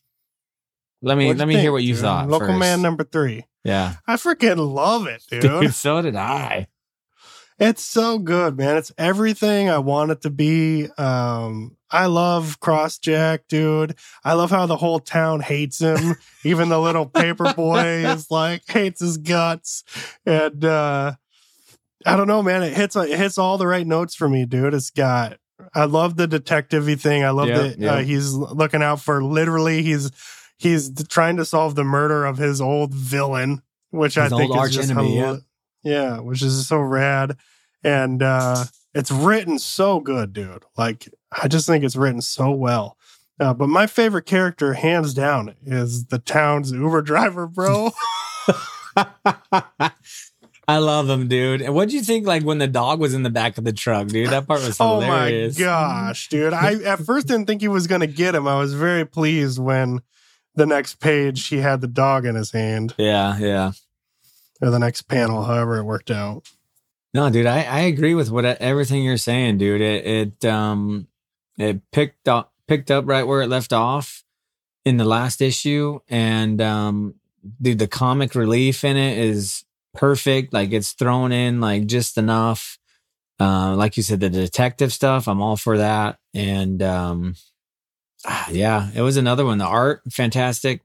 let 1.02 1.18
me, 1.18 1.28
What'd 1.28 1.40
let 1.40 1.48
me 1.48 1.56
think, 1.56 1.62
hear 1.64 1.72
what 1.74 1.84
you 1.84 1.94
dude? 1.94 2.04
thought. 2.04 2.30
Local 2.30 2.48
first. 2.48 2.60
Man 2.60 2.82
number 2.82 3.04
three. 3.04 3.46
Yeah. 3.64 3.96
I 4.08 4.16
freaking 4.16 4.74
love 4.74 5.08
it, 5.08 5.24
dude. 5.30 5.42
Dude, 5.42 5.74
so 5.74 6.02
did 6.02 6.16
I. 6.16 6.68
It's 7.60 7.84
so 7.84 8.18
good, 8.18 8.58
man. 8.58 8.78
It's 8.78 8.92
everything 8.98 9.70
I 9.70 9.78
want 9.78 10.10
it 10.10 10.22
to 10.22 10.32
be. 10.32 10.88
Um, 10.98 11.78
I 11.92 12.08
love 12.08 12.60
Crossjack, 12.60 13.42
dude. 13.50 13.96
I 14.24 14.34
love 14.34 14.50
how 14.50 14.66
the 14.66 14.78
whole 14.78 15.00
town 15.00 15.42
hates 15.42 15.80
him. 15.80 16.16
Even 16.44 16.70
the 16.70 16.80
little 16.80 17.06
paper 17.06 17.54
boy 17.54 18.06
is 18.06 18.32
like 18.32 18.64
hates 18.68 19.02
his 19.02 19.18
guts. 19.18 19.84
And 20.26 20.64
uh 20.66 21.14
I 22.04 22.16
don't 22.16 22.28
know, 22.28 22.42
man. 22.42 22.64
It 22.64 22.74
hits 22.74 22.96
it 22.96 23.16
hits 23.16 23.38
all 23.38 23.60
the 23.60 23.68
right 23.68 23.86
notes 23.86 24.16
for 24.16 24.28
me, 24.28 24.46
dude. 24.46 24.74
It's 24.74 24.90
got 24.90 25.38
I 25.74 25.86
love 25.86 26.18
the 26.18 26.28
detective 26.28 26.86
thing. 27.02 27.24
I 27.24 27.30
love 27.30 27.48
Yeah, 27.50 27.58
that 27.62 27.80
yeah. 27.80 27.94
uh, 27.94 28.02
he's 28.04 28.34
looking 28.34 28.82
out 28.84 29.00
for 29.02 29.24
literally 29.24 29.84
he's 29.84 30.12
he's 30.58 30.92
trying 31.08 31.38
to 31.38 31.46
solve 31.46 31.76
the 31.76 31.84
murder 31.84 32.26
of 32.26 32.38
his 32.38 32.60
old 32.62 32.94
villain, 32.94 33.62
which 33.92 34.18
I 34.18 34.30
think 34.30 34.56
is 34.56 34.76
just 34.76 34.92
enemy, 34.92 35.16
hel- 35.18 35.42
yeah, 35.84 36.20
which 36.20 36.42
is 36.42 36.68
so 36.68 36.78
rad. 36.80 37.38
And 37.84 38.22
uh 38.22 38.66
it's 38.94 39.10
written 39.12 39.58
so 39.60 40.00
good, 40.02 40.34
dude. 40.34 40.64
Like 40.78 41.08
I 41.32 41.48
just 41.48 41.66
think 41.68 41.84
it's 41.84 41.96
written 41.96 42.22
so 42.22 42.52
well. 42.52 42.98
Uh, 43.40 43.54
but 43.56 43.70
my 43.70 43.88
favorite 43.88 44.26
character, 44.28 44.74
hands 44.74 45.14
down, 45.16 45.56
is 45.66 46.06
the 46.06 46.20
town's 46.20 46.72
Uber 46.72 47.02
driver, 47.02 47.48
bro. 47.48 47.90
I 50.72 50.78
love 50.78 51.10
him, 51.10 51.28
dude. 51.28 51.62
And 51.62 51.74
what 51.74 51.90
do 51.90 51.96
you 51.96 52.02
think, 52.02 52.26
like, 52.26 52.44
when 52.44 52.58
the 52.60 52.68
dog 52.68 53.00
was 53.00 53.14
in 53.14 53.24
the 53.24 53.30
back 53.30 53.58
of 53.58 53.64
the 53.64 53.74
truck, 53.74 54.08
dude? 54.08 54.30
That 54.30 54.48
part 54.48 54.62
was 54.62 54.78
hilarious. 54.78 55.58
oh 55.60 55.64
my 55.64 55.66
gosh, 55.66 56.30
dude! 56.30 56.54
I 56.54 56.74
at 56.84 57.00
first 57.00 57.28
didn't 57.28 57.46
think 57.48 57.62
he 57.62 57.68
was 57.68 57.88
gonna 57.88 58.08
get 58.08 58.36
him. 58.36 58.48
I 58.48 58.58
was 58.60 58.74
very 58.74 59.06
pleased 59.06 59.60
when 59.60 60.02
the 60.56 60.66
next 60.66 60.96
page 61.00 61.48
he 61.48 61.58
had 61.58 61.82
the 61.82 61.88
dog 61.88 62.26
in 62.26 62.36
his 62.36 62.52
hand, 62.52 62.94
Yeah, 62.98 63.38
yeah. 63.38 63.72
or 64.62 64.70
the 64.70 64.80
next 64.80 65.04
panel, 65.04 65.44
however 65.44 65.78
it 65.78 65.84
worked 65.84 66.12
out. 66.12 66.50
No, 67.14 67.30
dude, 67.30 67.46
I, 67.46 67.64
I 67.64 67.80
agree 67.82 68.14
with 68.16 68.32
what 68.32 68.46
everything 68.46 69.04
you're 69.04 69.18
saying, 69.18 69.58
dude. 69.58 69.82
It 69.82 70.06
it 70.06 70.46
um 70.46 71.08
it 71.58 71.82
picked 71.92 72.28
up 72.28 72.54
picked 72.68 72.90
up 72.92 73.06
right 73.08 73.24
where 73.28 73.42
it 73.42 73.48
left 73.50 73.74
off 73.74 74.24
in 74.86 74.98
the 74.98 75.06
last 75.06 75.42
issue, 75.42 76.00
and 76.10 76.62
um, 76.62 77.16
dude, 77.62 77.80
the 77.80 77.88
comic 77.88 78.34
relief 78.36 78.84
in 78.84 78.96
it 78.98 79.18
is 79.18 79.64
perfect. 79.94 80.54
Like 80.54 80.72
it's 80.72 80.94
thrown 80.94 81.32
in 81.32 81.62
like 81.62 81.86
just 81.86 82.18
enough. 82.18 82.78
Uh, 83.40 83.76
like 83.76 83.98
you 83.98 84.04
said, 84.04 84.20
the 84.20 84.30
detective 84.30 84.94
stuff, 84.94 85.28
I'm 85.28 85.42
all 85.42 85.58
for 85.58 85.80
that, 85.80 86.20
and 86.36 86.82
um, 86.84 87.36
ah, 88.24 88.48
yeah, 88.52 88.92
it 88.94 89.02
was 89.02 89.18
another 89.18 89.46
one. 89.46 89.58
The 89.58 89.66
art, 89.66 90.02
fantastic. 90.12 90.82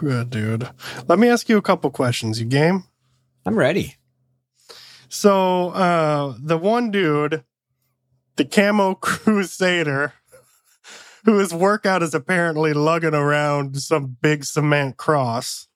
Good, 0.00 0.30
dude. 0.30 0.68
Let 1.08 1.18
me 1.18 1.28
ask 1.28 1.48
you 1.48 1.56
a 1.56 1.62
couple 1.62 1.90
questions. 1.90 2.40
You 2.40 2.46
game? 2.46 2.84
I'm 3.46 3.56
ready. 3.56 3.96
So 5.08 5.70
uh 5.70 6.34
the 6.40 6.58
one 6.58 6.90
dude, 6.90 7.44
the 8.36 8.44
camo 8.44 8.94
crusader, 9.00 10.14
who 11.24 11.38
his 11.38 11.54
workout 11.54 12.02
is 12.02 12.14
apparently 12.14 12.72
lugging 12.72 13.14
around 13.14 13.80
some 13.80 14.16
big 14.20 14.44
cement 14.44 14.96
cross. 14.96 15.68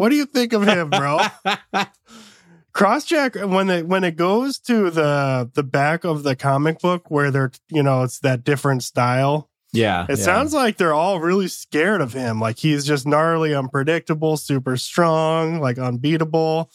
What 0.00 0.08
do 0.08 0.16
you 0.16 0.24
think 0.24 0.54
of 0.54 0.66
him, 0.66 0.88
bro? 0.88 1.18
Crossjack 2.74 3.46
when 3.50 3.68
it 3.68 3.86
when 3.86 4.02
it 4.02 4.16
goes 4.16 4.58
to 4.60 4.90
the 4.90 5.50
the 5.52 5.62
back 5.62 6.04
of 6.04 6.22
the 6.22 6.34
comic 6.34 6.78
book 6.78 7.10
where 7.10 7.30
they're 7.30 7.52
you 7.68 7.82
know 7.82 8.04
it's 8.04 8.18
that 8.20 8.42
different 8.42 8.82
style. 8.82 9.50
yeah, 9.74 10.06
It 10.08 10.16
yeah. 10.16 10.24
sounds 10.24 10.54
like 10.54 10.78
they're 10.78 10.94
all 10.94 11.20
really 11.20 11.48
scared 11.48 12.00
of 12.00 12.14
him. 12.14 12.40
Like 12.40 12.56
he's 12.56 12.86
just 12.86 13.06
gnarly, 13.06 13.54
unpredictable, 13.54 14.38
super 14.38 14.78
strong, 14.78 15.60
like 15.60 15.76
unbeatable. 15.76 16.70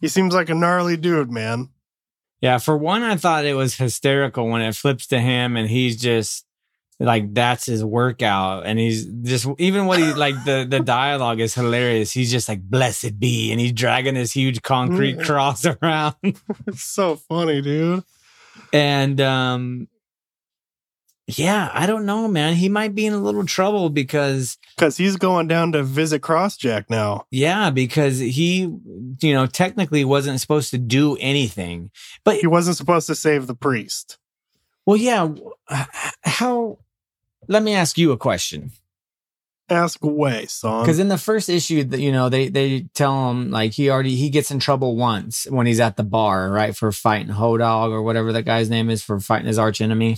He 0.00 0.06
seems 0.06 0.32
like 0.32 0.48
a 0.48 0.54
gnarly 0.54 0.96
dude, 0.96 1.32
man. 1.32 1.70
Yeah, 2.40 2.58
for 2.58 2.76
one, 2.76 3.02
I 3.02 3.16
thought 3.16 3.44
it 3.44 3.54
was 3.54 3.74
hysterical 3.74 4.48
when 4.48 4.62
it 4.62 4.76
flips 4.76 5.08
to 5.08 5.18
him 5.18 5.56
and 5.56 5.68
he's 5.68 6.00
just 6.00 6.44
like 7.00 7.32
that's 7.32 7.66
his 7.66 7.84
workout, 7.84 8.66
and 8.66 8.78
he's 8.78 9.04
just 9.22 9.46
even 9.58 9.86
what 9.86 9.98
he 10.00 10.12
like 10.26 10.34
the 10.44 10.66
the 10.68 10.80
dialogue 10.80 11.40
is 11.40 11.54
hilarious. 11.54 12.10
He's 12.12 12.30
just 12.30 12.48
like 12.48 12.60
blessed 12.62 13.20
be, 13.20 13.52
and 13.52 13.60
he's 13.60 13.72
dragging 13.72 14.14
this 14.14 14.32
huge 14.32 14.62
concrete 14.62 15.18
Mm. 15.18 15.24
cross 15.24 15.64
around, 15.82 16.14
It's 16.66 16.82
so 16.82 17.14
funny, 17.16 17.62
dude. 17.62 18.02
and 18.72 19.20
um, 19.20 19.88
yeah, 21.30 21.70
I 21.74 21.84
don't 21.86 22.06
know, 22.06 22.26
man. 22.26 22.54
He 22.54 22.70
might 22.70 22.94
be 22.94 23.04
in 23.04 23.12
a 23.12 23.18
little 23.18 23.44
trouble 23.44 23.90
because 23.90 24.56
Because 24.74 24.96
he's 24.96 25.16
going 25.16 25.46
down 25.46 25.72
to 25.72 25.82
visit 25.82 26.22
Crossjack 26.22 26.86
now. 26.88 27.26
yeah, 27.30 27.68
because 27.70 28.18
he 28.18 28.60
you 29.20 29.34
know 29.34 29.46
technically 29.46 30.04
wasn't 30.04 30.40
supposed 30.40 30.70
to 30.70 30.78
do 30.78 31.16
anything, 31.20 31.90
but 32.24 32.36
He 32.38 32.46
wasn't 32.46 32.76
supposed 32.78 33.06
to 33.08 33.14
save 33.14 33.46
the 33.46 33.54
priest. 33.54 34.18
well, 34.86 34.96
yeah, 34.96 35.28
how? 36.24 36.78
Let 37.48 37.62
me 37.62 37.74
ask 37.74 37.96
you 37.96 38.12
a 38.12 38.18
question. 38.18 38.72
Ask 39.70 40.02
away, 40.02 40.46
son. 40.46 40.82
Because 40.82 40.98
in 40.98 41.08
the 41.08 41.18
first 41.18 41.48
issue, 41.48 41.84
that 41.84 42.00
you 42.00 42.10
know, 42.12 42.28
they 42.28 42.48
they 42.48 42.88
tell 42.94 43.30
him 43.30 43.50
like 43.50 43.72
he 43.72 43.90
already 43.90 44.16
he 44.16 44.30
gets 44.30 44.50
in 44.50 44.60
trouble 44.60 44.96
once 44.96 45.46
when 45.50 45.66
he's 45.66 45.80
at 45.80 45.96
the 45.96 46.04
bar, 46.04 46.50
right, 46.50 46.74
for 46.74 46.90
fighting 46.90 47.32
Hodag 47.32 47.90
or 47.90 48.02
whatever 48.02 48.32
that 48.32 48.44
guy's 48.44 48.70
name 48.70 48.88
is 48.88 49.02
for 49.02 49.20
fighting 49.20 49.46
his 49.46 49.58
arch 49.58 49.82
enemy, 49.82 50.16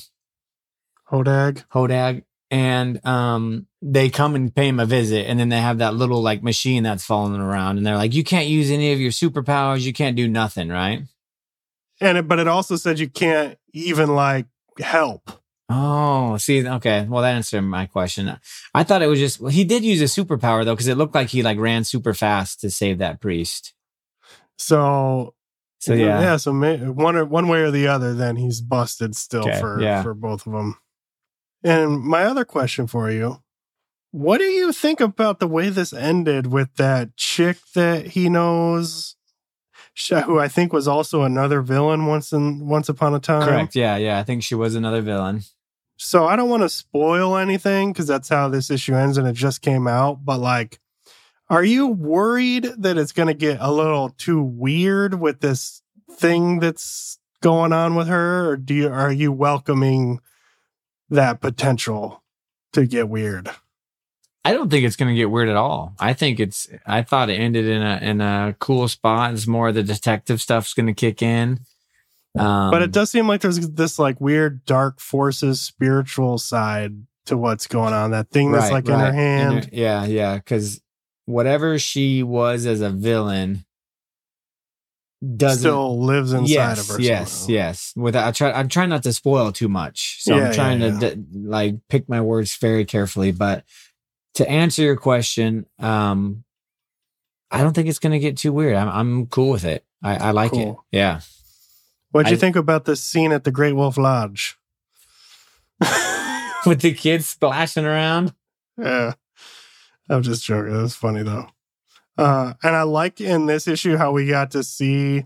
Hodag. 1.10 1.64
Hodag, 1.72 2.22
and 2.50 3.04
um 3.04 3.66
they 3.82 4.08
come 4.08 4.36
and 4.36 4.54
pay 4.54 4.68
him 4.68 4.78
a 4.78 4.86
visit, 4.86 5.26
and 5.26 5.40
then 5.40 5.48
they 5.48 5.60
have 5.60 5.78
that 5.78 5.94
little 5.94 6.22
like 6.22 6.44
machine 6.44 6.84
that's 6.84 7.04
following 7.04 7.40
around, 7.40 7.76
and 7.76 7.84
they're 7.84 7.96
like, 7.96 8.14
you 8.14 8.22
can't 8.22 8.46
use 8.46 8.70
any 8.70 8.92
of 8.92 9.00
your 9.00 9.10
superpowers, 9.10 9.80
you 9.80 9.92
can't 9.92 10.16
do 10.16 10.28
nothing, 10.28 10.68
right? 10.68 11.02
And 12.00 12.18
it, 12.18 12.28
but 12.28 12.38
it 12.38 12.46
also 12.46 12.76
said 12.76 13.00
you 13.00 13.08
can't 13.08 13.58
even 13.72 14.14
like 14.14 14.46
help. 14.78 15.39
Oh, 15.72 16.36
see, 16.36 16.66
okay. 16.66 17.06
Well, 17.08 17.22
that 17.22 17.36
answered 17.36 17.62
my 17.62 17.86
question. 17.86 18.36
I 18.74 18.82
thought 18.82 19.02
it 19.02 19.06
was 19.06 19.20
just 19.20 19.40
well, 19.40 19.52
he 19.52 19.62
did 19.62 19.84
use 19.84 20.00
a 20.00 20.04
superpower 20.04 20.64
though, 20.64 20.74
because 20.74 20.88
it 20.88 20.96
looked 20.96 21.14
like 21.14 21.28
he 21.28 21.42
like 21.44 21.58
ran 21.58 21.84
super 21.84 22.12
fast 22.12 22.60
to 22.62 22.70
save 22.70 22.98
that 22.98 23.20
priest. 23.20 23.72
So 24.58 25.34
So 25.78 25.94
yeah, 25.94 26.20
yeah. 26.20 26.36
So 26.38 26.52
may, 26.52 26.76
one 26.76 27.14
or 27.16 27.24
one 27.24 27.46
way 27.48 27.60
or 27.60 27.70
the 27.70 27.86
other, 27.86 28.14
then 28.14 28.36
he's 28.36 28.60
busted 28.60 29.14
still 29.14 29.48
Okay, 29.48 29.60
for 29.60 29.80
yeah. 29.80 30.02
for 30.02 30.12
both 30.12 30.46
of 30.46 30.52
them. 30.52 30.76
And 31.62 32.00
my 32.00 32.24
other 32.24 32.44
question 32.44 32.86
for 32.86 33.10
you: 33.10 33.42
What 34.10 34.38
do 34.38 34.44
you 34.44 34.72
think 34.72 35.00
about 35.00 35.38
the 35.38 35.48
way 35.48 35.68
this 35.68 35.92
ended 35.92 36.48
with 36.48 36.74
that 36.76 37.16
chick 37.16 37.58
that 37.74 38.08
he 38.08 38.28
knows, 38.28 39.14
who 40.24 40.38
I 40.38 40.48
think 40.48 40.72
was 40.72 40.88
also 40.88 41.22
another 41.22 41.60
villain 41.62 42.06
once 42.06 42.32
in 42.32 42.66
once 42.66 42.88
upon 42.88 43.14
a 43.14 43.20
time? 43.20 43.46
correct. 43.46 43.76
Yeah, 43.76 43.96
yeah. 43.96 44.18
I 44.18 44.24
think 44.24 44.42
she 44.42 44.54
was 44.56 44.74
another 44.74 45.00
villain. 45.00 45.42
So 46.02 46.24
I 46.24 46.34
don't 46.34 46.48
want 46.48 46.62
to 46.62 46.68
spoil 46.70 47.36
anything 47.36 47.92
because 47.92 48.06
that's 48.06 48.30
how 48.30 48.48
this 48.48 48.70
issue 48.70 48.94
ends 48.94 49.18
and 49.18 49.28
it 49.28 49.34
just 49.34 49.60
came 49.60 49.86
out. 49.86 50.24
But 50.24 50.38
like, 50.40 50.80
are 51.50 51.62
you 51.62 51.88
worried 51.88 52.64
that 52.78 52.96
it's 52.96 53.12
going 53.12 53.26
to 53.26 53.34
get 53.34 53.58
a 53.60 53.70
little 53.70 54.08
too 54.08 54.42
weird 54.42 55.20
with 55.20 55.40
this 55.40 55.82
thing 56.10 56.58
that's 56.58 57.18
going 57.42 57.74
on 57.74 57.96
with 57.96 58.08
her, 58.08 58.48
or 58.48 58.56
do 58.56 58.72
you 58.72 58.88
are 58.88 59.12
you 59.12 59.30
welcoming 59.30 60.20
that 61.10 61.42
potential 61.42 62.22
to 62.72 62.86
get 62.86 63.10
weird? 63.10 63.50
I 64.42 64.54
don't 64.54 64.70
think 64.70 64.86
it's 64.86 64.96
going 64.96 65.14
to 65.14 65.18
get 65.20 65.30
weird 65.30 65.50
at 65.50 65.56
all. 65.56 65.94
I 66.00 66.14
think 66.14 66.40
it's. 66.40 66.66
I 66.86 67.02
thought 67.02 67.28
it 67.28 67.34
ended 67.34 67.66
in 67.66 67.82
a 67.82 67.98
in 68.00 68.20
a 68.22 68.56
cool 68.58 68.88
spot. 68.88 69.34
It's 69.34 69.46
more 69.46 69.68
of 69.68 69.74
the 69.74 69.82
detective 69.82 70.40
stuff's 70.40 70.72
going 70.72 70.86
to 70.86 70.94
kick 70.94 71.20
in. 71.20 71.60
Um, 72.38 72.70
but 72.70 72.82
it 72.82 72.92
does 72.92 73.10
seem 73.10 73.26
like 73.26 73.40
there's 73.40 73.58
this 73.70 73.98
like 73.98 74.20
weird 74.20 74.64
dark 74.64 75.00
forces 75.00 75.60
spiritual 75.60 76.38
side 76.38 76.92
to 77.26 77.36
what's 77.36 77.66
going 77.66 77.92
on. 77.92 78.12
That 78.12 78.30
thing 78.30 78.52
that's 78.52 78.64
Right, 78.66 78.72
like 78.72 78.86
in 78.86 78.92
her 78.98 79.04
right. 79.06 79.14
hand. 79.14 79.64
her- 79.64 79.70
yeah, 79.72 80.04
yeah. 80.04 80.36
Because 80.36 80.80
whatever 81.26 81.78
she 81.78 82.22
was 82.22 82.66
as 82.66 82.80
a 82.80 82.90
villain 82.90 83.64
doesn't 85.36 85.58
Still 85.60 86.00
lives 86.00 86.32
inside 86.32 86.48
yes, 86.48 86.88
of 86.90 86.96
her. 86.96 87.02
Yes, 87.02 87.46
yes. 87.48 87.92
Without, 87.94 88.26
I 88.28 88.30
try. 88.32 88.52
I'm 88.52 88.68
trying 88.68 88.88
not 88.88 89.02
to 89.02 89.12
spoil 89.12 89.52
too 89.52 89.68
much, 89.68 90.22
so 90.22 90.34
Yeah, 90.36 90.46
I'm 90.48 90.54
trying 90.54 90.80
yeah, 90.80 90.98
to 90.98 91.16
d- 91.16 91.24
like 91.34 91.74
pick 91.90 92.08
my 92.08 92.22
words 92.22 92.56
very 92.56 92.86
carefully. 92.86 93.30
But 93.30 93.64
to 94.36 94.48
answer 94.48 94.80
your 94.82 94.96
question, 94.96 95.66
um, 95.78 96.44
I 97.50 97.60
don't 97.62 97.74
think 97.74 97.88
it's 97.88 97.98
going 97.98 98.12
to 98.12 98.18
get 98.18 98.38
too 98.38 98.52
weird. 98.52 98.76
I'm, 98.76 98.88
I'm 98.88 99.26
cool 99.26 99.50
with 99.50 99.64
it. 99.64 99.84
I, 100.02 100.16
I 100.16 100.30
like 100.30 100.54
it. 100.54 100.74
Yeah. 100.90 101.20
What'd 102.10 102.30
you 102.30 102.36
I- 102.36 102.40
think 102.40 102.56
about 102.56 102.84
this 102.84 103.02
scene 103.02 103.32
at 103.32 103.44
the 103.44 103.50
Great 103.50 103.74
Wolf 103.74 103.96
Lodge? 103.96 104.56
With 106.66 106.80
the 106.82 106.92
kids 106.92 107.26
splashing 107.26 107.86
around. 107.86 108.34
yeah. 108.76 109.14
I'm 110.08 110.22
just 110.22 110.44
joking. 110.44 110.72
That's 110.74 110.94
funny 110.96 111.22
though. 111.22 111.46
Uh, 112.18 112.54
and 112.64 112.74
I 112.74 112.82
like 112.82 113.20
in 113.20 113.46
this 113.46 113.68
issue 113.68 113.96
how 113.96 114.10
we 114.10 114.26
got 114.26 114.50
to 114.50 114.64
see 114.64 115.24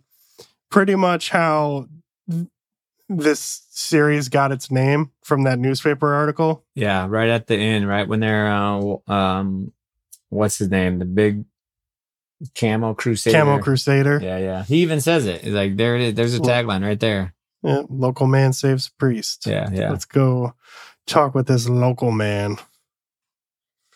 pretty 0.71 0.95
much 0.95 1.31
how 1.31 1.89
th- 2.31 2.47
this 3.09 3.63
series 3.71 4.29
got 4.29 4.53
its 4.53 4.71
name 4.71 5.11
from 5.25 5.45
that 5.45 5.59
newspaper 5.59 6.13
article. 6.15 6.65
Yeah, 6.75 7.07
right 7.09 7.31
at 7.31 7.47
the 7.47 7.57
end, 7.57 7.89
right 7.89 8.07
when 8.07 8.21
they're 8.21 8.47
uh, 8.47 8.97
um, 9.11 9.73
what's 10.29 10.59
his 10.59 10.69
name? 10.69 10.99
The 10.99 11.05
big 11.07 11.47
camo 12.55 12.95
crusader. 12.95 13.37
Camel 13.37 13.59
Crusader. 13.59 14.21
Yeah, 14.23 14.39
yeah. 14.39 14.65
He 14.65 14.77
even 14.79 15.01
says 15.01 15.27
it. 15.27 15.43
He's 15.43 15.53
like, 15.53 15.77
there 15.77 15.97
it 15.97 16.03
is. 16.03 16.15
There's 16.15 16.35
a 16.35 16.41
tagline 16.41 16.83
right 16.83 16.99
there. 16.99 17.35
Yeah, 17.63 17.83
local 17.89 18.27
man 18.27 18.53
saves 18.53 18.89
priest. 18.89 19.47
Yeah, 19.47 19.71
yeah. 19.73 19.91
Let's 19.91 20.05
go 20.05 20.55
talk 21.07 21.35
with 21.35 21.47
this 21.47 21.69
local 21.69 22.11
man. 22.11 22.59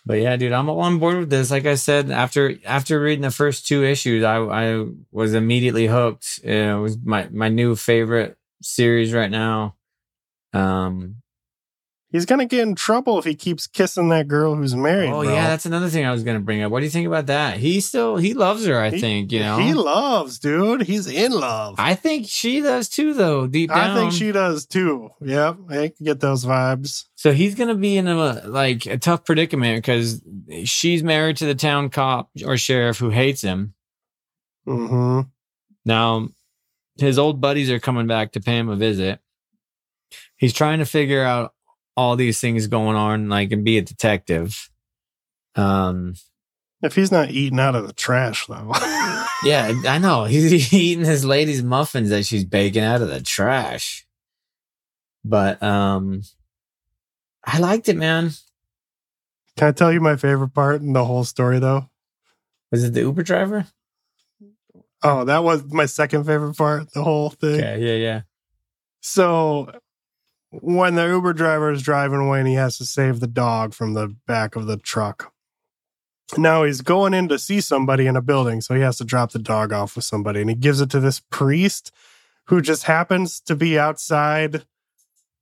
But 0.06 0.20
yeah, 0.20 0.36
dude, 0.36 0.52
I'm 0.52 0.70
on 0.70 0.98
board 0.98 1.18
with 1.18 1.30
this. 1.30 1.50
Like 1.50 1.66
I 1.66 1.74
said, 1.74 2.10
after 2.10 2.54
after 2.64 2.98
reading 2.98 3.22
the 3.22 3.30
first 3.30 3.66
two 3.66 3.84
issues, 3.84 4.24
I 4.24 4.38
I 4.38 4.86
was 5.12 5.34
immediately 5.34 5.86
hooked. 5.86 6.40
It 6.42 6.80
was 6.80 6.96
my 7.04 7.28
my 7.30 7.48
new 7.48 7.76
favorite 7.76 8.38
series 8.62 9.12
right 9.12 9.30
now. 9.30 9.76
Um. 10.54 11.16
He's 12.10 12.24
gonna 12.24 12.46
get 12.46 12.60
in 12.66 12.74
trouble 12.74 13.18
if 13.18 13.26
he 13.26 13.34
keeps 13.34 13.66
kissing 13.66 14.08
that 14.08 14.28
girl 14.28 14.54
who's 14.54 14.74
married. 14.74 15.10
Oh 15.10 15.22
bro. 15.24 15.30
yeah, 15.34 15.46
that's 15.48 15.66
another 15.66 15.90
thing 15.90 16.06
I 16.06 16.10
was 16.10 16.22
gonna 16.22 16.40
bring 16.40 16.62
up. 16.62 16.72
What 16.72 16.78
do 16.80 16.84
you 16.86 16.90
think 16.90 17.06
about 17.06 17.26
that? 17.26 17.58
He 17.58 17.80
still 17.82 18.16
he 18.16 18.32
loves 18.32 18.64
her. 18.64 18.80
I 18.80 18.88
He- 18.90 18.98
think 19.00 19.30
you 19.30 19.40
know. 19.40 19.58
he 19.58 19.74
loves, 19.74 20.38
dude. 20.38 20.82
He's 20.82 21.06
in 21.06 21.32
love. 21.32 21.74
I 21.78 21.94
think 21.94 22.26
she 22.26 22.62
does 22.62 22.88
too, 22.88 23.12
though. 23.12 23.46
Deep 23.46 23.68
down, 23.68 23.90
I 23.90 23.94
think 23.94 24.12
she 24.12 24.32
does 24.32 24.64
too. 24.64 25.10
Yep, 25.20 25.56
I 25.68 25.74
can 25.88 26.04
get 26.06 26.20
those 26.20 26.46
vibes. 26.46 27.04
So 27.14 27.32
he's 27.32 27.54
gonna 27.54 27.74
be 27.74 27.98
in 27.98 28.08
a 28.08 28.14
like 28.46 28.86
a 28.86 28.96
tough 28.96 29.26
predicament 29.26 29.76
because 29.84 30.22
she's 30.64 31.02
married 31.02 31.36
to 31.38 31.44
the 31.46 31.54
town 31.54 31.90
cop 31.90 32.30
or 32.42 32.56
sheriff 32.56 32.96
who 32.98 33.10
hates 33.10 33.42
him. 33.42 33.74
hmm 34.64 35.20
Now, 35.84 36.28
his 36.96 37.18
old 37.18 37.40
buddies 37.40 37.70
are 37.70 37.78
coming 37.80 38.06
back 38.06 38.32
to 38.32 38.40
pay 38.40 38.56
him 38.58 38.70
a 38.70 38.76
visit. 38.76 39.20
He's 40.38 40.54
trying 40.54 40.78
to 40.78 40.86
figure 40.86 41.22
out 41.22 41.52
all 41.98 42.14
these 42.14 42.40
things 42.40 42.68
going 42.68 42.94
on, 42.94 43.28
like 43.28 43.50
and 43.50 43.64
be 43.64 43.76
a 43.76 43.82
detective. 43.82 44.70
Um, 45.56 46.14
If 46.80 46.94
he's 46.94 47.10
not 47.10 47.32
eating 47.32 47.58
out 47.58 47.74
of 47.74 47.88
the 47.88 47.92
trash, 47.92 48.46
though. 48.46 48.70
yeah, 49.42 49.74
I 49.84 49.98
know 49.98 50.24
he's 50.24 50.72
eating 50.72 51.04
his 51.04 51.24
lady's 51.24 51.64
muffins 51.64 52.10
that 52.10 52.24
she's 52.24 52.44
baking 52.44 52.84
out 52.84 53.02
of 53.02 53.08
the 53.08 53.20
trash. 53.20 54.06
But 55.24 55.60
um, 55.60 56.22
I 57.44 57.58
liked 57.58 57.88
it, 57.88 57.96
man. 57.96 58.30
Can 59.56 59.66
I 59.66 59.72
tell 59.72 59.92
you 59.92 60.00
my 60.00 60.14
favorite 60.14 60.54
part 60.54 60.80
in 60.80 60.92
the 60.92 61.04
whole 61.04 61.24
story, 61.24 61.58
though? 61.58 61.90
Was 62.70 62.84
it 62.84 62.94
the 62.94 63.00
Uber 63.00 63.24
driver? 63.24 63.66
Oh, 65.02 65.24
that 65.24 65.42
was 65.42 65.64
my 65.64 65.86
second 65.86 66.24
favorite 66.26 66.56
part, 66.56 66.92
the 66.92 67.02
whole 67.02 67.30
thing. 67.30 67.56
Okay, 67.56 67.80
yeah, 67.80 68.04
yeah. 68.04 68.20
So, 69.00 69.72
when 70.50 70.94
the 70.94 71.06
Uber 71.06 71.32
driver 71.32 71.70
is 71.70 71.82
driving 71.82 72.20
away 72.20 72.38
and 72.40 72.48
he 72.48 72.54
has 72.54 72.78
to 72.78 72.84
save 72.84 73.20
the 73.20 73.26
dog 73.26 73.74
from 73.74 73.94
the 73.94 74.08
back 74.26 74.56
of 74.56 74.66
the 74.66 74.76
truck, 74.76 75.32
now 76.36 76.64
he's 76.64 76.80
going 76.82 77.14
in 77.14 77.28
to 77.28 77.38
see 77.38 77.60
somebody 77.60 78.06
in 78.06 78.16
a 78.16 78.22
building. 78.22 78.60
So, 78.60 78.74
he 78.74 78.80
has 78.82 78.98
to 78.98 79.04
drop 79.04 79.32
the 79.32 79.38
dog 79.38 79.72
off 79.72 79.96
with 79.96 80.04
somebody 80.04 80.40
and 80.40 80.50
he 80.50 80.56
gives 80.56 80.80
it 80.80 80.90
to 80.90 81.00
this 81.00 81.20
priest 81.30 81.90
who 82.46 82.60
just 82.60 82.84
happens 82.84 83.40
to 83.40 83.54
be 83.54 83.78
outside 83.78 84.64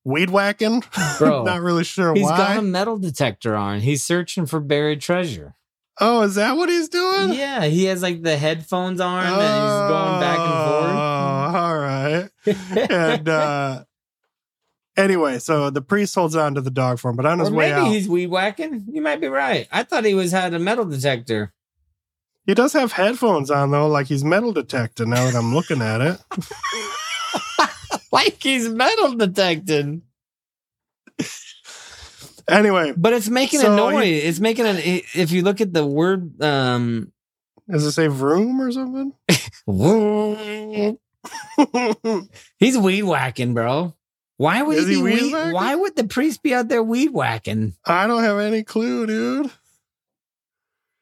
weed 0.05 0.31
whacking. 0.31 0.83
Bro, 1.19 1.45
Not 1.47 1.61
really 1.61 1.85
sure 1.85 2.15
He's 2.15 2.23
why. 2.25 2.37
He's 2.37 2.47
got 2.47 2.59
a 2.59 2.63
metal 2.63 2.99
detector 2.99 3.57
on. 3.57 3.81
He's 3.81 4.03
searching 4.03 4.47
for 4.47 4.61
buried 4.61 5.01
treasure. 5.01 5.55
oh, 6.01 6.23
is 6.23 6.35
that 6.37 6.57
what 6.57 6.69
he's 6.69 6.89
doing? 6.89 7.33
Yeah, 7.33 7.65
he 7.65 7.85
has 7.87 8.03
like 8.03 8.23
the 8.23 8.37
headphones 8.37 9.01
on 9.01 9.25
and 9.25 9.35
he's 9.35 9.41
going 9.41 10.21
back 10.21 10.39
and 10.39 10.71
forth. 10.71 10.97
Oh, 10.97 11.59
all 11.59 11.79
right. 11.79 12.91
and 12.91 13.29
uh 13.29 13.85
anyway, 14.97 15.39
so 15.39 15.71
the 15.71 15.83
priest 15.83 16.15
holds 16.15 16.37
on 16.37 16.55
to 16.55 16.61
the 16.61 16.71
dog 16.71 16.99
for 16.99 17.11
him, 17.11 17.17
but 17.17 17.27
on 17.27 17.39
his. 17.39 17.49
Or 17.49 17.53
way 17.53 17.71
maybe 17.71 17.81
out, 17.81 17.93
he's 17.93 18.09
weed 18.09 18.29
whacking. 18.29 18.87
You 18.91 19.03
might 19.03 19.21
be 19.21 19.29
right. 19.29 19.67
I 19.73 19.83
thought 19.83 20.05
he 20.05 20.15
was 20.15 20.33
had 20.33 20.55
a 20.55 20.59
metal 20.59 20.85
detector. 20.85 21.53
he 22.47 22.55
does 22.55 22.73
have 22.75 22.93
headphones 22.93 23.51
on 23.51 23.71
though, 23.71 23.89
like 23.89 24.07
he's 24.07 24.25
metal 24.25 24.53
detecting. 24.53 25.11
Now 25.11 25.25
that 25.25 25.35
I'm 25.35 25.55
looking 25.55 25.83
at 25.83 26.01
it, 26.01 26.19
Like 28.13 28.43
he's 28.43 28.69
metal 28.69 29.15
detecting. 29.17 30.03
anyway, 32.49 32.93
But 32.97 33.13
it's 33.15 33.29
making 33.29 33.61
So 33.61 33.73
a 33.73 33.77
noise. 33.77 34.05
he- 34.05 34.19
it's 34.19 34.41
making 34.41 34.67
an 34.67 34.77
if 34.79 35.31
you 35.33 35.43
look 35.43 35.61
at 35.61 35.73
the 35.73 35.85
word 35.87 36.41
um 36.43 37.13
does 37.69 37.85
it 37.85 37.93
say 37.93 38.07
room 38.09 38.61
or 38.61 38.71
something? 38.71 39.13
he's 42.59 42.79
weed 42.79 43.03
whacking, 43.03 43.55
bro. 43.55 43.96
Why 44.39 44.63
would 44.63 44.77
Is 44.77 44.87
he 44.89 44.97
he 44.97 45.03
weed 45.03 45.33
weed, 45.33 45.53
why 45.53 45.75
would 45.75 45.97
the 45.97 46.05
priest 46.07 46.43
be 46.43 46.53
out 46.55 46.69
there 46.69 46.83
weed 46.83 47.11
whacking? 47.11 47.75
I 47.87 48.07
don't 48.07 48.23
have 48.23 48.39
any 48.39 48.63
clue, 48.63 49.07
dude. 49.07 49.51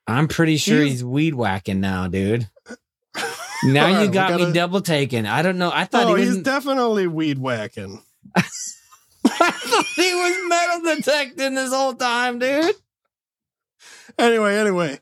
I'm 0.07 0.29
pretty 0.29 0.57
sure 0.57 0.79
He's- 0.81 0.93
he's, 0.93 1.05
weed 1.05 1.35
whacking 1.35 1.81
now, 1.81 2.07
dude. 2.09 2.49
Now 3.67 3.85
All 3.87 3.91
you 3.93 3.97
right, 3.99 4.13
got 4.13 4.33
me 4.35 4.39
gotta- 4.41 4.53
double 4.53 4.81
taken. 4.83 5.25
I 5.25 5.41
don't 5.41 5.57
know. 5.57 5.71
I 5.73 5.85
thought 5.87 6.09
Oh, 6.09 6.15
he 6.17 6.25
he's 6.25 6.35
was. 6.35 6.43
definitely 6.43 7.07
weed 7.07 7.39
whacking. 7.39 8.03
I 8.37 8.43
thought 8.43 9.87
he 9.97 10.15
was 10.15 10.49
metal 10.49 10.95
detecting 10.97 11.55
this 11.55 11.73
whole 11.73 11.95
time, 11.95 12.39
dude. 12.41 12.75
Anyway, 14.19 14.55
anyway. 14.57 14.99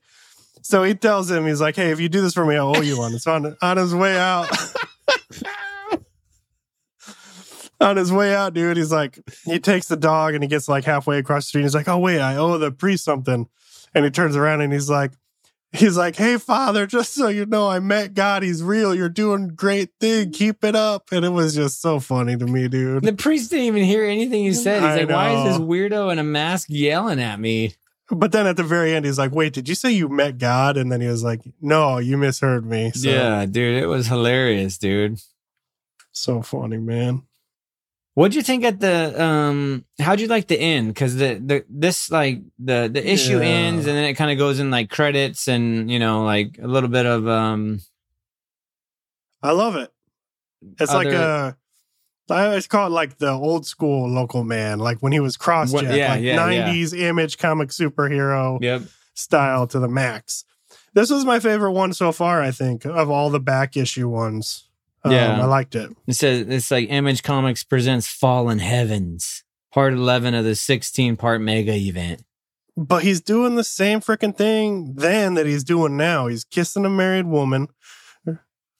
So 0.63 0.85
he 0.85 0.95
tells 0.95 1.29
him, 1.29 1.45
he's 1.47 1.61
like, 1.61 1.75
hey, 1.75 1.91
if 1.91 1.99
you 1.99 2.09
do 2.09 2.21
this 2.21 2.35
for 2.35 2.47
me, 2.47 2.55
I'll 2.57 2.77
owe 2.77 2.83
you 2.83 2.99
one. 2.99 3.13
It's 3.15 3.27
on 3.27 3.57
on 3.61 3.77
his 3.79 3.93
way 3.97 4.17
out. 4.17 4.49
on 7.83 7.97
his 7.97 8.13
way 8.13 8.35
out, 8.35 8.55
dude, 8.55 8.77
he's 8.77 8.93
like, 8.93 9.19
he 9.45 9.59
takes 9.59 9.89
the 9.89 9.97
dog 9.97 10.35
and 10.35 10.43
he 10.43 10.49
gets 10.49 10.69
like 10.69 10.85
halfway 10.85 11.19
across 11.19 11.45
the 11.45 11.49
street. 11.49 11.63
He's 11.63 11.75
like, 11.75 11.89
oh, 11.89 11.99
wait, 11.99 12.21
I 12.21 12.37
owe 12.37 12.59
the 12.59 12.71
priest 12.73 13.05
something. 13.05 13.49
And 13.95 14.05
he 14.05 14.11
turns 14.11 14.37
around 14.37 14.61
and 14.63 14.73
he's 14.73 14.89
like, 14.89 15.13
he's 15.73 15.97
like, 15.97 16.17
hey, 16.17 16.39
father, 16.39 16.87
just 16.87 17.15
so 17.15 17.29
you 17.29 17.47
know, 17.47 17.69
I 17.69 17.79
met 17.81 18.15
God. 18.15 18.43
He's 18.43 18.63
real. 18.63 18.95
You're 18.95 19.09
doing 19.09 19.49
great 19.49 19.91
thing. 20.01 20.31
Keep 20.31 20.65
it 20.65 20.77
up. 20.77 21.13
And 21.13 21.25
it 21.25 21.31
was 21.31 21.55
just 21.55 21.81
so 21.81 21.99
funny 22.01 22.37
to 22.37 22.47
me, 22.47 22.69
dude. 22.69 23.03
The 23.03 23.13
priest 23.13 23.51
didn't 23.51 23.67
even 23.67 23.85
hear 23.85 24.05
anything 24.05 24.45
he 24.45 24.53
said. 24.55 24.83
He's 24.83 24.91
I 24.91 24.97
like, 25.05 25.09
"Why 25.09 25.33
is 25.35 25.45
this 25.45 25.67
weirdo 25.67 26.13
in 26.13 26.19
a 26.19 26.25
mask 26.25 26.69
yelling 26.71 27.21
at 27.21 27.41
me?" 27.41 27.75
But 28.11 28.33
then 28.33 28.47
at 28.47 28.57
the 28.59 28.63
very 28.63 28.95
end, 28.95 29.07
he's 29.07 29.19
like, 29.19 29.33
"Wait, 29.33 29.55
did 29.55 29.69
you 29.69 29.75
say 29.75 29.91
you 29.91 30.09
met 30.09 30.37
God?" 30.37 30.77
And 30.77 30.93
then 30.93 31.01
he 31.01 31.07
was 31.07 31.25
like, 31.25 31.41
"No, 31.63 31.97
you 31.99 32.19
misheard 32.19 32.67
me." 32.67 32.93
So, 32.93 33.09
Yeah, 33.09 33.47
dude, 33.47 33.83
it 33.83 33.87
was 33.87 34.07
hilarious, 34.09 34.77
dude. 34.77 35.19
so 36.13 36.43
funny, 36.43 36.77
man. 36.77 37.23
What'd 38.15 38.35
you 38.35 38.43
think 38.43 38.63
at 38.65 38.79
the 38.79 39.21
um 39.23 39.85
how'd 39.99 40.21
you 40.21 40.27
like 40.27 40.47
the 40.49 40.59
end? 40.61 40.89
Because 40.89 41.17
the 41.17 41.35
the 41.45 41.65
this 41.69 42.11
like 42.11 42.43
the 42.59 42.91
the 42.93 43.03
issue 43.11 43.39
Yeah. 43.39 43.45
ends 43.45 43.87
and 43.87 43.97
then 43.97 44.05
it 44.05 44.15
kind 44.15 44.31
of 44.31 44.37
goes 44.39 44.61
in 44.61 44.71
like 44.71 44.91
credits 44.91 45.49
and 45.49 45.91
you 45.91 45.99
know 45.99 46.25
like 46.25 46.59
a 46.63 46.67
little 46.67 46.91
bit 46.91 47.07
of 47.07 47.27
um 47.27 47.81
I 49.43 49.53
love 49.53 49.77
it. 49.77 49.91
It's 50.79 50.93
like 50.93 51.09
Other- 51.09 51.57
a, 52.29 52.33
I 52.33 52.47
always 52.47 52.67
call 52.67 52.87
it 52.87 52.91
like 52.91 53.19
the 53.19 53.31
old 53.31 53.67
school 53.67 54.09
local 54.09 54.45
man, 54.45 54.79
like 54.79 54.99
when 55.01 55.13
he 55.13 55.21
was 55.21 55.37
cross 55.37 55.73
What- 55.73 55.85
yeah, 55.85 56.13
like 56.15 56.23
yeah. 56.23 56.37
90s 56.37 56.97
image 56.99 57.39
comic 57.39 57.71
superhero 57.71 58.59
yep 58.63 58.83
style 59.15 59.67
to 59.69 59.79
the 59.79 59.89
max. 59.89 60.45
This 60.95 61.11
was 61.11 61.25
my 61.25 61.41
favorite 61.41 61.73
one 61.73 61.93
so 61.95 62.13
far, 62.13 62.43
I 62.43 62.51
think, 62.51 62.85
of 62.85 63.09
all 63.11 63.31
the 63.31 63.41
back 63.41 63.77
issue 63.77 64.09
ones. 64.09 64.69
Um, 65.05 65.13
Yeah. 65.13 65.41
I 65.43 65.45
liked 65.47 65.75
it. 65.75 65.91
it 66.07 66.15
says 66.15 66.47
it's 66.49 66.71
like 66.71 66.89
Image 66.91 67.23
Comics 67.23 67.65
presents 67.65 68.07
Fallen 68.07 68.59
Heavens 68.61 69.43
part 69.73 69.93
eleven 69.95 70.35
of 70.35 70.45
the 70.45 70.55
sixteen 70.55 71.17
part 71.17 71.41
mega 71.41 71.75
event. 71.75 72.23
But 72.77 73.03
he's 73.03 73.21
doing 73.21 73.57
the 73.57 73.65
same 73.65 74.01
freaking 74.01 74.37
thing 74.37 74.95
then 74.95 75.35
that 75.35 75.47
he's 75.47 75.65
doing 75.65 75.97
now. 75.97 76.27
He's 76.29 76.45
kissing 76.45 76.85
a 76.87 76.91
married 76.91 77.27
woman. 77.27 77.69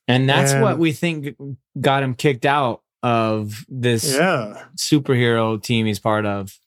And 0.09 0.29
that's 0.29 0.53
what 0.55 0.79
we 0.79 0.93
think 0.93 1.37
got 1.81 2.03
him 2.03 2.15
kicked 2.15 2.45
out 2.47 2.83
of 3.03 3.65
this 3.69 4.17
Yeah. 4.17 4.65
superhero 4.77 5.63
team 5.63 5.87
he's 5.87 5.99
part 5.99 6.25
of. 6.27 6.59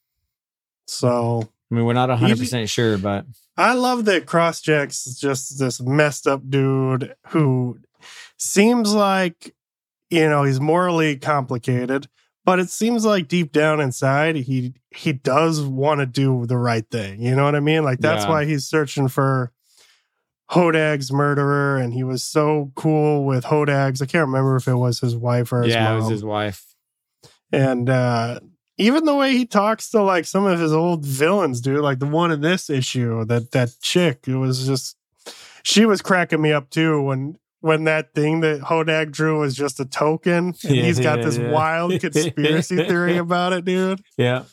So 0.88 1.50
I 1.72 1.76
mean, 1.76 1.86
we're 1.86 1.94
not 1.94 2.10
100% 2.10 2.70
sure, 2.70 2.98
but 2.98 3.26
I 3.58 3.74
love 3.74 4.06
that 4.06 4.26
Crossjack's 4.26 5.20
just 5.20 5.58
this 5.60 5.82
messed 5.82 6.28
up 6.28 6.50
dude 6.50 7.16
who 7.30 7.80
seems 8.38 8.94
like, 8.94 9.54
you 10.10 10.28
know, 10.30 10.44
he's 10.44 10.60
morally 10.60 11.18
complicated, 11.18 12.08
but 12.44 12.60
it 12.60 12.70
seems 12.70 13.06
like 13.06 13.28
deep 13.28 13.52
down 13.52 13.80
inside 13.82 14.36
he 14.36 14.74
he 14.96 15.14
does 15.14 15.62
want 15.62 16.00
to 16.00 16.06
do 16.06 16.46
the 16.46 16.58
right 16.58 16.86
thing. 16.90 17.22
You 17.22 17.36
know 17.36 17.44
what 17.44 17.56
I 17.56 17.60
mean? 17.60 17.84
Like 17.84 18.00
that's 18.00 18.24
Yeah. 18.26 18.30
why 18.30 18.46
he's 18.46 18.66
searching 18.66 19.08
for 19.08 19.52
Hodag's 20.52 21.12
murderer, 21.12 21.78
and 21.78 21.92
he 21.94 22.04
was 22.04 22.22
so 22.24 22.72
cool 22.76 23.26
with 23.26 23.46
Hodag's. 23.46 24.02
I 24.02 24.06
can't 24.06 24.28
remember 24.28 24.56
if 24.58 24.68
it 24.68 24.76
was 24.76 25.00
his 25.00 25.16
wife 25.16 25.52
or 25.52 25.64
his 25.64 25.74
yeah, 25.74 25.86
mom. 25.86 25.94
it 25.94 26.02
was 26.02 26.10
his 26.10 26.24
wife. 26.24 26.64
And 27.52 27.90
uh 27.90 28.40
even 28.78 29.06
the 29.06 29.16
way 29.16 29.32
he 29.32 29.46
talks 29.46 29.90
to 29.92 30.02
like 30.04 30.26
some 30.26 30.46
of 30.46 30.60
his 30.60 30.74
old 30.74 31.06
villains, 31.06 31.62
dude, 31.62 31.80
like 31.80 32.00
the 32.00 32.06
one 32.06 32.32
in 32.32 32.42
this 32.42 32.70
issue, 32.70 33.24
that 33.26 33.52
that 33.52 33.72
chick, 33.82 34.28
it 34.28 34.36
was 34.36 34.68
just 34.68 34.98
she 35.64 35.86
was 35.86 36.02
cracking 36.02 36.42
me 36.42 36.52
up 36.52 36.70
too 36.70 37.02
when 37.02 37.38
when 37.66 37.86
that 37.86 38.14
thing 38.14 38.42
that 38.42 38.62
Hodag 38.62 39.12
drew 39.12 39.40
was 39.40 39.56
just 39.56 39.80
a 39.80 39.86
token 39.86 40.54
and 40.64 40.64
Yeah, 40.64 40.84
he's 40.84 41.00
got 41.00 41.18
yeah, 41.18 41.26
this 41.26 41.38
yeah. 41.40 41.50
wild 41.50 42.00
conspiracy 42.00 42.76
theory 42.76 43.18
about 43.18 43.54
it, 43.54 43.66
dude. 43.66 44.02
Yeah. 44.18 44.44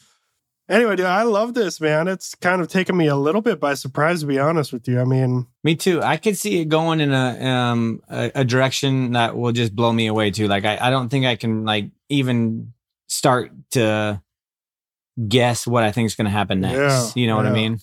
Anyway, 0.67 0.97
dude, 0.97 1.05
I 1.05 1.25
love 1.25 1.53
this, 1.53 1.79
man. 1.79 2.09
It's 2.09 2.35
kind 2.35 2.63
of 2.63 2.69
taken 2.69 2.97
me 2.97 3.09
a 3.09 3.17
little 3.17 3.43
bit 3.43 3.61
by 3.61 3.75
surprise 3.75 4.21
to 4.21 4.27
be 4.27 4.39
honest 4.39 4.73
with 4.73 4.89
you. 4.89 4.99
I 4.99 5.05
mean, 5.05 5.47
Me 5.63 5.77
too. 5.77 6.01
I 6.01 6.17
could 6.17 6.39
see 6.39 6.61
it 6.63 6.71
going 6.71 7.01
in 7.01 7.13
a 7.13 7.45
um 7.45 8.01
a, 8.09 8.33
a 8.37 8.45
direction 8.47 9.13
that 9.13 9.37
will 9.37 9.53
just 9.53 9.77
blow 9.77 9.93
me 9.93 10.07
away 10.07 10.31
too. 10.31 10.49
Like 10.49 10.65
I, 10.65 10.79
I 10.81 10.89
don't 10.89 11.11
think 11.11 11.27
I 11.27 11.37
can 11.37 11.67
like 11.67 11.91
even 12.09 12.73
start 13.09 13.53
to 13.73 14.23
guess 15.29 15.67
what 15.67 15.85
I 15.85 15.93
think 15.93 16.07
is 16.07 16.15
going 16.15 16.25
to 16.25 16.31
happen 16.31 16.61
next. 16.61 17.15
You 17.15 17.27
know 17.27 17.37
what 17.37 17.45
I 17.45 17.53
mean? 17.53 17.79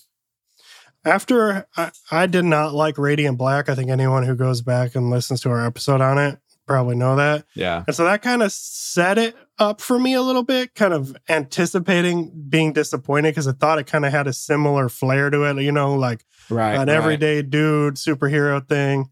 After 1.05 1.65
I, 1.77 1.91
I 2.11 2.25
did 2.27 2.45
not 2.45 2.73
like 2.73 2.97
Radiant 2.97 3.37
Black, 3.37 3.69
I 3.69 3.75
think 3.75 3.89
anyone 3.89 4.23
who 4.23 4.35
goes 4.35 4.61
back 4.61 4.95
and 4.95 5.09
listens 5.09 5.41
to 5.41 5.49
our 5.49 5.65
episode 5.65 6.01
on 6.01 6.17
it 6.17 6.39
probably 6.67 6.95
know 6.95 7.15
that. 7.15 7.45
Yeah. 7.55 7.83
And 7.87 7.95
so 7.95 8.03
that 8.05 8.21
kind 8.21 8.43
of 8.43 8.51
set 8.51 9.17
it 9.17 9.35
up 9.57 9.81
for 9.81 9.97
me 9.97 10.13
a 10.13 10.21
little 10.21 10.43
bit, 10.43 10.75
kind 10.75 10.93
of 10.93 11.17
anticipating 11.27 12.31
being 12.47 12.73
disappointed 12.73 13.31
because 13.31 13.47
I 13.47 13.53
thought 13.53 13.79
it 13.79 13.87
kind 13.87 14.05
of 14.05 14.11
had 14.11 14.27
a 14.27 14.33
similar 14.33 14.87
flair 14.87 15.29
to 15.31 15.43
it, 15.45 15.61
you 15.63 15.71
know, 15.71 15.95
like 15.95 16.25
Right. 16.51 16.75
an 16.75 16.87
everyday 16.89 17.41
dude 17.41 17.95
superhero 17.95 18.65
thing. 18.67 19.09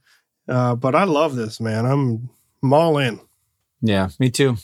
Uh, 0.48 0.76
but 0.76 0.94
I 0.96 1.04
love 1.06 1.36
this, 1.36 1.60
man. 1.60 1.86
I'm, 1.86 2.30
I'm 2.64 2.74
all 2.74 2.98
in. 3.00 3.20
Yeah, 3.82 4.10
me 4.20 4.30
too. 4.30 4.58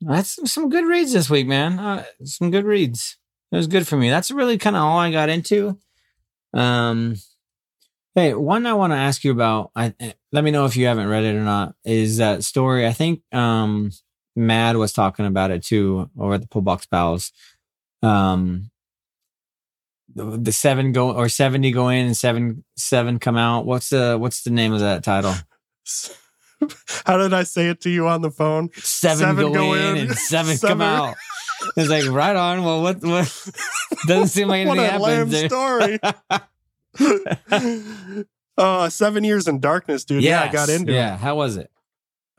That's 0.00 0.50
some 0.50 0.68
good 0.68 0.84
reads 0.86 1.12
this 1.12 1.30
week, 1.30 1.46
man. 1.46 1.78
Uh, 1.78 2.04
some 2.24 2.50
good 2.50 2.64
reads. 2.64 3.16
It 3.52 3.56
was 3.56 3.66
good 3.66 3.86
for 3.86 3.96
me. 3.96 4.10
That's 4.10 4.30
really 4.30 4.58
kind 4.58 4.76
of 4.76 4.82
all 4.82 4.98
I 4.98 5.10
got 5.10 5.28
into. 5.28 5.78
Um, 6.54 7.16
hey, 8.14 8.34
one 8.34 8.66
I 8.66 8.74
want 8.74 8.92
to 8.92 8.96
ask 8.98 9.24
you 9.24 9.30
about. 9.32 9.70
I 9.76 9.94
let 10.32 10.44
me 10.44 10.50
know 10.50 10.64
if 10.66 10.76
you 10.76 10.86
haven't 10.86 11.08
read 11.08 11.24
it 11.24 11.34
or 11.36 11.42
not. 11.44 11.74
Is 11.84 12.18
that 12.18 12.44
story? 12.44 12.86
I 12.86 12.92
think 12.92 13.22
um, 13.32 13.90
Matt 14.34 14.76
was 14.76 14.92
talking 14.92 15.26
about 15.26 15.50
it 15.50 15.62
too 15.64 16.10
over 16.18 16.34
at 16.34 16.40
the 16.40 16.48
Pull 16.48 16.62
Box 16.62 16.86
Pals. 16.86 17.32
Um, 18.02 18.70
the, 20.14 20.24
the 20.38 20.52
seven 20.52 20.92
go 20.92 21.12
or 21.12 21.28
seventy 21.28 21.70
go 21.72 21.88
in 21.88 22.06
and 22.06 22.16
seven 22.16 22.64
seven 22.76 23.18
come 23.18 23.36
out. 23.36 23.66
What's 23.66 23.90
the 23.90 24.16
what's 24.18 24.42
the 24.42 24.50
name 24.50 24.72
of 24.72 24.80
that 24.80 25.04
title? 25.04 25.34
How 27.04 27.18
did 27.18 27.34
I 27.34 27.42
say 27.42 27.68
it 27.68 27.82
to 27.82 27.90
you 27.90 28.08
on 28.08 28.22
the 28.22 28.30
phone? 28.30 28.70
seven, 28.76 29.18
Seven 29.18 29.36
go, 29.36 29.52
go 29.52 29.74
in, 29.74 29.96
in, 29.96 30.06
and 30.08 30.16
seven, 30.16 30.56
seven- 30.56 30.78
come 30.78 30.80
out. 30.80 31.16
It's 31.76 31.88
like 31.90 32.06
right 32.10 32.36
on. 32.36 32.64
Well, 32.64 32.82
what 32.82 33.02
what 33.02 33.50
doesn't 34.06 34.28
seem 34.28 34.48
like 34.48 34.66
anything 34.66 34.78
what 34.78 34.94
a 34.94 35.02
lame 35.02 35.28
happens. 35.30 35.98
story. 37.50 38.24
uh, 38.58 38.88
seven 38.88 39.24
years 39.24 39.48
in 39.48 39.60
darkness, 39.60 40.04
dude. 40.04 40.22
Yeah, 40.22 40.42
I 40.42 40.46
got 40.48 40.68
Yes. 40.68 40.80
into 40.80 40.92
Yeah, 40.92 41.14
it. 41.14 41.20
how 41.20 41.36
was 41.36 41.56
it? 41.56 41.70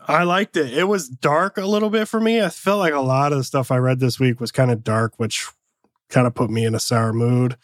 I 0.07 0.24
liked 0.24 0.55
it. 0.55 0.72
It 0.78 0.86
was 0.86 1.09
dark 1.09 1.57
a 1.57 1.65
little 1.65 1.89
bit 1.89 2.07
for 2.07 2.20
me. 2.20 2.41
I 2.41 2.49
felt 2.49 2.80
like 2.80 2.93
a 2.93 2.99
lot 3.01 3.32
of 3.34 3.39
the 3.39 3.43
stuff 3.43 3.72
I 3.72 3.78
read 3.78 3.99
this 3.99 4.20
week 4.20 4.39
was 4.39 4.51
kind 4.51 4.72
of 4.72 4.84
dark, 4.84 5.13
which 5.18 5.47
kind 6.09 6.26
of 6.26 6.34
put 6.34 6.49
me 6.49 6.63
in 6.65 6.74
a 6.76 6.80
sour 6.80 7.11
mood. 7.11 7.57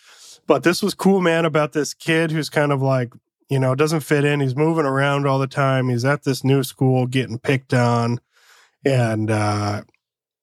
But 0.45 0.63
this 0.63 0.83
was 0.83 0.93
cool, 0.93 1.21
man, 1.21 1.45
about 1.45 1.71
this 1.71 1.93
kid 1.93 2.31
who's 2.31 2.49
kind 2.49 2.73
of 2.73 2.81
like, 2.81 3.13
you 3.49 3.59
know, 3.59 3.75
doesn't 3.75 4.01
fit 4.01 4.25
in. 4.25 4.41
He's 4.41 4.57
moving 4.57 4.85
around 4.85 5.25
all 5.25 5.39
the 5.39 5.47
time. 5.47 5.87
He's 5.87 6.03
at 6.03 6.23
this 6.23 6.43
new 6.43 6.63
school 6.63 7.05
getting 7.07 7.39
picked 7.39 7.73
on. 7.73 8.19
And 8.83 9.31
uh, 9.31 9.83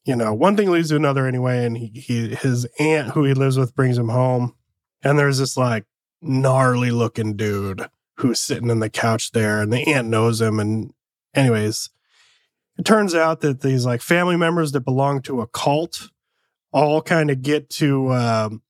you 0.05 0.17
know, 0.17 0.33
one 0.33 0.57
thing 0.57 0.71
leads 0.71 0.89
to 0.91 0.97
another 0.97 1.27
anyway. 1.27 1.65
And 1.65 1.77
he, 1.77 1.89
he 1.95 2.35
his 2.35 2.67
aunt 2.79 3.11
who 3.11 3.25
he 3.25 3.35
lives 3.35 3.59
with 3.59 3.75
brings 3.75 3.99
him 3.99 4.09
home. 4.09 4.55
And 5.03 5.19
there's 5.19 5.39
this 5.39 5.57
like 5.57 5.85
gnarly 6.23 6.91
looking 6.91 7.37
dude 7.37 7.87
who's 8.17 8.41
sitting 8.41 8.71
in 8.71 8.81
the 8.81 8.91
couch 8.91 9.33
there, 9.33 9.63
and 9.63 9.73
the 9.73 9.87
aunt 9.95 10.09
knows 10.09 10.41
him. 10.41 10.61
And 10.61 10.93
anyways, 11.35 11.91
it 12.79 12.85
turns 12.85 13.15
out 13.15 13.41
that 13.41 13.61
these 13.61 13.85
like 13.85 14.03
family 14.03 14.37
members 14.37 14.73
that 14.73 14.81
belong 14.81 15.23
to 15.23 15.41
a 15.41 15.47
cult 15.47 16.11
all 16.73 17.03
kind 17.03 17.31
of 17.31 17.43
get 17.43 17.69
to 17.69 18.13
um, 18.13 18.63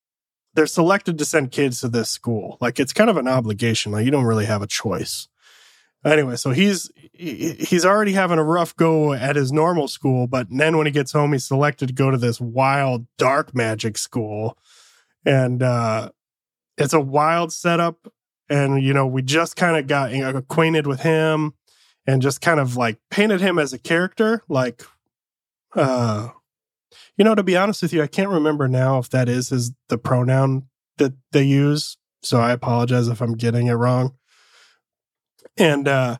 they're 0.55 0.67
selected 0.67 1.19
to 1.19 1.25
send 1.25 1.53
kids 1.53 1.81
to 1.81 1.89
this 1.89 2.11
school 2.11 2.57
like 2.61 2.81
it's 2.81 2.93
kind 2.93 3.11
of 3.11 3.17
an 3.17 3.29
obligation 3.29 3.93
like 3.93 4.05
you 4.05 4.11
don't 4.11 4.25
really 4.25 4.47
have 4.47 4.63
a 4.63 4.67
choice 4.67 5.29
anyway 6.05 6.37
so 6.37 6.51
he's 6.51 6.91
he- 6.97 7.10
he's 7.21 7.85
already 7.85 8.13
having 8.13 8.39
a 8.39 8.45
rough 8.45 8.75
go 8.77 9.13
at 9.13 9.37
his 9.37 9.53
normal 9.53 9.89
school 9.89 10.27
but 10.27 10.47
then 10.51 10.79
when 10.79 10.87
he 10.87 10.93
gets 10.93 11.13
home 11.13 11.33
he's 11.33 11.45
selected 11.45 11.89
to 11.89 11.93
go 11.93 12.11
to 12.11 12.17
this 12.17 12.41
wild 12.41 13.07
dark 13.19 13.55
magic 13.55 13.99
school. 13.99 14.57
And 15.27 15.63
uh 15.63 16.11
it's 16.79 16.95
a 16.95 17.01
wild 17.01 17.53
setup. 17.53 18.11
And 18.49 18.83
you 18.83 18.95
know 18.95 19.07
we 19.07 19.21
just 19.21 19.55
kind 19.55 19.77
of 19.77 19.87
got 19.87 20.15
acquainted 20.15 20.87
with 20.87 21.01
him 21.01 21.53
and 22.07 22.23
just 22.23 22.41
kind 22.41 22.59
of 22.59 22.77
like 22.77 22.99
painted 23.11 23.43
him 23.43 23.59
as 23.59 23.75
a 23.75 23.79
character. 23.79 24.43
Like 24.49 24.83
uh 25.77 26.29
you 27.19 27.25
know 27.25 27.35
to 27.35 27.43
be 27.43 27.57
honest 27.57 27.83
with 27.83 27.93
you 27.93 28.03
i 28.03 28.09
can't 28.09 28.31
remember 28.31 28.67
now 28.67 28.99
if 28.99 29.11
that 29.11 29.29
is 29.29 29.51
his 29.51 29.73
the 29.89 29.99
pronoun 29.99 30.69
that 30.97 31.13
they 31.33 31.43
use. 31.43 31.99
So 32.23 32.41
i 32.41 32.51
apologize 32.51 33.09
if 33.09 33.21
i'm 33.21 33.35
getting 33.35 33.67
it 33.67 33.75
wrong. 33.75 34.15
And 35.59 35.87
uh 35.87 36.17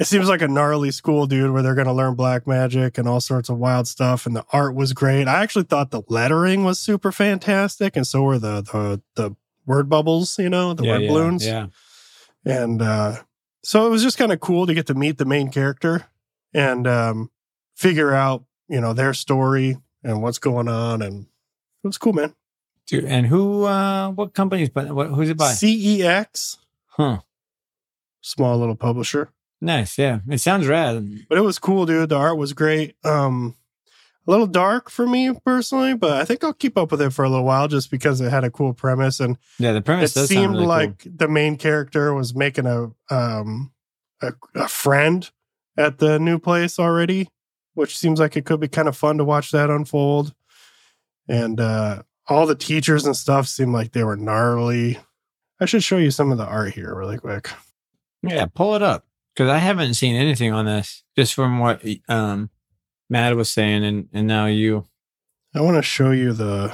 it 0.00 0.06
seems 0.06 0.28
like 0.28 0.42
a 0.42 0.48
gnarly 0.48 0.90
school 0.90 1.26
dude 1.28 1.52
where 1.52 1.62
they're 1.62 1.74
going 1.76 1.86
to 1.86 1.92
learn 1.92 2.14
black 2.14 2.46
magic 2.46 2.98
and 2.98 3.06
all 3.06 3.20
sorts 3.20 3.48
of 3.48 3.58
wild 3.58 3.86
stuff 3.86 4.26
and 4.26 4.34
the 4.34 4.44
art 4.52 4.74
was 4.74 4.92
great 4.92 5.28
i 5.28 5.42
actually 5.42 5.64
thought 5.64 5.90
the 5.90 6.02
lettering 6.08 6.64
was 6.64 6.78
super 6.80 7.12
fantastic 7.12 7.96
and 7.96 8.06
so 8.06 8.22
were 8.22 8.38
the 8.38 8.62
the 8.62 9.00
the 9.14 9.36
word 9.66 9.88
bubbles 9.88 10.38
you 10.38 10.48
know 10.50 10.74
the 10.74 10.82
word 10.84 11.02
balloons 11.08 11.46
Yeah. 11.46 11.66
and 12.44 12.80
uh, 12.82 13.22
so 13.62 13.86
it 13.86 13.90
was 13.90 14.02
just 14.02 14.16
kind 14.18 14.32
of 14.32 14.40
cool 14.40 14.66
to 14.66 14.74
get 14.74 14.86
to 14.86 14.94
meet 14.94 15.18
the 15.18 15.24
main 15.26 15.50
character 15.50 16.06
and 16.54 16.86
um, 16.88 17.30
figure 17.76 18.12
out, 18.14 18.42
you 18.68 18.80
know, 18.80 18.94
their 18.94 19.12
story 19.12 19.76
and 20.02 20.22
what's 20.22 20.38
going 20.38 20.66
on. 20.66 21.02
And 21.02 21.26
it 21.84 21.86
was 21.86 21.98
cool, 21.98 22.14
man. 22.14 22.34
Dude, 22.86 23.04
and 23.04 23.26
who 23.26 23.64
uh 23.64 24.08
what 24.10 24.32
companies 24.32 24.70
but 24.70 24.90
what 24.92 25.08
who's 25.08 25.28
it 25.28 25.36
by? 25.36 25.52
CEX, 25.52 26.56
Huh. 26.86 27.20
small 28.22 28.58
little 28.58 28.74
publisher. 28.76 29.28
Nice, 29.60 29.98
yeah. 29.98 30.20
It 30.28 30.38
sounds 30.38 30.66
rad. 30.66 31.26
But 31.28 31.38
it 31.38 31.42
was 31.42 31.58
cool, 31.58 31.86
dude. 31.86 32.08
The 32.08 32.16
art 32.16 32.38
was 32.38 32.52
great. 32.52 32.96
Um, 33.04 33.56
a 34.26 34.30
little 34.30 34.46
dark 34.46 34.90
for 34.90 35.06
me 35.06 35.32
personally, 35.44 35.94
but 35.94 36.12
I 36.12 36.24
think 36.24 36.44
I'll 36.44 36.52
keep 36.52 36.78
up 36.78 36.90
with 36.90 37.02
it 37.02 37.10
for 37.10 37.24
a 37.24 37.28
little 37.28 37.44
while 37.44 37.68
just 37.68 37.90
because 37.90 38.20
it 38.20 38.30
had 38.30 38.44
a 38.44 38.50
cool 38.50 38.72
premise 38.72 39.18
and 39.20 39.36
Yeah, 39.58 39.72
the 39.72 39.80
premise 39.80 40.16
it 40.16 40.26
seemed 40.26 40.54
really 40.54 40.66
like 40.66 41.04
the 41.04 41.28
main 41.28 41.56
character 41.56 42.14
was 42.14 42.34
making 42.34 42.66
a 42.66 42.90
um 43.10 43.72
a, 44.22 44.32
a 44.54 44.68
friend 44.68 45.28
at 45.76 45.98
the 45.98 46.18
new 46.18 46.38
place 46.38 46.78
already, 46.78 47.28
which 47.74 47.96
seems 47.96 48.20
like 48.20 48.36
it 48.36 48.44
could 48.44 48.60
be 48.60 48.68
kind 48.68 48.88
of 48.88 48.96
fun 48.96 49.18
to 49.18 49.24
watch 49.24 49.50
that 49.50 49.70
unfold. 49.70 50.34
And 51.26 51.58
uh 51.58 52.02
all 52.28 52.46
the 52.46 52.54
teachers 52.54 53.06
and 53.06 53.16
stuff 53.16 53.48
seemed 53.48 53.72
like 53.72 53.92
they 53.92 54.04
were 54.04 54.16
gnarly. 54.16 54.98
I 55.58 55.64
should 55.64 55.82
show 55.82 55.96
you 55.96 56.10
some 56.10 56.30
of 56.30 56.38
the 56.38 56.46
art 56.46 56.74
here 56.74 56.94
really 56.94 57.18
quick. 57.18 57.50
Yeah, 58.22 58.46
pull 58.46 58.74
it 58.74 58.82
up 58.82 59.04
because 59.34 59.50
I 59.50 59.58
haven't 59.58 59.94
seen 59.94 60.16
anything 60.16 60.52
on 60.52 60.66
this. 60.66 61.02
Just 61.16 61.34
from 61.34 61.58
what 61.58 61.82
um 62.08 62.50
Matt 63.08 63.36
was 63.36 63.50
saying, 63.50 63.84
and 63.84 64.08
and 64.12 64.26
now 64.26 64.46
you. 64.46 64.86
I 65.54 65.60
want 65.60 65.76
to 65.76 65.82
show 65.82 66.12
you 66.12 66.32
the 66.32 66.72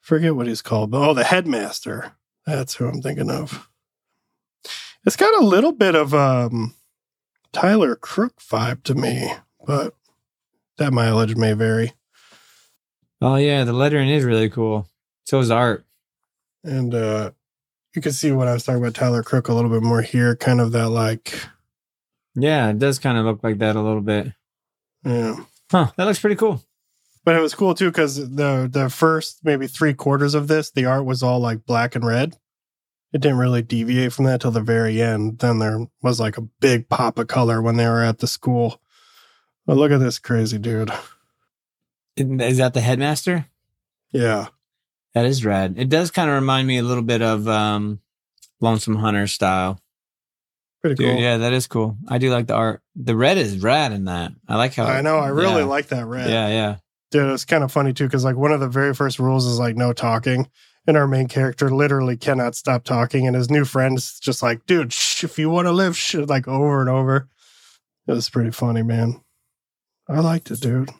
forget 0.00 0.36
what 0.36 0.46
he's 0.46 0.62
called, 0.62 0.90
but 0.90 1.08
oh, 1.08 1.14
the 1.14 1.24
headmaster. 1.24 2.12
That's 2.46 2.74
who 2.74 2.86
I'm 2.86 3.00
thinking 3.00 3.30
of. 3.30 3.68
It's 5.06 5.16
got 5.16 5.34
a 5.40 5.44
little 5.44 5.72
bit 5.72 5.94
of 5.94 6.14
um 6.14 6.74
Tyler 7.52 7.94
Crook 7.96 8.40
vibe 8.40 8.82
to 8.84 8.94
me, 8.94 9.32
but 9.66 9.94
that 10.78 10.92
mileage 10.92 11.36
may 11.36 11.52
vary. 11.52 11.92
Oh 13.22 13.36
yeah, 13.36 13.64
the 13.64 13.72
lettering 13.72 14.10
is 14.10 14.24
really 14.24 14.50
cool. 14.50 14.88
So 15.24 15.38
is 15.40 15.50
art. 15.50 15.86
And 16.62 16.94
uh 16.94 17.30
you 17.94 18.02
can 18.02 18.12
see 18.12 18.32
what 18.32 18.48
I 18.48 18.52
was 18.52 18.64
talking 18.64 18.82
about 18.82 18.94
Tyler 18.94 19.22
Crook 19.22 19.48
a 19.48 19.54
little 19.54 19.70
bit 19.70 19.82
more 19.82 20.02
here, 20.02 20.34
kind 20.36 20.60
of 20.60 20.72
that 20.72 20.88
like 20.88 21.46
Yeah, 22.34 22.70
it 22.70 22.78
does 22.78 22.98
kind 22.98 23.16
of 23.16 23.24
look 23.24 23.42
like 23.44 23.58
that 23.58 23.76
a 23.76 23.80
little 23.80 24.00
bit. 24.00 24.32
yeah. 25.04 25.36
Huh, 25.70 25.90
that 25.96 26.04
looks 26.04 26.20
pretty 26.20 26.36
cool. 26.36 26.62
But 27.24 27.36
it 27.36 27.40
was 27.40 27.54
cool 27.54 27.74
too 27.74 27.90
because 27.90 28.16
the 28.16 28.68
the 28.70 28.90
first 28.90 29.40
maybe 29.44 29.66
three 29.66 29.94
quarters 29.94 30.34
of 30.34 30.46
this, 30.46 30.70
the 30.70 30.84
art 30.84 31.04
was 31.06 31.22
all 31.22 31.40
like 31.40 31.64
black 31.64 31.94
and 31.94 32.04
red. 32.04 32.36
It 33.12 33.20
didn't 33.20 33.38
really 33.38 33.62
deviate 33.62 34.12
from 34.12 34.26
that 34.26 34.40
till 34.40 34.50
the 34.50 34.60
very 34.60 35.00
end. 35.00 35.38
Then 35.38 35.58
there 35.58 35.86
was 36.02 36.20
like 36.20 36.36
a 36.36 36.42
big 36.60 36.88
pop 36.88 37.18
of 37.18 37.28
color 37.28 37.62
when 37.62 37.76
they 37.76 37.86
were 37.86 38.02
at 38.02 38.18
the 38.18 38.26
school. 38.26 38.80
But 39.66 39.76
look 39.76 39.90
at 39.92 40.00
this 40.00 40.18
crazy 40.18 40.58
dude. 40.58 40.90
Is 42.16 42.58
that 42.58 42.74
the 42.74 42.80
headmaster? 42.80 43.46
Yeah. 44.12 44.48
That 45.14 45.26
is 45.26 45.44
rad. 45.44 45.76
It 45.78 45.88
does 45.88 46.10
kind 46.10 46.28
of 46.28 46.34
remind 46.34 46.66
me 46.66 46.78
a 46.78 46.82
little 46.82 47.02
bit 47.04 47.22
of 47.22 47.48
um 47.48 48.00
Lonesome 48.60 48.96
Hunter 48.96 49.26
style. 49.26 49.80
Pretty 50.84 50.96
Dude, 50.96 51.14
cool. 51.14 51.22
yeah, 51.22 51.38
that 51.38 51.54
is 51.54 51.66
cool. 51.66 51.96
I 52.08 52.18
do 52.18 52.30
like 52.30 52.46
the 52.46 52.52
art. 52.52 52.82
The 52.94 53.16
red 53.16 53.38
is 53.38 53.62
rad 53.62 53.92
in 53.92 54.04
that. 54.04 54.32
I 54.46 54.56
like 54.56 54.74
how 54.74 54.84
I 54.84 55.00
know. 55.00 55.16
I 55.16 55.28
really 55.28 55.62
yeah. 55.62 55.64
like 55.64 55.86
that 55.86 56.04
red. 56.04 56.28
Yeah, 56.28 56.48
yeah. 56.48 56.76
Dude, 57.10 57.32
it's 57.32 57.46
kind 57.46 57.64
of 57.64 57.72
funny 57.72 57.94
too 57.94 58.04
because 58.04 58.22
like 58.22 58.36
one 58.36 58.52
of 58.52 58.60
the 58.60 58.68
very 58.68 58.92
first 58.92 59.18
rules 59.18 59.46
is 59.46 59.58
like 59.58 59.76
no 59.76 59.94
talking. 59.94 60.46
And 60.86 60.98
our 60.98 61.08
main 61.08 61.26
character 61.26 61.70
literally 61.70 62.18
cannot 62.18 62.54
stop 62.54 62.84
talking. 62.84 63.26
And 63.26 63.34
his 63.34 63.48
new 63.48 63.64
friend's 63.64 64.20
just 64.20 64.42
like, 64.42 64.66
dude, 64.66 64.92
shh, 64.92 65.24
if 65.24 65.38
you 65.38 65.48
want 65.48 65.68
to 65.68 65.72
live, 65.72 65.96
shh, 65.96 66.16
like 66.16 66.46
over 66.46 66.82
and 66.82 66.90
over. 66.90 67.30
It 68.06 68.12
was 68.12 68.28
pretty 68.28 68.50
funny, 68.50 68.82
man. 68.82 69.22
I 70.06 70.20
liked 70.20 70.50
it, 70.50 70.60
dude. 70.60 70.90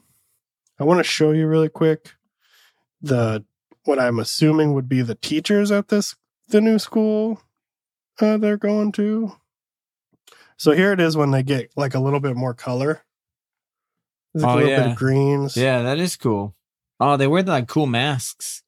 I 0.80 0.84
want 0.84 1.00
to 1.00 1.04
show 1.04 1.32
you 1.32 1.46
really 1.46 1.68
quick 1.68 2.12
the 3.02 3.44
what 3.84 3.98
I'm 3.98 4.18
assuming 4.18 4.72
would 4.72 4.88
be 4.88 5.02
the 5.02 5.14
teachers 5.14 5.70
at 5.70 5.88
this 5.88 6.16
the 6.48 6.62
new 6.62 6.78
school 6.78 7.42
uh, 8.18 8.38
they're 8.38 8.56
going 8.56 8.92
to. 8.92 9.32
So 10.56 10.72
here 10.72 10.92
it 10.92 11.00
is 11.00 11.16
when 11.16 11.30
they 11.30 11.42
get 11.42 11.70
like 11.76 11.94
a 11.94 12.00
little 12.00 12.20
bit 12.20 12.36
more 12.36 12.54
color. 12.54 13.02
Like 14.34 14.44
Oh, 14.44 14.54
a 14.54 14.56
little 14.56 14.68
bit 14.68 14.78
yeah. 14.78 14.90
of 14.90 14.96
greens. 14.96 15.56
Yeah, 15.56 15.82
that 15.82 15.98
is 15.98 16.16
cool. 16.16 16.54
Oh, 17.00 17.16
they 17.16 17.26
wear 17.26 17.42
like 17.42 17.68
cool 17.68 17.86
masks. 17.86 18.62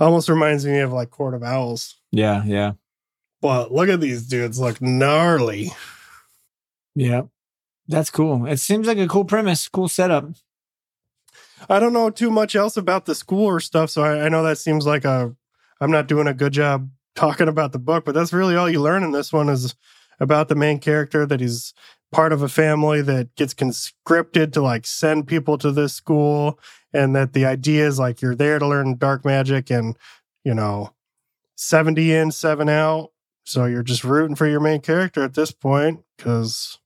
Almost 0.00 0.28
reminds 0.28 0.64
me 0.64 0.80
of 0.80 0.92
like 0.92 1.10
Court 1.10 1.34
of 1.34 1.42
Owls. 1.42 1.96
Yeah, 2.10 2.42
yeah. 2.44 2.72
But 3.40 3.72
look 3.72 3.88
at 3.88 4.00
these 4.00 4.26
dudes 4.26 4.58
look 4.58 4.80
gnarly. 4.80 5.70
Yeah. 6.94 7.22
That's 7.86 8.10
cool. 8.10 8.46
It 8.46 8.58
seems 8.58 8.86
like 8.86 8.98
a 8.98 9.06
cool 9.06 9.24
premise, 9.24 9.68
cool 9.68 9.88
setup. 9.88 10.30
I 11.68 11.78
don't 11.78 11.92
know 11.92 12.10
too 12.10 12.30
much 12.30 12.56
else 12.56 12.76
about 12.76 13.04
the 13.04 13.14
school 13.14 13.44
or 13.44 13.60
stuff, 13.60 13.90
so 13.90 14.02
I, 14.02 14.26
I 14.26 14.28
know 14.28 14.42
that 14.42 14.58
seems 14.58 14.86
like 14.86 15.04
a 15.04 15.34
I'm 15.80 15.90
not 15.90 16.08
doing 16.08 16.26
a 16.26 16.34
good 16.34 16.52
job 16.52 16.88
talking 17.14 17.48
about 17.48 17.72
the 17.72 17.78
book, 17.78 18.04
but 18.04 18.14
that's 18.14 18.32
really 18.32 18.56
all 18.56 18.68
you 18.70 18.80
learn 18.80 19.02
in 19.02 19.12
this 19.12 19.32
one 19.32 19.48
is 19.48 19.74
about 20.20 20.48
the 20.48 20.54
main 20.54 20.78
character 20.78 21.26
that 21.26 21.40
he's 21.40 21.74
part 22.12 22.32
of 22.32 22.42
a 22.42 22.48
family 22.48 23.02
that 23.02 23.34
gets 23.34 23.54
conscripted 23.54 24.52
to 24.52 24.62
like 24.62 24.86
send 24.86 25.26
people 25.26 25.58
to 25.58 25.72
this 25.72 25.92
school 25.92 26.58
and 26.92 27.14
that 27.16 27.32
the 27.32 27.44
idea 27.44 27.86
is 27.86 27.98
like 27.98 28.22
you're 28.22 28.36
there 28.36 28.58
to 28.58 28.66
learn 28.66 28.96
dark 28.96 29.24
magic 29.24 29.68
and 29.70 29.96
you 30.44 30.54
know 30.54 30.92
70 31.56 32.12
in 32.12 32.30
7 32.30 32.68
out 32.68 33.10
so 33.42 33.64
you're 33.64 33.82
just 33.82 34.04
rooting 34.04 34.36
for 34.36 34.46
your 34.46 34.60
main 34.60 34.80
character 34.80 35.24
at 35.24 35.34
this 35.34 35.50
point 35.50 36.04
cuz 36.18 36.78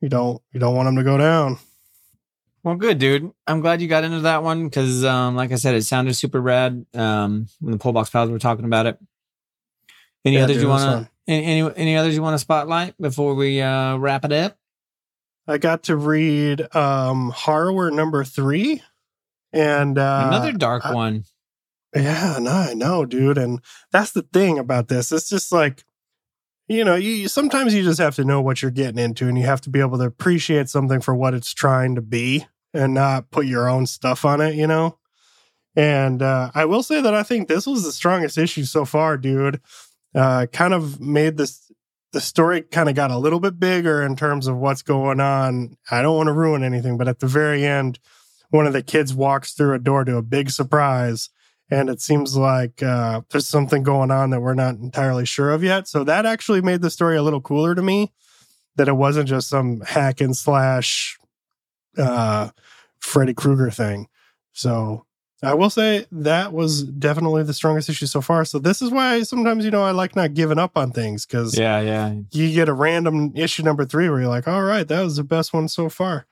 you 0.00 0.08
don't 0.08 0.40
you 0.52 0.60
don't 0.60 0.76
want 0.76 0.88
him 0.88 0.96
to 0.96 1.02
go 1.02 1.18
down 1.18 1.58
Well, 2.62 2.76
good, 2.76 2.98
dude. 2.98 3.32
I'm 3.46 3.60
glad 3.60 3.80
you 3.80 3.88
got 3.88 4.04
into 4.04 4.20
that 4.20 4.42
one 4.42 4.64
because, 4.64 5.02
um, 5.02 5.34
like 5.34 5.50
I 5.50 5.54
said, 5.54 5.74
it 5.74 5.82
sounded 5.84 6.14
super 6.14 6.40
rad. 6.40 6.84
Um, 6.94 7.48
when 7.58 7.72
the 7.72 7.78
pull 7.78 7.92
box 7.94 8.10
pals 8.10 8.30
were 8.30 8.38
talking 8.38 8.66
about 8.66 8.84
it. 8.84 8.98
Any 10.26 10.36
Yeah, 10.36 10.44
others 10.44 10.56
dude, 10.56 10.62
you 10.64 10.68
want 10.68 10.82
to? 11.06 11.10
Any, 11.30 11.44
any 11.44 11.74
any 11.76 11.96
others 11.96 12.16
you 12.16 12.22
want 12.22 12.34
to 12.34 12.38
spotlight 12.40 12.94
before 13.00 13.34
we 13.36 13.60
uh, 13.62 13.96
wrap 13.96 14.24
it 14.24 14.32
up? 14.32 14.56
I 15.46 15.58
got 15.58 15.84
to 15.84 15.96
read 15.96 16.74
um 16.74 17.30
Horror 17.30 17.90
number 17.90 18.24
3 18.24 18.82
and 19.52 19.96
uh 19.96 20.24
Another 20.28 20.52
dark 20.52 20.84
I- 20.84 20.94
one. 20.94 21.24
Yeah, 21.94 22.38
no, 22.40 22.50
I 22.52 22.74
know, 22.74 23.04
dude. 23.04 23.36
And 23.38 23.60
that's 23.90 24.12
the 24.12 24.22
thing 24.22 24.58
about 24.60 24.86
this. 24.88 25.10
It's 25.10 25.28
just 25.28 25.50
like, 25.50 25.82
you 26.68 26.84
know, 26.84 26.94
you 26.94 27.26
sometimes 27.26 27.74
you 27.74 27.82
just 27.82 27.98
have 28.00 28.14
to 28.16 28.24
know 28.24 28.40
what 28.40 28.62
you're 28.62 28.70
getting 28.70 28.98
into 29.02 29.26
and 29.28 29.36
you 29.36 29.44
have 29.44 29.60
to 29.62 29.70
be 29.70 29.80
able 29.80 29.98
to 29.98 30.04
appreciate 30.04 30.68
something 30.68 31.00
for 31.00 31.16
what 31.16 31.34
it's 31.34 31.52
trying 31.52 31.96
to 31.96 32.00
be 32.00 32.46
and 32.72 32.94
not 32.94 33.30
put 33.32 33.46
your 33.46 33.68
own 33.68 33.86
stuff 33.86 34.24
on 34.24 34.40
it, 34.40 34.54
you 34.54 34.68
know? 34.68 34.98
And 35.74 36.22
uh, 36.22 36.50
I 36.54 36.64
will 36.64 36.82
say 36.84 37.00
that 37.00 37.14
I 37.14 37.22
think 37.24 37.48
this 37.48 37.66
was 37.66 37.82
the 37.82 37.90
strongest 37.92 38.38
issue 38.38 38.64
so 38.64 38.84
far, 38.84 39.16
dude. 39.16 39.60
Uh, 40.14 40.46
kind 40.52 40.74
of 40.74 41.00
made 41.00 41.36
this, 41.36 41.70
the 42.12 42.20
story 42.20 42.62
kind 42.62 42.88
of 42.88 42.94
got 42.94 43.10
a 43.10 43.18
little 43.18 43.40
bit 43.40 43.60
bigger 43.60 44.02
in 44.02 44.16
terms 44.16 44.46
of 44.46 44.56
what's 44.56 44.82
going 44.82 45.20
on. 45.20 45.76
I 45.90 46.02
don't 46.02 46.16
want 46.16 46.26
to 46.26 46.32
ruin 46.32 46.64
anything, 46.64 46.98
but 46.98 47.08
at 47.08 47.20
the 47.20 47.26
very 47.26 47.64
end, 47.64 47.98
one 48.50 48.66
of 48.66 48.72
the 48.72 48.82
kids 48.82 49.14
walks 49.14 49.52
through 49.52 49.74
a 49.74 49.78
door 49.78 50.04
to 50.04 50.16
a 50.16 50.22
big 50.22 50.50
surprise 50.50 51.30
and 51.70 51.88
it 51.88 52.00
seems 52.00 52.36
like 52.36 52.82
uh, 52.82 53.20
there's 53.30 53.46
something 53.46 53.82
going 53.82 54.10
on 54.10 54.30
that 54.30 54.40
we're 54.40 54.54
not 54.54 54.74
entirely 54.74 55.24
sure 55.24 55.50
of 55.50 55.62
yet. 55.62 55.86
So 55.86 56.02
that 56.04 56.26
actually 56.26 56.62
made 56.62 56.82
the 56.82 56.90
story 56.90 57.16
a 57.16 57.22
little 57.22 57.40
cooler 57.40 57.74
to 57.74 57.82
me. 57.82 58.12
That 58.76 58.88
it 58.88 58.96
wasn't 58.96 59.28
just 59.28 59.48
some 59.48 59.80
hack 59.80 60.20
and 60.20 60.36
slash 60.36 61.18
uh, 61.98 62.50
Freddy 62.98 63.34
Krueger 63.34 63.70
thing. 63.70 64.08
So 64.52 65.06
I 65.42 65.54
will 65.54 65.70
say 65.70 66.06
that 66.12 66.52
was 66.52 66.82
definitely 66.82 67.42
the 67.44 67.54
strongest 67.54 67.88
issue 67.88 68.06
so 68.06 68.20
far. 68.20 68.44
So 68.44 68.58
this 68.58 68.82
is 68.82 68.90
why 68.90 69.22
sometimes 69.22 69.64
you 69.64 69.70
know 69.70 69.82
I 69.82 69.90
like 69.92 70.14
not 70.14 70.34
giving 70.34 70.58
up 70.58 70.76
on 70.76 70.92
things 70.92 71.24
because 71.24 71.58
Yeah, 71.58 71.80
yeah. 71.80 72.14
you 72.30 72.52
get 72.52 72.68
a 72.68 72.74
random 72.74 73.32
issue 73.34 73.62
number 73.62 73.84
three 73.86 74.10
where 74.10 74.20
you're 74.20 74.28
like, 74.28 74.46
all 74.46 74.62
right, 74.62 74.86
that 74.86 75.02
was 75.02 75.16
the 75.16 75.24
best 75.24 75.52
one 75.54 75.68
so 75.68 75.88
far. 75.88 76.26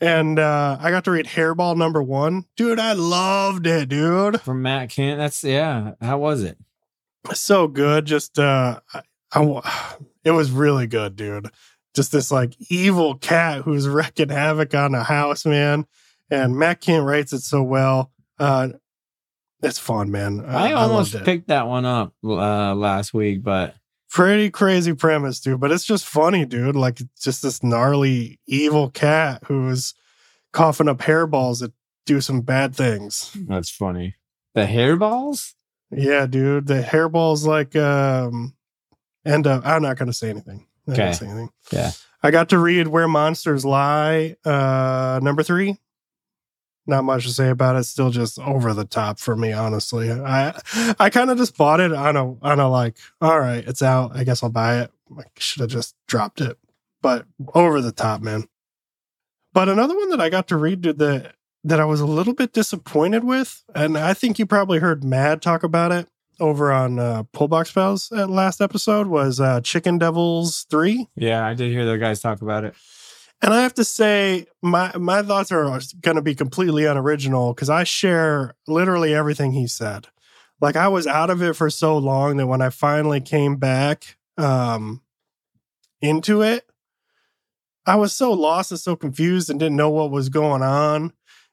And 0.00 0.38
uh, 0.38 0.78
I 0.80 0.90
got 0.90 1.04
to 1.04 1.10
read 1.10 1.26
Hairball 1.26 1.76
number 1.76 2.02
one. 2.02 2.46
Dude, 2.56 2.78
I 2.78 2.94
loved 2.94 3.66
it, 3.66 3.90
dude. 3.90 4.40
From 4.40 4.62
Matt 4.62 4.88
Kindt. 4.88 5.18
That's 5.18 5.44
yeah. 5.44 5.92
How 6.00 6.16
was 6.18 6.42
it? 6.42 6.56
so 7.34 7.68
good. 7.68 8.06
Just 8.06 8.38
uh, 8.38 8.80
I, 8.94 9.02
I- 9.34 9.94
it 10.24 10.30
was 10.30 10.50
really 10.50 10.86
good, 10.86 11.16
dude. 11.16 11.50
Just 11.94 12.12
this 12.12 12.30
like 12.30 12.54
evil 12.70 13.16
cat 13.16 13.62
who's 13.62 13.86
wrecking 13.88 14.30
havoc 14.30 14.74
on 14.74 14.94
a 14.94 15.02
house, 15.04 15.44
man. 15.44 15.84
And 16.30 16.56
Matt 16.56 16.80
Kindt 16.80 17.04
writes 17.04 17.32
it 17.34 17.40
so 17.42 17.62
well. 17.62 18.10
Uh, 18.40 18.68
it's 19.62 19.78
fun, 19.78 20.10
man. 20.10 20.44
I 20.44 20.72
almost 20.72 21.12
loved 21.14 21.22
it. 21.22 21.26
picked 21.26 21.48
that 21.48 21.66
one 21.68 21.84
up 21.84 22.14
uh, 22.24 22.74
last 22.74 23.12
week, 23.12 23.42
but 23.42 23.74
pretty 24.10 24.50
crazy 24.50 24.94
premise, 24.94 25.38
dude. 25.40 25.60
But 25.60 25.70
it's 25.70 25.84
just 25.84 26.06
funny, 26.06 26.44
dude. 26.46 26.74
Like 26.76 27.00
it's 27.00 27.22
just 27.22 27.42
this 27.42 27.62
gnarly 27.62 28.40
evil 28.46 28.90
cat 28.90 29.42
who's 29.46 29.94
coughing 30.52 30.88
up 30.88 30.98
hairballs 30.98 31.60
that 31.60 31.72
do 32.06 32.20
some 32.20 32.40
bad 32.40 32.74
things. 32.74 33.36
that's 33.48 33.70
funny. 33.70 34.16
The 34.54 34.64
hairballs? 34.66 35.54
Yeah, 35.92 36.26
dude. 36.26 36.66
The 36.66 36.82
hairball's 36.82 37.46
like 37.46 37.76
um 37.76 38.54
end 39.26 39.46
up 39.46 39.66
I'm 39.66 39.82
not 39.82 39.98
gonna 39.98 40.12
say 40.14 40.30
anything. 40.30 40.66
I'm 40.88 40.94
Okay. 40.94 41.12
say 41.12 41.26
anything. 41.26 41.50
Yeah. 41.70 41.90
I 42.22 42.30
got 42.30 42.48
to 42.50 42.58
read 42.58 42.88
Where 42.88 43.06
Monsters 43.08 43.64
Lie, 43.64 44.36
uh 44.44 45.20
number 45.22 45.42
three. 45.42 45.76
Not 46.90 47.04
much 47.04 47.22
to 47.22 47.30
say 47.30 47.50
about 47.50 47.76
it. 47.76 47.84
Still 47.84 48.10
just 48.10 48.36
over 48.40 48.74
the 48.74 48.84
top 48.84 49.20
for 49.20 49.36
me, 49.36 49.52
honestly. 49.52 50.10
I 50.10 50.60
I 50.98 51.08
kind 51.08 51.30
of 51.30 51.38
just 51.38 51.56
bought 51.56 51.78
it 51.78 51.92
on 51.92 52.16
a 52.16 52.34
on 52.42 52.58
a 52.58 52.68
like, 52.68 52.96
all 53.20 53.38
right, 53.38 53.64
it's 53.64 53.80
out. 53.80 54.16
I 54.16 54.24
guess 54.24 54.42
I'll 54.42 54.50
buy 54.50 54.80
it. 54.80 54.90
I 55.16 55.22
should 55.38 55.60
have 55.60 55.70
just 55.70 55.94
dropped 56.08 56.40
it. 56.40 56.58
But 57.00 57.26
over 57.54 57.80
the 57.80 57.92
top, 57.92 58.22
man. 58.22 58.48
But 59.52 59.68
another 59.68 59.96
one 59.96 60.10
that 60.10 60.20
I 60.20 60.30
got 60.30 60.48
to 60.48 60.56
read 60.56 60.82
that 60.82 61.34
that 61.62 61.78
I 61.78 61.84
was 61.84 62.00
a 62.00 62.06
little 62.06 62.34
bit 62.34 62.52
disappointed 62.52 63.22
with, 63.22 63.62
and 63.72 63.96
I 63.96 64.12
think 64.12 64.40
you 64.40 64.46
probably 64.46 64.80
heard 64.80 65.04
Matt 65.04 65.42
talk 65.42 65.62
about 65.62 65.92
it 65.92 66.08
over 66.40 66.72
on 66.72 66.98
uh, 66.98 67.22
Pullbox 67.32 67.72
Pals 67.72 68.10
at 68.10 68.30
last 68.30 68.60
episode 68.60 69.06
was 69.06 69.38
uh, 69.38 69.60
Chicken 69.60 69.98
Devils 69.98 70.66
three. 70.68 71.06
Yeah, 71.14 71.46
I 71.46 71.54
did 71.54 71.70
hear 71.70 71.84
the 71.84 71.98
guys 71.98 72.20
talk 72.20 72.42
about 72.42 72.64
it. 72.64 72.74
And 73.42 73.54
I 73.54 73.62
have 73.62 73.74
to 73.74 73.84
say, 73.84 74.46
my 74.62 74.96
my 74.96 75.22
thoughts 75.22 75.50
are 75.50 75.64
going 76.00 76.16
to 76.16 76.22
be 76.22 76.34
completely 76.34 76.84
unoriginal 76.84 77.54
because 77.54 77.70
I 77.70 77.84
share 77.84 78.54
literally 78.66 79.14
everything 79.14 79.52
he 79.52 79.66
said. 79.66 80.08
Like 80.60 80.76
I 80.76 80.88
was 80.88 81.06
out 81.06 81.30
of 81.30 81.42
it 81.42 81.54
for 81.54 81.70
so 81.70 81.96
long 81.96 82.36
that 82.36 82.46
when 82.46 82.60
I 82.60 82.68
finally 82.68 83.20
came 83.20 83.56
back 83.56 84.18
um, 84.36 85.00
into 86.02 86.42
it, 86.42 86.70
I 87.86 87.96
was 87.96 88.12
so 88.12 88.32
lost 88.32 88.70
and 88.70 88.80
so 88.80 88.94
confused 88.94 89.48
and 89.48 89.58
didn't 89.58 89.76
know 89.76 89.90
what 89.90 90.10
was 90.10 90.28
going 90.28 90.62
on 90.62 91.12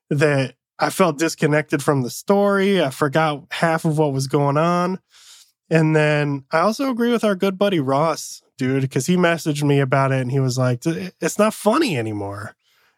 that 0.09 0.55
I 0.79 0.89
felt 0.89 1.17
disconnected 1.17 1.81
from 1.81 2.01
the 2.01 2.09
story. 2.09 2.81
I 2.81 2.89
forgot 2.89 3.45
half 3.51 3.85
of 3.85 3.97
what 3.97 4.13
was 4.13 4.27
going 4.27 4.57
on. 4.57 4.99
And 5.69 5.95
then 5.95 6.45
I 6.51 6.59
also 6.59 6.89
agree 6.89 7.11
with 7.11 7.23
our 7.23 7.35
good 7.35 7.57
buddy 7.57 7.79
Ross, 7.79 8.41
dude, 8.57 8.81
because 8.81 9.05
he 9.05 9.15
messaged 9.15 9.63
me 9.63 9.79
about 9.79 10.11
it 10.11 10.21
and 10.21 10.31
he 10.31 10.39
was 10.39 10.57
like, 10.57 10.85
it's 10.85 11.39
not 11.39 11.53
funny 11.53 11.97
anymore. 11.97 12.55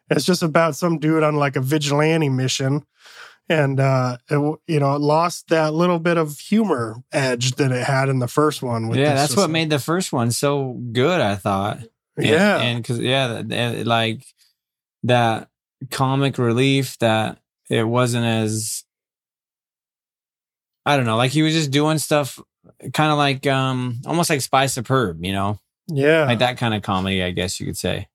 It's 0.08 0.24
just 0.24 0.42
about 0.42 0.76
some 0.76 0.98
dude 0.98 1.22
on 1.22 1.36
like 1.36 1.56
a 1.56 1.60
vigilante 1.60 2.28
mission. 2.28 2.84
And, 3.48 3.80
uh, 3.80 4.18
it, 4.28 4.58
you 4.66 4.80
know, 4.80 4.94
it 4.94 5.00
lost 5.00 5.48
that 5.48 5.74
little 5.74 5.98
bit 5.98 6.16
of 6.16 6.38
humor 6.38 7.02
edge 7.12 7.52
that 7.52 7.72
it 7.72 7.84
had 7.84 8.08
in 8.08 8.20
the 8.20 8.28
first 8.28 8.62
one. 8.62 8.94
yeah, 8.94 9.14
that's 9.14 9.36
what 9.36 9.50
made 9.50 9.70
the 9.70 9.78
first 9.78 10.12
one 10.12 10.30
so 10.30 10.80
good, 10.92 11.20
I 11.20 11.34
thought. 11.36 11.78
And, 12.16 12.26
yeah. 12.26 12.58
And 12.60 12.82
because, 12.82 13.00
yeah, 13.00 13.42
like 13.84 14.24
that 15.02 15.48
comic 15.90 16.38
relief 16.38 16.98
that 16.98 17.38
it 17.68 17.84
wasn't 17.84 18.26
as 18.26 18.84
I 20.86 20.96
don't 20.96 21.06
know, 21.06 21.16
like 21.16 21.30
he 21.30 21.42
was 21.42 21.54
just 21.54 21.70
doing 21.70 21.98
stuff 21.98 22.40
kind 22.92 23.12
of 23.12 23.18
like 23.18 23.46
um 23.46 24.00
almost 24.06 24.30
like 24.30 24.40
Spy 24.40 24.66
Superb, 24.66 25.24
you 25.24 25.32
know? 25.32 25.58
Yeah. 25.88 26.24
Like 26.24 26.40
that 26.40 26.58
kind 26.58 26.74
of 26.74 26.82
comedy, 26.82 27.22
I 27.22 27.30
guess 27.30 27.58
you 27.60 27.66
could 27.66 27.76
say. 27.76 28.08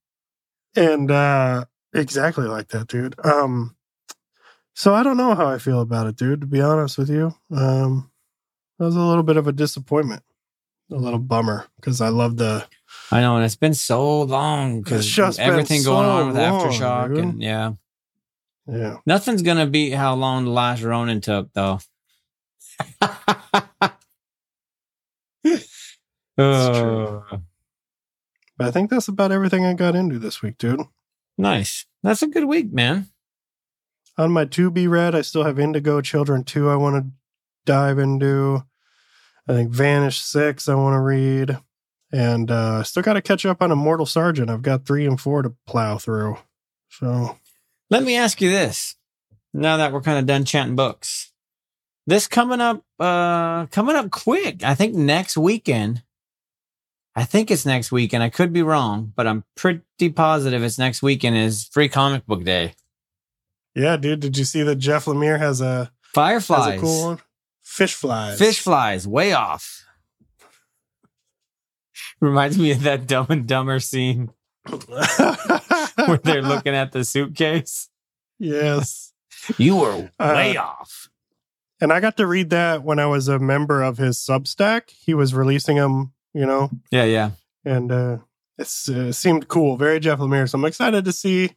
And 0.75 1.09
uh 1.11 1.65
exactly 1.93 2.45
like 2.47 2.69
that, 2.69 2.87
dude. 2.87 3.15
Um 3.23 3.75
so 4.73 4.93
I 4.93 5.03
don't 5.03 5.17
know 5.17 5.35
how 5.35 5.47
I 5.47 5.57
feel 5.57 5.81
about 5.81 6.07
it, 6.07 6.17
dude, 6.17 6.41
to 6.41 6.47
be 6.47 6.61
honest 6.61 6.97
with 6.97 7.09
you. 7.09 7.33
Um 7.55 8.11
it 8.79 8.83
was 8.83 8.95
a 8.95 9.01
little 9.01 9.23
bit 9.23 9.37
of 9.37 9.47
a 9.47 9.51
disappointment. 9.53 10.23
A 10.91 10.95
little 10.95 11.19
bummer 11.19 11.65
because 11.77 11.99
I 12.01 12.09
love 12.09 12.37
the 12.37 12.67
I 13.11 13.21
know, 13.21 13.35
and 13.35 13.45
it's 13.45 13.55
been 13.55 13.73
so 13.73 14.21
long 14.21 14.81
because 14.81 15.39
everything 15.39 15.83
going 15.83 16.07
on 16.07 16.27
with 16.27 16.37
long, 16.37 16.69
Aftershock 16.69 17.09
dude. 17.09 17.17
and 17.17 17.41
yeah. 17.41 17.73
Yeah. 18.67 18.97
Nothing's 19.05 19.41
gonna 19.41 19.67
beat 19.67 19.91
how 19.91 20.15
long 20.15 20.45
the 20.45 20.51
last 20.51 20.81
Ronin 20.81 21.21
took, 21.21 21.51
though. 21.53 21.79
That's 26.37 26.77
true. 26.79 27.23
Uh. 27.31 27.37
But 28.57 28.67
I 28.67 28.71
think 28.71 28.89
that's 28.89 29.07
about 29.07 29.31
everything 29.31 29.65
I 29.65 29.73
got 29.73 29.95
into 29.95 30.17
this 30.17 30.41
week, 30.41 30.57
dude. 30.57 30.81
Nice. 31.37 31.85
That's 32.03 32.21
a 32.21 32.27
good 32.27 32.45
week, 32.45 32.71
man. 32.71 33.09
On 34.17 34.31
my 34.31 34.45
to 34.45 34.71
be 34.71 34.87
read, 34.87 35.13
I 35.13 35.21
still 35.21 35.43
have 35.43 35.59
Indigo 35.59 35.99
Children 35.99 36.45
2 36.45 36.69
I 36.69 36.75
want 36.75 37.03
to 37.03 37.11
dive 37.65 37.99
into. 37.99 38.63
I 39.47 39.53
think 39.53 39.71
Vanish 39.71 40.19
6 40.19 40.69
I 40.69 40.75
want 40.75 40.93
to 40.93 41.01
read. 41.01 41.57
And 42.13 42.49
uh 42.49 42.83
still 42.83 43.03
got 43.03 43.13
to 43.13 43.21
catch 43.21 43.45
up 43.45 43.61
on 43.61 43.71
Immortal 43.71 44.05
Sergeant. 44.05 44.49
I've 44.49 44.61
got 44.61 44.85
3 44.85 45.05
and 45.05 45.19
4 45.19 45.41
to 45.41 45.53
plow 45.67 45.97
through. 45.97 46.37
So 46.89 47.37
let 47.89 48.03
me 48.03 48.15
ask 48.15 48.39
you 48.39 48.49
this. 48.49 48.95
Now 49.53 49.77
that 49.77 49.91
we're 49.91 50.01
kind 50.01 50.19
of 50.19 50.25
done 50.25 50.45
chatting 50.45 50.75
books. 50.75 51.33
This 52.07 52.27
coming 52.27 52.61
up 52.61 52.83
uh 52.99 53.65
coming 53.67 53.95
up 53.95 54.11
quick. 54.11 54.63
I 54.63 54.75
think 54.75 54.95
next 54.95 55.37
weekend. 55.37 56.03
I 57.15 57.23
think 57.23 57.49
it's 57.49 57.65
next 57.65 57.91
weekend. 57.91 58.23
I 58.23 58.29
could 58.29 58.51
be 58.51 58.61
wrong, 58.61 59.13
but 59.15 59.25
I'm 59.25 59.45
pretty 59.55 60.09
positive 60.09 60.63
it's 60.63 60.77
next 60.77 61.01
weekend 61.01 61.37
is 61.37 61.65
free 61.65 61.87
comic 61.87 62.25
book 62.25 62.43
day. 62.43 62.75
Yeah, 63.73 63.97
dude. 63.97 64.19
Did 64.19 64.37
you 64.37 64.45
see 64.45 64.63
that 64.63 64.75
Jeff 64.75 65.05
Lemire 65.05 65.39
has 65.39 65.61
a 65.61 65.91
Fireflies? 66.01 66.65
Has 66.65 66.77
a 66.77 66.81
cool 66.81 67.05
one? 67.05 67.19
Fish 67.61 67.93
flies. 67.93 68.37
Fish 68.37 68.59
flies, 68.59 69.07
way 69.07 69.33
off. 69.33 69.85
Reminds 72.21 72.57
me 72.57 72.71
of 72.71 72.83
that 72.83 73.07
dumb 73.07 73.27
and 73.29 73.47
dumber 73.47 73.79
scene 73.79 74.31
where 74.67 76.17
they're 76.23 76.41
looking 76.41 76.75
at 76.75 76.91
the 76.91 77.03
suitcase. 77.03 77.89
Yes. 78.39 79.13
You 79.57 79.77
were 79.77 80.09
uh, 80.19 80.33
way 80.35 80.57
uh, 80.57 80.63
off. 80.63 81.09
And 81.81 81.91
I 81.91 81.99
got 81.99 82.17
to 82.17 82.27
read 82.27 82.49
that 82.51 82.83
when 82.83 82.99
I 82.99 83.05
was 83.05 83.27
a 83.27 83.39
member 83.39 83.81
of 83.81 83.97
his 83.97 84.17
Substack. 84.17 84.89
He 84.89 85.13
was 85.13 85.33
releasing 85.33 85.77
them, 85.77 86.13
you 86.33 86.45
know. 86.45 86.69
Yeah, 86.91 87.03
yeah. 87.03 87.31
And 87.65 87.91
uh, 87.91 88.17
it 88.57 88.67
uh, 88.89 89.11
seemed 89.11 89.47
cool, 89.47 89.75
very 89.77 89.99
Jeff 89.99 90.19
Lemire. 90.19 90.49
So 90.49 90.57
I'm 90.57 90.65
excited 90.65 91.05
to 91.05 91.11
see 91.11 91.51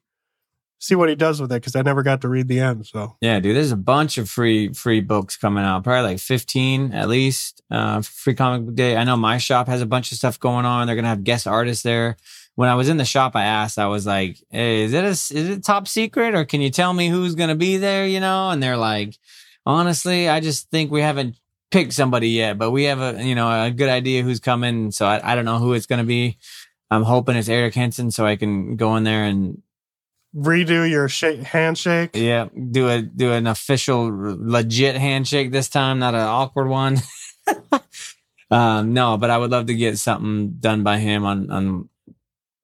see 0.81 0.95
what 0.95 1.09
he 1.09 1.17
does 1.17 1.41
with 1.41 1.51
it 1.51 1.57
because 1.57 1.75
I 1.75 1.83
never 1.83 2.05
got 2.05 2.21
to 2.21 2.29
read 2.29 2.47
the 2.47 2.61
end. 2.61 2.87
So 2.87 3.17
yeah, 3.21 3.41
dude, 3.41 3.57
there's 3.57 3.73
a 3.73 3.77
bunch 3.77 4.17
of 4.19 4.29
free 4.29 4.73
free 4.73 5.01
books 5.01 5.37
coming 5.37 5.65
out, 5.65 5.85
probably 5.85 6.13
like 6.13 6.21
15 6.21 6.93
at 6.93 7.09
least. 7.09 7.63
Uh, 7.71 8.01
free 8.01 8.35
comic 8.35 8.67
book 8.67 8.75
day. 8.75 8.97
I 8.97 9.05
know 9.05 9.17
my 9.17 9.39
shop 9.39 9.69
has 9.69 9.83
a 9.83 9.87
bunch 9.87 10.13
of 10.13 10.19
stuff 10.19 10.41
going 10.41 10.65
on. 10.65 10.87
They're 10.87 10.97
gonna 10.97 11.09
have 11.09 11.25
guest 11.25 11.47
artists 11.47 11.83
there 11.83 12.17
when 12.59 12.69
I 12.69 12.75
was 12.75 12.89
in 12.89 12.97
the 12.97 13.05
shop, 13.05 13.37
I 13.37 13.45
asked, 13.45 13.79
I 13.79 13.87
was 13.87 14.05
like, 14.05 14.43
hey, 14.51 14.83
is 14.83 14.93
it 14.93 15.05
a, 15.05 15.11
is 15.11 15.31
it 15.31 15.63
top 15.63 15.87
secret 15.87 16.35
or 16.35 16.45
can 16.45 16.61
you 16.61 16.71
tell 16.71 16.93
me 16.93 17.09
who's 17.09 17.37
going 17.37 17.51
to 17.51 17.55
be 17.55 17.77
there? 17.77 18.05
You 18.05 18.19
know? 18.19 18.51
And 18.51 18.61
they're 18.61 18.77
like, 18.77 19.17
honestly, 19.67 20.29
I 20.29 20.41
just 20.41 20.71
think 20.71 20.91
we 20.91 21.01
haven't 21.01 21.37
picked 21.71 21.93
somebody 21.93 22.31
yet, 22.31 22.59
but 22.59 22.71
we 22.71 22.85
have 22.85 23.01
a, 23.01 23.23
you 23.23 23.35
know, 23.35 23.65
a 23.65 23.71
good 23.71 23.89
idea 23.89 24.23
who's 24.23 24.41
coming. 24.41 24.91
So 24.91 25.07
I, 25.07 25.33
I 25.33 25.35
don't 25.35 25.45
know 25.45 25.59
who 25.59 25.75
it's 25.75 25.87
going 25.87 26.01
to 26.01 26.07
be. 26.07 26.39
I'm 26.91 27.03
hoping 27.03 27.37
it's 27.37 27.49
Eric 27.49 27.75
Henson 27.75 28.11
so 28.11 28.25
I 28.25 28.37
can 28.37 28.77
go 28.77 28.97
in 28.97 29.05
there 29.05 29.25
and 29.25 29.63
redo 30.35 30.89
your 30.89 31.09
shake, 31.09 31.43
handshake. 31.43 32.11
Yeah. 32.15 32.49
Do 32.71 32.89
a, 32.89 33.03
do 33.03 33.33
an 33.33 33.47
official 33.47 34.11
legit 34.11 34.97
handshake 34.97 35.53
this 35.53 35.69
time, 35.69 35.99
not 35.99 36.15
an 36.15 36.21
awkward 36.21 36.69
one. 36.69 36.99
um, 38.51 38.95
no, 38.95 39.19
but 39.19 39.31
I 39.31 39.37
would 39.37 39.51
love 39.51 39.67
to 39.67 39.75
get 39.75 39.99
something 39.99 40.57
done 40.61 40.83
by 40.83 40.99
him 40.99 41.25
on, 41.25 41.51
on, 41.51 41.89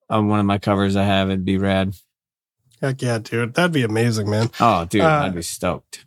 on 0.09 0.28
one 0.28 0.40
of 0.40 0.47
my 0.47 0.59
covers 0.59 0.97
I 0.97 1.05
have, 1.05 1.28
it'd 1.28 1.45
be 1.45 1.59
rad. 1.59 1.95
Heck 2.80 3.01
yeah, 3.03 3.18
dude. 3.18 3.55
That'd 3.55 3.72
be 3.72 3.82
amazing, 3.82 4.28
man. 4.28 4.51
Oh, 4.61 4.84
dude, 4.84 5.03
uh, 5.03 5.22
I'd 5.24 5.34
be 5.34 5.42
stoked. 5.42 6.05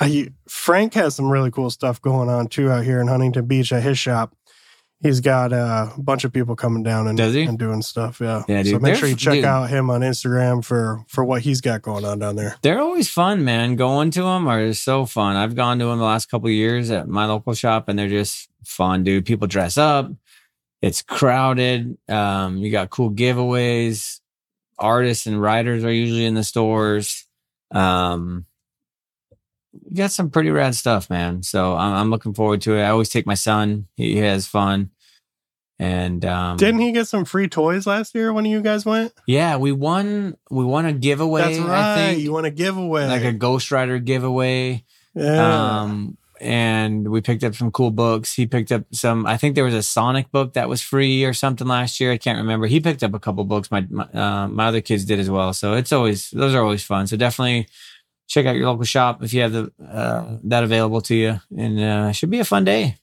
I, 0.00 0.28
Frank 0.48 0.94
has 0.94 1.14
some 1.14 1.30
really 1.30 1.50
cool 1.50 1.70
stuff 1.70 2.00
going 2.00 2.28
on 2.28 2.48
too 2.48 2.70
out 2.70 2.84
here 2.84 3.00
in 3.00 3.08
Huntington 3.08 3.46
Beach 3.46 3.72
at 3.72 3.82
his 3.82 3.98
shop. 3.98 4.34
He's 5.02 5.20
got 5.20 5.52
uh, 5.52 5.90
a 5.94 6.00
bunch 6.00 6.24
of 6.24 6.32
people 6.32 6.56
coming 6.56 6.82
down 6.82 7.06
and, 7.06 7.20
and 7.20 7.58
doing 7.58 7.82
stuff. 7.82 8.18
Yeah. 8.18 8.44
Yeah, 8.48 8.62
dude. 8.62 8.72
So 8.72 8.78
make 8.78 8.94
sure 8.94 9.08
you 9.08 9.14
check 9.14 9.34
dude. 9.34 9.44
out 9.44 9.68
him 9.68 9.90
on 9.90 10.00
Instagram 10.00 10.64
for 10.64 11.04
for 11.08 11.22
what 11.22 11.42
he's 11.42 11.60
got 11.60 11.82
going 11.82 12.04
on 12.06 12.18
down 12.18 12.36
there. 12.36 12.56
They're 12.62 12.80
always 12.80 13.10
fun, 13.10 13.44
man. 13.44 13.76
Going 13.76 14.10
to 14.12 14.22
them 14.22 14.48
are 14.48 14.72
so 14.72 15.04
fun. 15.04 15.36
I've 15.36 15.54
gone 15.54 15.78
to 15.80 15.84
them 15.84 15.98
the 15.98 16.04
last 16.04 16.30
couple 16.30 16.48
years 16.48 16.90
at 16.90 17.08
my 17.08 17.26
local 17.26 17.52
shop, 17.52 17.88
and 17.88 17.98
they're 17.98 18.08
just 18.08 18.48
fun, 18.64 19.04
dude. 19.04 19.26
People 19.26 19.46
dress 19.46 19.76
up. 19.76 20.10
It's 20.80 21.02
crowded. 21.02 21.98
Um, 22.08 22.56
you 22.56 22.70
got 22.70 22.90
cool 22.90 23.10
giveaways. 23.10 24.20
Artists 24.78 25.26
and 25.26 25.40
writers 25.40 25.84
are 25.84 25.92
usually 25.92 26.24
in 26.24 26.34
the 26.34 26.44
stores. 26.44 27.26
Um, 27.70 28.46
you 29.88 29.96
got 29.96 30.10
some 30.10 30.30
pretty 30.30 30.50
rad 30.50 30.74
stuff, 30.74 31.10
man. 31.10 31.42
So 31.42 31.74
I'm, 31.74 31.92
I'm 31.94 32.10
looking 32.10 32.34
forward 32.34 32.60
to 32.62 32.74
it. 32.74 32.82
I 32.82 32.90
always 32.90 33.08
take 33.08 33.26
my 33.26 33.34
son. 33.34 33.86
He, 33.96 34.14
he 34.14 34.18
has 34.18 34.46
fun. 34.46 34.90
And 35.78 36.24
um, 36.24 36.56
didn't 36.56 36.80
he 36.80 36.92
get 36.92 37.06
some 37.06 37.26
free 37.26 37.48
toys 37.48 37.86
last 37.86 38.14
year 38.14 38.32
when 38.32 38.46
you 38.46 38.62
guys 38.62 38.86
went? 38.86 39.12
Yeah, 39.26 39.58
we 39.58 39.72
won. 39.72 40.36
We 40.50 40.64
won 40.64 40.86
a 40.86 40.92
giveaway. 40.92 41.42
That's 41.42 41.58
right. 41.58 41.92
I 41.92 41.96
think. 41.96 42.22
You 42.22 42.32
won 42.32 42.46
a 42.46 42.50
giveaway, 42.50 43.06
like 43.06 43.24
a 43.24 43.32
Ghost 43.32 43.70
Rider 43.70 43.98
giveaway. 43.98 44.84
Yeah. 45.14 45.80
Um, 45.82 46.16
and 46.40 47.08
we 47.08 47.20
picked 47.20 47.44
up 47.44 47.54
some 47.54 47.70
cool 47.70 47.90
books. 47.90 48.34
He 48.34 48.46
picked 48.46 48.72
up 48.72 48.84
some. 48.92 49.26
I 49.26 49.36
think 49.36 49.54
there 49.54 49.64
was 49.64 49.74
a 49.74 49.82
Sonic 49.82 50.30
book 50.30 50.54
that 50.54 50.68
was 50.68 50.80
free 50.80 51.24
or 51.24 51.34
something 51.34 51.66
last 51.66 52.00
year. 52.00 52.12
I 52.12 52.18
can't 52.18 52.38
remember. 52.38 52.66
He 52.66 52.80
picked 52.80 53.02
up 53.02 53.14
a 53.14 53.18
couple 53.18 53.44
books. 53.44 53.70
My 53.70 53.86
my, 53.90 54.04
uh, 54.04 54.48
my 54.48 54.66
other 54.66 54.80
kids 54.80 55.04
did 55.04 55.18
as 55.18 55.28
well. 55.28 55.52
So 55.52 55.74
it's 55.74 55.92
always 55.92 56.30
those 56.30 56.54
are 56.54 56.62
always 56.62 56.84
fun. 56.84 57.06
So 57.06 57.16
definitely 57.16 57.68
check 58.26 58.46
out 58.46 58.56
your 58.56 58.66
local 58.66 58.84
shop 58.84 59.22
if 59.22 59.32
you 59.32 59.42
have 59.42 59.52
the 59.52 59.72
uh, 59.84 60.38
that 60.44 60.64
available 60.64 61.00
to 61.02 61.14
you, 61.14 61.40
and 61.56 61.80
uh, 61.80 62.12
should 62.12 62.30
be 62.30 62.40
a 62.40 62.44
fun 62.44 62.64
day. 62.64 62.96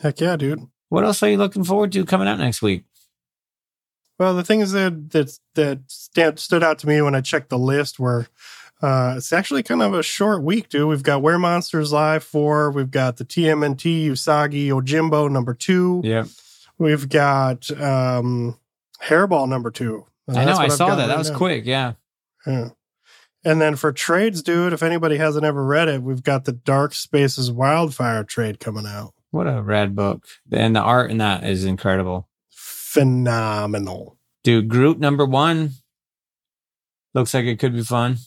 Heck 0.00 0.20
yeah, 0.20 0.36
dude! 0.36 0.66
What 0.88 1.04
else 1.04 1.22
are 1.22 1.30
you 1.30 1.36
looking 1.36 1.64
forward 1.64 1.92
to 1.92 2.04
coming 2.04 2.28
out 2.28 2.38
next 2.38 2.62
week? 2.62 2.84
Well, 4.18 4.34
the 4.34 4.44
things 4.44 4.72
that 4.72 5.10
that 5.10 5.88
that 6.14 6.40
stood 6.40 6.62
out 6.62 6.78
to 6.80 6.88
me 6.88 7.02
when 7.02 7.14
I 7.14 7.20
checked 7.20 7.50
the 7.50 7.58
list 7.58 7.98
were 7.98 8.28
uh, 8.82 9.14
it's 9.16 9.32
actually 9.32 9.62
kind 9.62 9.80
of 9.82 9.94
a 9.94 10.02
short 10.02 10.42
week, 10.42 10.68
dude. 10.68 10.88
We've 10.88 11.02
got 11.02 11.22
Where 11.22 11.38
Monsters 11.38 11.92
Lie 11.92 12.18
4. 12.18 12.70
We've 12.70 12.90
got 12.90 13.16
the 13.16 13.24
TMNT 13.24 14.08
Usagi 14.08 14.66
Yojimbo 14.68 15.30
number 15.30 15.54
two. 15.54 16.02
Yeah. 16.04 16.24
We've 16.76 17.08
got 17.08 17.70
um, 17.80 18.58
Hairball 19.02 19.48
number 19.48 19.70
two. 19.70 20.04
And 20.26 20.38
I 20.38 20.44
know. 20.44 20.52
I 20.52 20.64
I've 20.64 20.72
saw 20.72 20.96
that. 20.96 21.06
That 21.06 21.16
was 21.16 21.30
now. 21.30 21.38
quick. 21.38 21.64
Yeah. 21.64 21.92
Yeah. 22.46 22.70
And 23.44 23.60
then 23.60 23.76
for 23.76 23.92
trades, 23.92 24.42
dude, 24.42 24.72
if 24.72 24.82
anybody 24.82 25.18
hasn't 25.18 25.44
ever 25.44 25.64
read 25.64 25.88
it, 25.88 26.02
we've 26.02 26.22
got 26.22 26.44
the 26.44 26.52
Dark 26.52 26.94
Spaces 26.94 27.50
Wildfire 27.50 28.24
trade 28.24 28.58
coming 28.58 28.86
out. 28.86 29.12
What 29.30 29.46
a 29.46 29.60
rad 29.60 29.94
book. 29.94 30.26
And 30.50 30.74
the 30.74 30.80
art 30.80 31.10
in 31.10 31.18
that 31.18 31.44
is 31.44 31.64
incredible. 31.64 32.28
Phenomenal. 32.50 34.16
Dude, 34.44 34.68
group 34.68 34.98
number 34.98 35.26
one 35.26 35.72
looks 37.12 37.34
like 37.34 37.44
it 37.44 37.58
could 37.58 37.74
be 37.74 37.82
fun. 37.82 38.18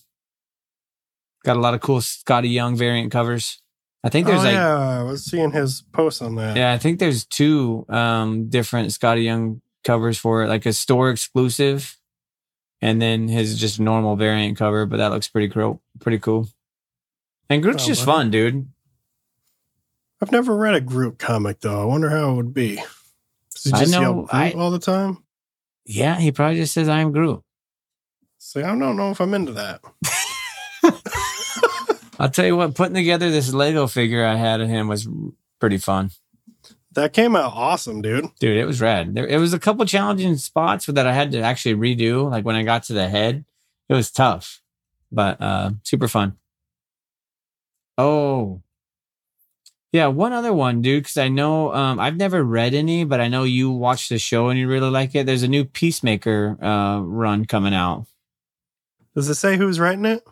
Got 1.46 1.58
a 1.58 1.62
lot 1.62 1.74
of 1.74 1.82
cool 1.82 2.00
Skottie 2.00 2.52
Young 2.52 2.76
variant 2.76 3.12
covers. 3.12 3.62
I 4.04 4.10
think 4.10 4.28
there's 4.28 4.42
oh, 4.42 4.44
like 4.44 4.54
yeah, 4.54 5.00
I 5.00 5.04
was 5.04 5.26
seeing 5.26 5.52
his 5.52 5.84
post 5.94 6.22
on 6.22 6.36
that. 6.36 6.56
Yeah, 6.56 6.74
I 6.74 6.78
think 6.78 7.00
there's 7.00 7.26
two 7.26 7.86
um 7.90 8.50
different 8.50 8.90
Skottie 8.90 9.24
Young 9.24 9.62
covers 9.84 10.18
for 10.18 10.44
it, 10.44 10.48
like 10.48 10.66
a 10.66 10.74
store 10.74 11.10
exclusive, 11.10 11.98
and 12.82 13.02
then 13.02 13.28
his 13.28 13.60
just 13.60 13.80
normal 13.80 14.16
variant 14.16 14.58
cover. 14.58 14.86
But 14.86 14.98
that 14.98 15.12
looks 15.12 15.28
pretty 15.28 15.50
cool. 15.50 15.82
Pretty 16.00 16.20
cool. 16.20 16.48
And 17.50 17.62
Groot's 17.64 17.84
Oh, 17.86 17.88
just 17.88 18.04
fun, 18.06 18.30
dude. 18.32 18.68
I've 20.22 20.32
never 20.32 20.56
read 20.56 20.76
a 20.76 20.82
Groot 20.82 21.20
comic 21.20 21.60
though. 21.62 21.82
I 21.82 21.86
wonder 21.86 22.10
how 22.10 22.32
it 22.32 22.36
would 22.36 22.54
be. 22.54 22.76
Does 23.54 23.64
he 23.64 23.72
I 23.74 23.80
just 23.80 23.92
yell 23.94 24.02
know, 24.02 24.14
Groot 24.24 24.34
I- 24.34 24.52
all 24.54 24.72
the 24.72 24.80
time? 24.80 25.24
Yeah, 25.86 26.20
he 26.20 26.32
probably 26.32 26.58
just 26.58 26.74
says 26.74 26.90
I 26.90 27.00
am 27.00 27.12
Groot. 27.12 27.42
See, 28.40 28.62
I 28.62 28.68
don't 28.78 28.98
know 28.98 29.12
if 29.12 29.22
I'm 29.22 29.34
into 29.34 29.54
that. 29.54 29.82
I'll 32.20 32.30
tell 32.30 32.46
you 32.46 32.56
what, 32.58 32.74
putting 32.76 32.96
together 32.96 33.30
this 33.30 33.54
Lego 33.54 33.86
figure 33.88 34.26
I 34.26 34.36
had 34.36 34.60
of 34.60 34.68
him 34.70 34.88
was 34.88 35.08
pretty 35.60 35.78
fun, 35.78 36.10
That 36.98 37.14
came 37.14 37.36
out 37.36 37.54
awesome, 37.54 38.02
dude. 38.02 38.32
dude. 38.40 38.58
It 38.58 38.66
was 38.66 38.82
rad. 38.82 39.14
There, 39.14 39.28
it 39.28 39.38
was 39.38 39.54
a 39.54 39.60
couple 39.60 39.86
challenging 39.86 40.36
spots 40.38 40.88
that 40.88 41.06
I 41.06 41.14
had 41.14 41.32
to 41.34 41.42
actually 41.42 41.76
redo. 41.76 42.28
Like 42.28 42.44
when 42.44 42.56
I 42.56 42.64
got 42.64 42.86
to 42.86 42.94
the 42.94 43.08
head, 43.08 43.46
it 43.88 43.94
was 43.94 44.10
tough, 44.10 44.64
but 45.12 45.40
uh 45.40 45.74
super 45.84 46.08
fun. 46.08 46.38
Oh, 48.00 48.64
yeah, 49.92 50.08
one 50.08 50.34
other 50.34 50.52
one, 50.52 50.82
dude. 50.82 51.04
Because 51.04 51.18
I 51.18 51.28
know 51.28 51.72
um, 51.72 52.00
I've 52.00 52.18
never 52.18 52.44
read 52.44 52.74
any, 52.74 53.04
but 53.04 53.22
I 53.22 53.28
know 53.28 53.44
you 53.44 53.70
watched 53.70 54.10
the 54.10 54.18
show 54.18 54.50
and 54.50 54.60
you 54.60 54.68
really 54.68 54.90
like 54.90 55.14
it. 55.14 55.28
There's 55.28 55.44
a 55.44 55.48
new 55.48 55.66
Peacemaker 55.66 56.58
uh, 56.60 57.02
run 57.02 57.46
coming 57.46 57.76
out. 57.76 58.08
Does 59.14 59.30
it 59.30 59.36
say 59.36 59.58
who's 59.58 59.80
writing 59.80 60.06
it? 60.06 60.24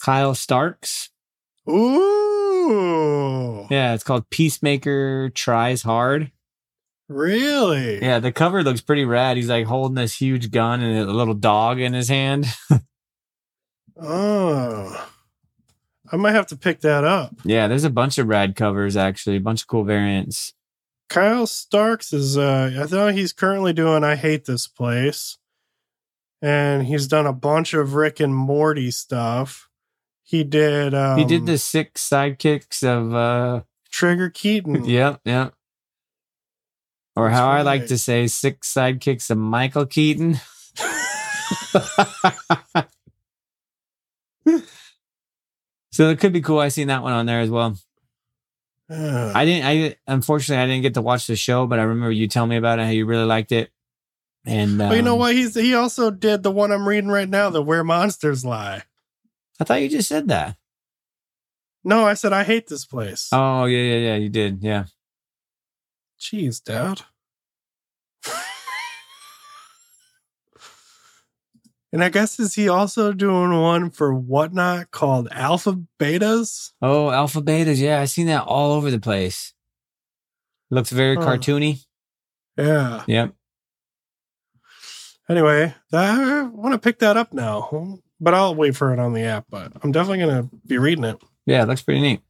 Kyle 0.00 0.34
Starks. 0.34 1.10
Ooh. 1.68 3.09
Yeah, 3.70 3.94
it's 3.94 4.04
called 4.04 4.28
Peacemaker 4.30 5.30
Tries 5.30 5.82
Hard. 5.82 6.32
Really? 7.08 8.00
Yeah, 8.02 8.18
the 8.18 8.32
cover 8.32 8.62
looks 8.62 8.80
pretty 8.80 9.04
rad. 9.04 9.36
He's 9.36 9.48
like 9.48 9.66
holding 9.66 9.94
this 9.94 10.16
huge 10.16 10.50
gun 10.50 10.82
and 10.82 11.08
a 11.08 11.12
little 11.12 11.34
dog 11.34 11.80
in 11.80 11.92
his 11.92 12.08
hand. 12.08 12.46
Oh. 14.02 15.08
I 16.12 16.16
might 16.16 16.32
have 16.32 16.46
to 16.48 16.56
pick 16.56 16.80
that 16.80 17.04
up. 17.04 17.34
Yeah, 17.44 17.68
there's 17.68 17.84
a 17.84 17.90
bunch 17.90 18.18
of 18.18 18.28
rad 18.28 18.56
covers 18.56 18.96
actually, 18.96 19.36
a 19.36 19.40
bunch 19.40 19.62
of 19.62 19.68
cool 19.68 19.84
variants. 19.84 20.54
Kyle 21.08 21.46
Starks 21.46 22.12
is 22.12 22.38
uh 22.38 22.70
I 22.74 22.94
know 22.94 23.08
he's 23.08 23.32
currently 23.32 23.72
doing 23.72 24.02
I 24.02 24.16
Hate 24.16 24.46
This 24.46 24.66
Place. 24.66 25.38
And 26.42 26.86
he's 26.86 27.06
done 27.06 27.26
a 27.26 27.32
bunch 27.34 27.74
of 27.74 27.94
Rick 27.94 28.18
and 28.18 28.34
Morty 28.34 28.90
stuff. 28.90 29.68
He 30.30 30.44
did 30.44 30.94
um 30.94 31.18
he 31.18 31.24
did 31.24 31.44
the 31.44 31.58
six 31.58 32.08
sidekicks 32.08 32.84
of 32.84 33.12
uh 33.12 33.62
Trigger 33.90 34.30
Keaton. 34.30 34.84
Yep, 34.88 35.22
yep. 35.24 35.54
Or 37.16 37.28
That's 37.28 37.40
how 37.40 37.48
I 37.48 37.62
like 37.62 37.88
to 37.88 37.98
say, 37.98 38.28
six 38.28 38.72
sidekicks 38.72 39.28
of 39.30 39.38
Michael 39.38 39.86
Keaton. 39.86 40.34
so 45.90 46.10
it 46.10 46.20
could 46.20 46.32
be 46.32 46.42
cool. 46.42 46.60
I 46.60 46.68
seen 46.68 46.86
that 46.86 47.02
one 47.02 47.12
on 47.12 47.26
there 47.26 47.40
as 47.40 47.50
well. 47.50 47.76
I 48.88 49.44
didn't. 49.44 49.66
I 49.66 49.96
unfortunately 50.06 50.62
I 50.62 50.66
didn't 50.68 50.82
get 50.82 50.94
to 50.94 51.02
watch 51.02 51.26
the 51.26 51.34
show, 51.34 51.66
but 51.66 51.80
I 51.80 51.82
remember 51.82 52.12
you 52.12 52.28
telling 52.28 52.50
me 52.50 52.56
about 52.56 52.78
it. 52.78 52.84
How 52.84 52.90
you 52.90 53.04
really 53.04 53.24
liked 53.24 53.50
it. 53.50 53.72
And 54.46 54.78
Well, 54.78 54.94
you 54.94 55.02
know 55.02 55.14
um, 55.14 55.18
what? 55.18 55.34
He's 55.34 55.56
he 55.56 55.74
also 55.74 56.12
did 56.12 56.44
the 56.44 56.52
one 56.52 56.70
I'm 56.70 56.86
reading 56.86 57.10
right 57.10 57.28
now, 57.28 57.50
the 57.50 57.62
Where 57.62 57.82
Monsters 57.82 58.44
Lie. 58.44 58.84
I 59.60 59.64
thought 59.64 59.82
you 59.82 59.88
just 59.90 60.08
said 60.08 60.28
that. 60.28 60.56
No, 61.84 62.06
I 62.06 62.14
said 62.14 62.32
I 62.32 62.44
hate 62.44 62.66
this 62.66 62.86
place. 62.86 63.28
Oh 63.30 63.66
yeah, 63.66 63.82
yeah, 63.82 63.98
yeah. 63.98 64.16
You 64.16 64.28
did. 64.30 64.62
Yeah. 64.62 64.84
Jeez, 66.18 66.62
Dad. 66.62 67.02
and 71.92 72.04
I 72.04 72.08
guess 72.08 72.38
is 72.38 72.54
he 72.54 72.68
also 72.68 73.12
doing 73.12 73.58
one 73.58 73.90
for 73.90 74.14
whatnot 74.14 74.90
called 74.90 75.28
Alpha 75.30 75.80
Betas? 75.98 76.72
Oh, 76.82 77.10
alpha 77.10 77.40
betas. 77.40 77.78
Yeah, 77.78 78.00
I 78.00 78.04
seen 78.04 78.26
that 78.26 78.44
all 78.44 78.72
over 78.72 78.90
the 78.90 79.00
place. 79.00 79.54
Looks 80.70 80.90
very 80.90 81.16
cartoony. 81.16 81.84
Yeah. 82.56 83.04
Yep. 83.06 83.34
Anyway, 85.28 85.74
I 85.92 86.42
want 86.42 86.74
to 86.74 86.78
pick 86.78 86.98
that 86.98 87.16
up 87.16 87.32
now, 87.32 88.02
but 88.20 88.34
I'll 88.34 88.54
wait 88.54 88.76
for 88.76 88.92
it 88.92 88.98
on 88.98 89.12
the 89.12 89.22
app. 89.22 89.46
But 89.50 89.72
I'm 89.82 89.92
definitely 89.92 90.18
gonna 90.18 90.48
be 90.66 90.78
reading 90.78 91.04
it. 91.04 91.20
Yeah, 91.46 91.62
it 91.62 91.68
looks 91.68 91.82
pretty 91.82 92.00
neat. 92.00 92.20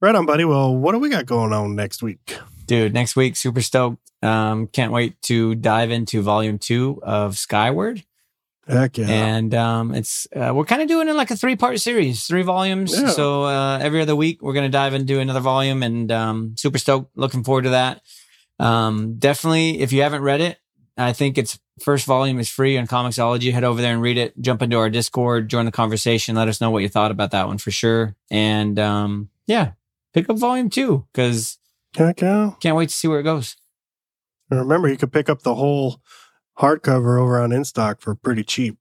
Right 0.00 0.14
on, 0.14 0.26
buddy. 0.26 0.44
Well, 0.44 0.74
what 0.74 0.92
do 0.92 0.98
we 0.98 1.08
got 1.08 1.26
going 1.26 1.52
on 1.52 1.76
next 1.76 2.02
week? 2.02 2.36
Dude, 2.66 2.92
next 2.92 3.14
week, 3.16 3.36
super 3.36 3.62
stoked. 3.62 4.10
Um, 4.22 4.66
can't 4.66 4.92
wait 4.92 5.20
to 5.22 5.54
dive 5.54 5.90
into 5.90 6.22
volume 6.22 6.58
two 6.58 7.00
of 7.02 7.36
Skyward. 7.38 8.04
Heck 8.66 8.96
yeah! 8.96 9.08
And 9.08 9.54
um, 9.54 9.94
it's 9.94 10.28
uh, 10.34 10.52
we're 10.54 10.64
kind 10.64 10.82
of 10.82 10.88
doing 10.88 11.08
it 11.08 11.14
like 11.14 11.30
a 11.30 11.36
three 11.36 11.56
part 11.56 11.80
series, 11.80 12.24
three 12.24 12.42
volumes. 12.42 12.92
Yeah. 12.98 13.08
So 13.08 13.44
uh, 13.44 13.78
every 13.80 14.00
other 14.00 14.14
week, 14.14 14.40
we're 14.40 14.52
gonna 14.52 14.68
dive 14.68 14.94
into 14.94 15.18
another 15.18 15.40
volume, 15.40 15.82
and 15.82 16.10
um, 16.12 16.54
super 16.56 16.78
stoked. 16.78 17.16
Looking 17.16 17.42
forward 17.42 17.64
to 17.64 17.70
that. 17.70 18.02
Um, 18.60 19.16
definitely, 19.18 19.80
if 19.80 19.92
you 19.92 20.02
haven't 20.02 20.22
read 20.22 20.40
it, 20.40 20.58
I 20.96 21.12
think 21.12 21.38
its 21.38 21.58
first 21.80 22.06
volume 22.06 22.38
is 22.38 22.48
free 22.48 22.76
on 22.76 22.86
Comixology. 22.86 23.52
Head 23.52 23.64
over 23.64 23.80
there 23.80 23.92
and 23.92 24.02
read 24.02 24.18
it. 24.18 24.38
Jump 24.40 24.62
into 24.62 24.76
our 24.76 24.90
Discord, 24.90 25.48
join 25.48 25.64
the 25.64 25.72
conversation. 25.72 26.36
Let 26.36 26.48
us 26.48 26.60
know 26.60 26.70
what 26.70 26.82
you 26.82 26.88
thought 26.88 27.10
about 27.10 27.30
that 27.30 27.46
one 27.46 27.58
for 27.58 27.70
sure. 27.70 28.16
And 28.30 28.78
um, 28.78 29.30
yeah, 29.46 29.72
pick 30.12 30.28
up 30.28 30.38
volume 30.38 30.70
two 30.70 31.06
because 31.12 31.58
can't 32.60 32.76
wait 32.76 32.88
to 32.88 32.94
see 32.94 33.08
where 33.08 33.20
it 33.20 33.24
goes. 33.24 33.56
And 34.50 34.60
remember, 34.60 34.88
you 34.88 34.96
could 34.96 35.12
pick 35.12 35.28
up 35.28 35.42
the 35.42 35.54
whole 35.54 36.00
hardcover 36.58 37.20
over 37.20 37.40
on 37.40 37.50
InStock 37.50 38.00
for 38.00 38.14
pretty 38.14 38.44
cheap. 38.44 38.78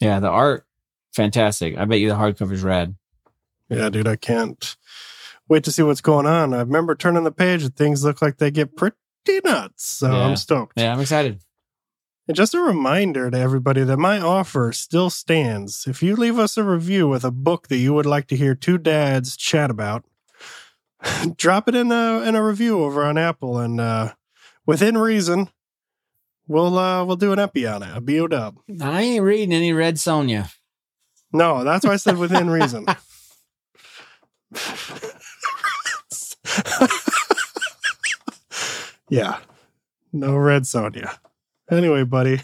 Yeah, 0.00 0.20
the 0.20 0.28
art, 0.28 0.66
fantastic. 1.14 1.78
I 1.78 1.84
bet 1.84 2.00
you 2.00 2.08
the 2.08 2.16
hardcover's 2.16 2.62
rad. 2.62 2.96
Yeah, 3.68 3.88
dude, 3.88 4.08
I 4.08 4.16
can't 4.16 4.76
wait 5.48 5.64
to 5.64 5.72
see 5.72 5.82
what's 5.82 6.00
going 6.00 6.26
on. 6.26 6.52
I 6.52 6.58
remember 6.58 6.94
turning 6.94 7.24
the 7.24 7.32
page 7.32 7.62
and 7.62 7.74
things 7.74 8.04
look 8.04 8.20
like 8.20 8.38
they 8.38 8.50
get 8.50 8.76
pretty 8.76 8.96
nuts. 9.44 9.84
So 9.84 10.10
Yeah. 10.10 10.26
I'm 10.26 10.36
stoked. 10.36 10.78
Yeah, 10.78 10.92
I'm 10.92 11.00
excited. 11.00 11.40
And 12.28 12.36
just 12.36 12.54
a 12.54 12.60
reminder 12.60 13.30
to 13.30 13.38
everybody 13.38 13.82
that 13.82 13.96
my 13.96 14.20
offer 14.20 14.72
still 14.72 15.10
stands. 15.10 15.86
If 15.88 16.02
you 16.02 16.14
leave 16.14 16.38
us 16.38 16.56
a 16.56 16.62
review 16.62 17.08
with 17.08 17.24
a 17.24 17.32
book 17.32 17.66
that 17.68 17.78
you 17.78 17.92
would 17.94 18.06
like 18.06 18.28
to 18.28 18.36
hear 18.36 18.54
two 18.54 18.78
dads 18.78 19.36
chat 19.36 19.70
about, 19.70 20.04
drop 21.36 21.68
it 21.68 21.74
in 21.74 21.90
a 21.90 22.22
in 22.22 22.36
a 22.36 22.44
review 22.44 22.82
over 22.82 23.02
on 23.04 23.18
Apple, 23.18 23.58
and 23.58 23.80
uh, 23.80 24.12
within 24.66 24.96
reason, 24.96 25.48
we'll 26.46 26.78
uh, 26.78 27.04
we'll 27.04 27.16
do 27.16 27.32
an 27.32 27.40
epi 27.40 27.66
on 27.66 27.82
it, 27.82 27.96
a 27.96 28.00
bo 28.00 28.28
dub. 28.28 28.58
I 28.80 29.02
ain't 29.02 29.24
reading 29.24 29.52
any 29.52 29.72
Red 29.72 29.96
Sonja. 29.96 30.52
No, 31.32 31.64
that's 31.64 31.84
why 31.84 31.92
I 31.92 31.96
said 31.96 32.18
within 32.18 32.50
reason. 32.50 32.86
yeah. 39.12 39.38
No 40.12 40.36
red 40.36 40.62
Sonja. 40.62 41.18
Anyway, 41.70 42.02
buddy, 42.04 42.40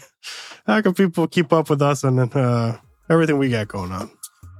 how 0.67 0.81
can 0.81 0.93
people 0.93 1.27
keep 1.27 1.51
up 1.51 1.69
with 1.69 1.81
us 1.81 2.03
and 2.03 2.19
uh, 2.35 2.77
everything 3.09 3.39
we 3.39 3.49
got 3.49 3.67
going 3.67 3.91
on? 3.91 4.09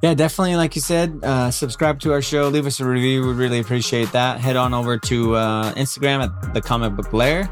Yeah, 0.02 0.16
definitely. 0.16 0.56
Like 0.56 0.76
you 0.76 0.82
said, 0.82 1.20
uh, 1.24 1.52
subscribe 1.52 2.00
to 2.02 2.14
our 2.14 2.22
show, 2.22 2.48
leave 2.48 2.66
us 2.66 2.80
a 2.80 2.86
review. 2.86 3.28
We'd 3.28 3.36
really 3.36 3.60
appreciate 3.60 4.12
that. 4.14 4.40
Head 4.40 4.56
on 4.56 4.74
over 4.74 4.98
to 4.98 5.36
uh, 5.36 5.74
Instagram 5.74 6.24
at 6.24 6.54
the 6.54 6.62
Comic 6.62 6.96
Book 6.96 7.14
Lair. 7.14 7.48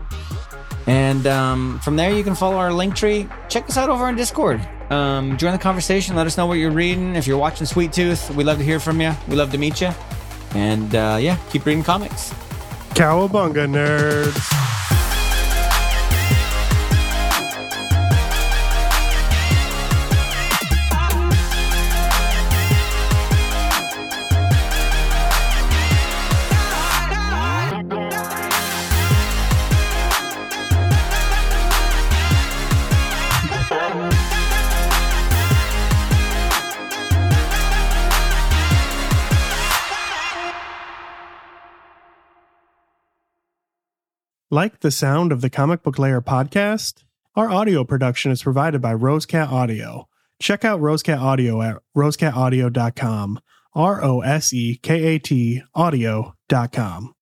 And 0.88 1.28
um, 1.28 1.80
from 1.84 1.95
there, 1.95 2.12
you 2.12 2.24
can 2.24 2.34
follow 2.34 2.58
our 2.58 2.74
link 2.74 2.95
tree. 2.95 3.28
Check 3.49 3.70
us 3.70 3.78
out 3.78 3.89
over 3.89 4.05
on 4.05 4.16
Discord. 4.16 4.62
Um, 4.89 5.38
join 5.38 5.51
the 5.51 5.60
conversation. 5.60 6.16
Let 6.16 6.26
us 6.26 6.38
know 6.38 6.47
what 6.47 6.55
you're 6.55 6.72
reading. 6.72 7.16
If 7.16 7.28
you're 7.28 7.38
watching 7.38 7.68
Sweet 7.68 7.93
Tooth, 7.93 8.32
we 8.32 8.43
love 8.43 8.58
to 8.58 8.64
hear 8.64 8.80
from 8.80 9.01
you. 9.01 9.12
We 9.28 9.36
love 9.36 9.51
to 9.51 9.58
meet 9.58 9.82
you. 9.82 9.91
And 10.55 10.95
uh, 10.95 11.18
yeah, 11.20 11.38
keep 11.51 11.66
reading 11.66 11.84
comics. 11.84 12.34
Cowabunga, 12.98 13.68
nerds. 13.70 14.97
Like 44.50 44.80
the 44.80 44.91
sound 44.91 45.34
of 45.34 45.41
the 45.41 45.50
Comic 45.50 45.84
Book 45.84 46.00
Lair 46.00 46.22
podcast? 46.22 47.04
Our 47.36 47.50
audio 47.50 47.84
production 47.84 48.32
is 48.32 48.43
provided 48.43 48.82
by 48.82 48.93
RoseKat 48.93 49.52
Audio. 49.52 50.08
Check 50.39 50.64
out 50.64 50.80
RoseKat 50.80 51.20
Audio 51.20 51.62
at 51.62 51.76
rosekataudio.com. 51.98 53.41
R 53.76 54.04
O 54.04 54.22
S 54.22 54.54
E 54.54 54.78
K 54.82 55.16
A 55.16 55.20
T 55.20 55.62
audio.com. 55.76 57.14